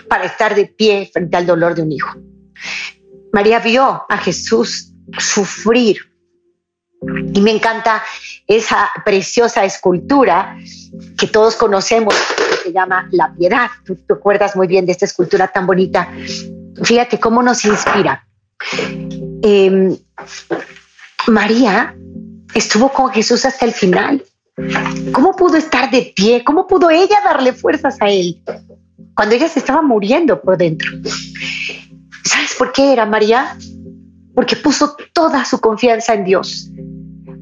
para 0.09 0.25
estar 0.25 0.55
de 0.55 0.67
pie 0.67 1.11
frente 1.13 1.37
al 1.37 1.47
dolor 1.47 1.75
de 1.75 1.83
un 1.83 1.93
hijo. 1.93 2.19
María 3.33 3.59
vio 3.59 4.05
a 4.09 4.19
Jesús 4.19 4.93
sufrir 5.19 5.99
y 7.37 7.43
me 7.43 7.51
encanta 7.51 8.03
esa 8.47 8.89
preciosa 9.05 9.63
escultura 9.63 10.57
que 11.19 11.27
todos 11.27 11.55
conocemos, 11.57 12.15
que 12.49 12.57
se 12.69 12.73
llama 12.73 13.09
La 13.13 13.35
Piedad. 13.35 13.69
Tú 13.85 13.95
te 13.95 14.15
acuerdas 14.15 14.57
muy 14.57 14.67
bien 14.67 14.87
de 14.87 14.93
esta 14.93 15.05
escultura 15.05 15.47
tan 15.49 15.67
bonita. 15.67 16.09
Fíjate 16.83 17.21
cómo 17.21 17.43
nos 17.43 17.63
inspira. 17.67 18.27
Em, 19.43 19.95
María 21.27 21.95
estuvo 22.55 22.91
con 22.91 23.11
Jesús 23.11 23.45
hasta 23.45 23.67
el 23.67 23.73
final. 23.73 24.25
¿Cómo 25.13 25.37
pudo 25.37 25.59
estar 25.59 25.91
de 25.91 26.15
pie? 26.17 26.43
¿Cómo 26.43 26.67
pudo 26.67 26.89
ella 26.89 27.19
darle 27.23 27.53
fuerzas 27.53 28.01
a 28.01 28.09
él 28.09 28.43
cuando 29.15 29.35
ella 29.35 29.49
se 29.49 29.59
estaba 29.59 29.83
muriendo 29.83 30.41
por 30.41 30.57
dentro? 30.57 30.91
¿Sabes 32.25 32.55
por 32.57 32.73
qué 32.73 32.95
era 32.95 33.05
María? 33.05 33.59
Porque 34.35 34.57
puso 34.57 34.97
toda 35.13 35.45
su 35.45 35.61
confianza 35.61 36.15
en 36.15 36.25
Dios 36.25 36.71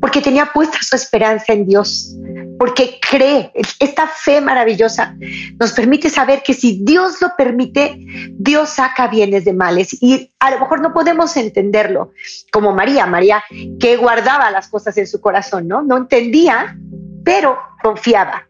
porque 0.05 0.20
tenía 0.20 0.52
puesta 0.52 0.76
su 0.82 0.96
esperanza 0.96 1.55
en 1.55 1.66
Dios, 1.66 2.14
porque 2.59 3.00
cree. 3.00 3.50
Esta 3.80 4.07
fe 4.07 4.42
maravillosa 4.42 5.16
nos 5.59 5.72
permite 5.72 6.11
saber 6.11 6.42
que 6.42 6.52
si 6.52 6.80
Dios 6.84 7.22
lo 7.22 7.30
permite, 7.38 7.96
Dios 8.32 8.68
saca 8.68 9.09
bienes 9.09 9.46
de 9.46 9.55
males. 9.55 9.96
Y 10.02 10.30
a 10.40 10.50
lo 10.50 10.61
mejor 10.61 10.82
no 10.82 10.92
podemos 10.92 11.34
entenderlo 11.38 12.12
como 12.52 12.72
María, 12.72 13.07
María 13.07 13.42
que 13.80 13.96
guardaba 13.96 14.50
las 14.50 14.68
cosas 14.68 14.94
en 14.98 15.07
su 15.07 15.22
corazón, 15.22 15.68
¿no? 15.68 15.80
No 15.80 15.96
entendía, 15.96 16.76
pero 17.24 17.57
confiaba. 17.82 18.46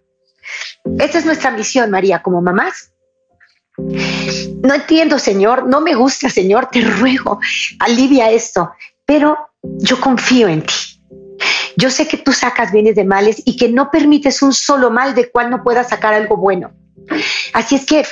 Esa 0.98 1.18
es 1.18 1.24
nuestra 1.24 1.52
misión, 1.52 1.88
María, 1.88 2.20
como 2.20 2.42
mamás. 2.42 2.92
No 3.78 4.74
entiendo, 4.74 5.20
Señor, 5.20 5.68
no 5.68 5.80
me 5.80 5.94
gusta, 5.94 6.28
Señor, 6.28 6.66
te 6.72 6.80
ruego, 6.80 7.38
alivia 7.78 8.32
esto, 8.32 8.72
pero 9.06 9.38
yo 9.62 10.00
confío 10.00 10.48
en 10.48 10.62
ti. 10.62 10.74
Yo 11.76 11.90
sé 11.90 12.06
que 12.06 12.16
tú 12.16 12.32
sacas 12.32 12.72
bienes 12.72 12.96
de 12.96 13.04
males 13.04 13.42
y 13.44 13.56
que 13.56 13.68
no 13.68 13.90
permites 13.90 14.42
un 14.42 14.52
solo 14.52 14.90
mal 14.90 15.14
de 15.14 15.30
cual 15.30 15.50
no 15.50 15.62
puedas 15.62 15.88
sacar 15.88 16.14
algo 16.14 16.36
bueno. 16.36 16.72
Así 17.52 17.74
es 17.74 17.86
que 17.86 18.04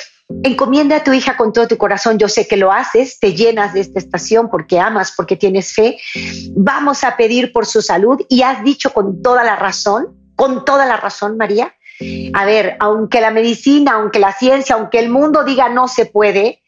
encomienda 0.43 0.97
a 0.97 1.05
tu 1.05 1.13
hija 1.13 1.37
con 1.37 1.53
todo 1.53 1.69
tu 1.69 1.77
corazón. 1.77 2.19
Yo 2.19 2.29
sé 2.29 2.47
que 2.47 2.57
lo 2.57 2.73
haces, 2.73 3.19
te 3.19 3.35
llenas 3.35 3.75
de 3.75 3.81
esta 3.81 3.99
estación 3.99 4.51
porque 4.51 4.81
amas, 4.81 5.13
porque 5.17 5.37
tienes 5.37 5.73
fe. 5.73 5.99
Vamos 6.55 7.05
a 7.05 7.17
pedir 7.17 7.53
por 7.53 7.67
su 7.67 7.83
salud 7.83 8.21
y 8.29 8.43
has 8.43 8.65
dicho 8.65 8.93
con 8.93 9.23
toda 9.23 9.45
la 9.45 9.57
razón, 9.57 10.17
con 10.37 10.65
toda 10.65 10.87
la 10.87 10.97
razón, 10.97 11.37
María. 11.37 11.75
A 12.33 12.45
ver, 12.45 12.77
aunque 12.81 13.21
la 13.21 13.31
medicina, 13.31 13.93
aunque 13.93 14.19
la 14.19 14.33
ciencia, 14.33 14.75
aunque 14.75 14.99
el 14.99 15.09
mundo 15.09 15.45
diga 15.45 15.69
no 15.69 15.87
se 15.89 16.07
puede, 16.07 16.63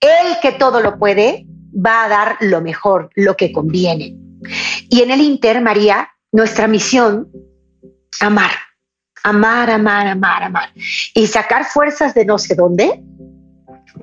el 0.00 0.40
que 0.40 0.52
todo 0.52 0.80
lo 0.80 0.98
puede 0.98 1.46
va 1.74 2.04
a 2.04 2.08
dar 2.08 2.36
lo 2.40 2.60
mejor, 2.60 3.10
lo 3.14 3.36
que 3.36 3.52
conviene. 3.52 4.16
Y 4.88 5.02
en 5.02 5.10
el 5.10 5.20
Inter, 5.20 5.60
María, 5.60 6.10
nuestra 6.32 6.68
misión, 6.68 7.30
amar, 8.20 8.50
amar, 9.22 9.70
amar, 9.70 10.06
amar, 10.06 10.42
amar. 10.42 10.72
Y 11.14 11.26
sacar 11.26 11.64
fuerzas 11.64 12.14
de 12.14 12.24
no 12.24 12.38
sé 12.38 12.54
dónde 12.54 13.02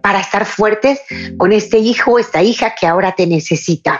para 0.01 0.19
estar 0.19 0.45
fuertes 0.45 0.99
con 1.37 1.51
este 1.51 1.77
hijo 1.77 2.13
o 2.13 2.19
esta 2.19 2.41
hija 2.41 2.75
que 2.79 2.87
ahora 2.87 3.15
te 3.15 3.25
necesita. 3.25 3.99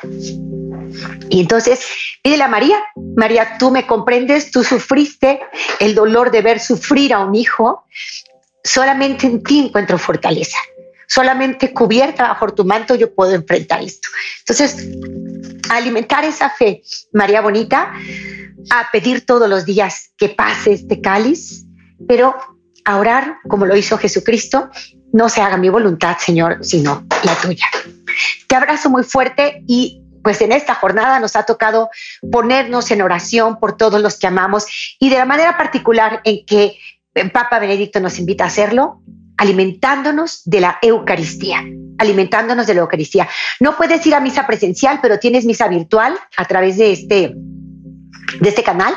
Y 1.30 1.42
entonces, 1.42 1.82
pídele 2.24 2.44
a 2.44 2.48
María, 2.48 2.78
María, 3.16 3.58
tú 3.58 3.72
me 3.72 3.86
comprendes, 3.86 4.52
tú 4.52 4.64
sufriste 4.64 5.40
el 5.80 5.96
dolor 5.96 6.32
de 6.32 6.42
ver 6.42 6.60
sufrir 6.60 7.14
a 7.14 7.20
un 7.20 7.36
hijo, 7.36 7.86
solamente 8.64 9.28
en 9.28 9.44
ti 9.44 9.60
encuentro 9.60 9.98
fortaleza, 9.98 10.58
solamente 11.08 11.74
cubierta 11.74 12.28
bajo 12.28 12.54
tu 12.54 12.66
manto 12.66 12.96
yo 12.96 13.14
puedo 13.14 13.34
enfrentar 13.34 13.82
esto. 13.82 14.10
Entonces, 14.40 14.88
alimentar 15.70 16.26
esa 16.26 16.50
fe, 16.50 16.84
María 17.14 17.42
Bonita, 17.42 17.94
a 18.70 18.92
pedir 18.92 19.26
todos 19.26 19.50
los 19.50 19.66
días 19.66 20.12
que 20.18 20.30
pase 20.30 20.74
este 20.74 21.02
cáliz, 21.02 21.66
pero 22.08 22.36
a 22.86 22.98
orar 22.98 23.38
como 23.48 23.66
lo 23.66 23.76
hizo 23.76 23.98
Jesucristo, 23.98 24.70
no 25.14 25.30
se 25.30 25.42
haga 25.42 25.58
mi 25.58 25.70
voluntad, 25.70 26.18
Señor, 26.20 26.60
sino 26.62 27.06
la 27.24 27.36
tuya. 27.36 27.66
Te 28.48 28.56
abrazo 28.56 28.90
muy 28.90 29.04
fuerte 29.04 29.64
y 29.68 30.04
pues 30.24 30.42
en 30.42 30.52
esta 30.52 30.76
jornada 30.76 31.20
nos 31.20 31.36
ha 31.36 31.44
tocado 31.44 31.90
ponernos 32.32 32.92
en 32.92 33.02
oración 33.02 33.60
por 33.60 33.78
todos 33.78 34.02
los 34.02 34.20
que 34.20 34.28
amamos 34.28 34.98
y 35.00 35.10
de 35.10 35.18
la 35.18 35.26
manera 35.26 35.58
particular 35.58 36.22
en 36.26 36.46
que 36.46 36.78
el 37.14 37.32
Papa 37.32 37.60
Benedicto 37.60 38.00
nos 38.00 38.20
invita 38.20 38.44
a 38.44 38.48
hacerlo, 38.48 39.02
alimentándonos 39.38 40.42
de 40.46 40.62
la 40.62 40.80
Eucaristía, 40.82 41.64
alimentándonos 41.98 42.68
de 42.68 42.74
la 42.74 42.82
Eucaristía. 42.82 43.28
No 43.60 43.78
puedes 43.78 44.06
ir 44.06 44.16
a 44.16 44.20
misa 44.20 44.46
presencial, 44.48 45.00
pero 45.02 45.20
tienes 45.20 45.46
misa 45.46 45.68
virtual 45.68 46.18
a 46.36 46.46
través 46.46 46.78
de 46.78 46.92
este, 46.92 47.34
de 48.40 48.50
este 48.50 48.64
canal 48.64 48.94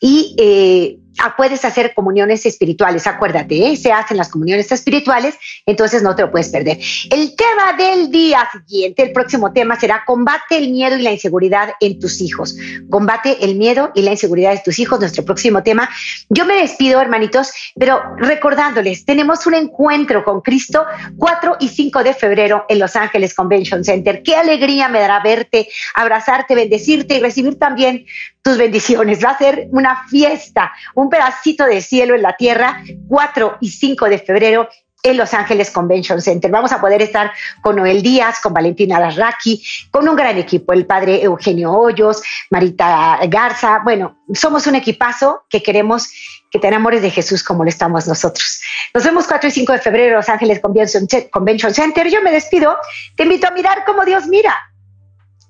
y 0.00 0.34
eh, 0.38 0.98
puedes 1.36 1.64
hacer 1.64 1.94
comuniones 1.94 2.46
espirituales, 2.46 3.06
acuérdate, 3.06 3.70
¿eh? 3.70 3.76
se 3.76 3.92
hacen 3.92 4.16
las 4.16 4.28
comuniones 4.28 4.70
espirituales, 4.70 5.36
entonces 5.66 6.02
no 6.02 6.14
te 6.14 6.22
lo 6.22 6.30
puedes 6.30 6.48
perder. 6.48 6.78
El 7.10 7.34
tema 7.36 7.72
del 7.76 8.10
día 8.10 8.48
siguiente, 8.52 9.02
el 9.02 9.12
próximo 9.12 9.52
tema 9.52 9.78
será 9.78 10.04
combate 10.06 10.56
el 10.56 10.70
miedo 10.70 10.96
y 10.96 11.02
la 11.02 11.12
inseguridad 11.12 11.74
en 11.80 11.98
tus 11.98 12.20
hijos. 12.20 12.56
Combate 12.90 13.38
el 13.44 13.56
miedo 13.56 13.90
y 13.94 14.02
la 14.02 14.12
inseguridad 14.12 14.52
de 14.52 14.62
tus 14.64 14.78
hijos, 14.78 15.00
nuestro 15.00 15.24
próximo 15.24 15.62
tema. 15.62 15.88
Yo 16.28 16.44
me 16.44 16.54
despido, 16.54 17.00
hermanitos, 17.00 17.52
pero 17.78 18.00
recordándoles, 18.16 19.04
tenemos 19.04 19.46
un 19.46 19.54
encuentro 19.54 20.24
con 20.24 20.40
Cristo 20.40 20.84
4 21.16 21.56
y 21.60 21.68
5 21.68 22.04
de 22.04 22.14
febrero 22.14 22.64
en 22.68 22.78
Los 22.78 22.96
Ángeles 22.96 23.34
Convention 23.34 23.84
Center. 23.84 24.22
Qué 24.22 24.36
alegría 24.36 24.88
me 24.88 25.00
dará 25.00 25.20
verte, 25.20 25.68
abrazarte, 25.94 26.54
bendecirte 26.54 27.16
y 27.16 27.20
recibir 27.20 27.58
también 27.58 28.06
tus 28.42 28.56
bendiciones. 28.56 29.22
Va 29.22 29.30
a 29.30 29.38
ser 29.38 29.68
una 29.72 30.06
fiesta, 30.08 30.72
un 31.08 31.10
pedacito 31.10 31.64
de 31.64 31.80
cielo 31.80 32.14
en 32.14 32.22
la 32.22 32.36
tierra, 32.36 32.82
4 33.08 33.58
y 33.62 33.70
5 33.70 34.08
de 34.10 34.18
febrero 34.18 34.68
en 35.02 35.16
Los 35.16 35.32
Ángeles 35.32 35.70
Convention 35.70 36.20
Center. 36.20 36.50
Vamos 36.50 36.70
a 36.72 36.80
poder 36.80 37.00
estar 37.00 37.32
con 37.62 37.76
Noel 37.76 38.02
Díaz, 38.02 38.40
con 38.42 38.52
Valentina 38.52 39.00
Larraqui, 39.00 39.64
con 39.90 40.06
un 40.06 40.14
gran 40.14 40.36
equipo, 40.36 40.74
el 40.74 40.84
padre 40.84 41.22
Eugenio 41.22 41.72
Hoyos, 41.72 42.20
Marita 42.50 43.20
Garza. 43.26 43.80
Bueno, 43.82 44.18
somos 44.34 44.66
un 44.66 44.74
equipazo 44.74 45.44
que 45.48 45.62
queremos 45.62 46.10
que 46.50 46.58
te 46.58 46.68
enamores 46.68 47.00
de 47.00 47.10
Jesús 47.10 47.42
como 47.42 47.64
lo 47.64 47.70
estamos 47.70 48.06
nosotros. 48.06 48.60
Nos 48.92 49.04
vemos 49.04 49.26
4 49.26 49.48
y 49.48 49.52
5 49.52 49.72
de 49.72 49.78
febrero 49.78 50.08
en 50.10 50.16
Los 50.16 50.28
Ángeles 50.28 50.60
Convention 50.60 51.74
Center. 51.74 52.08
Yo 52.10 52.20
me 52.20 52.32
despido. 52.32 52.76
Te 53.16 53.22
invito 53.22 53.48
a 53.48 53.50
mirar 53.52 53.84
como 53.86 54.04
Dios 54.04 54.26
mira. 54.26 54.54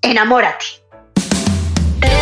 Enamórate. 0.02 0.66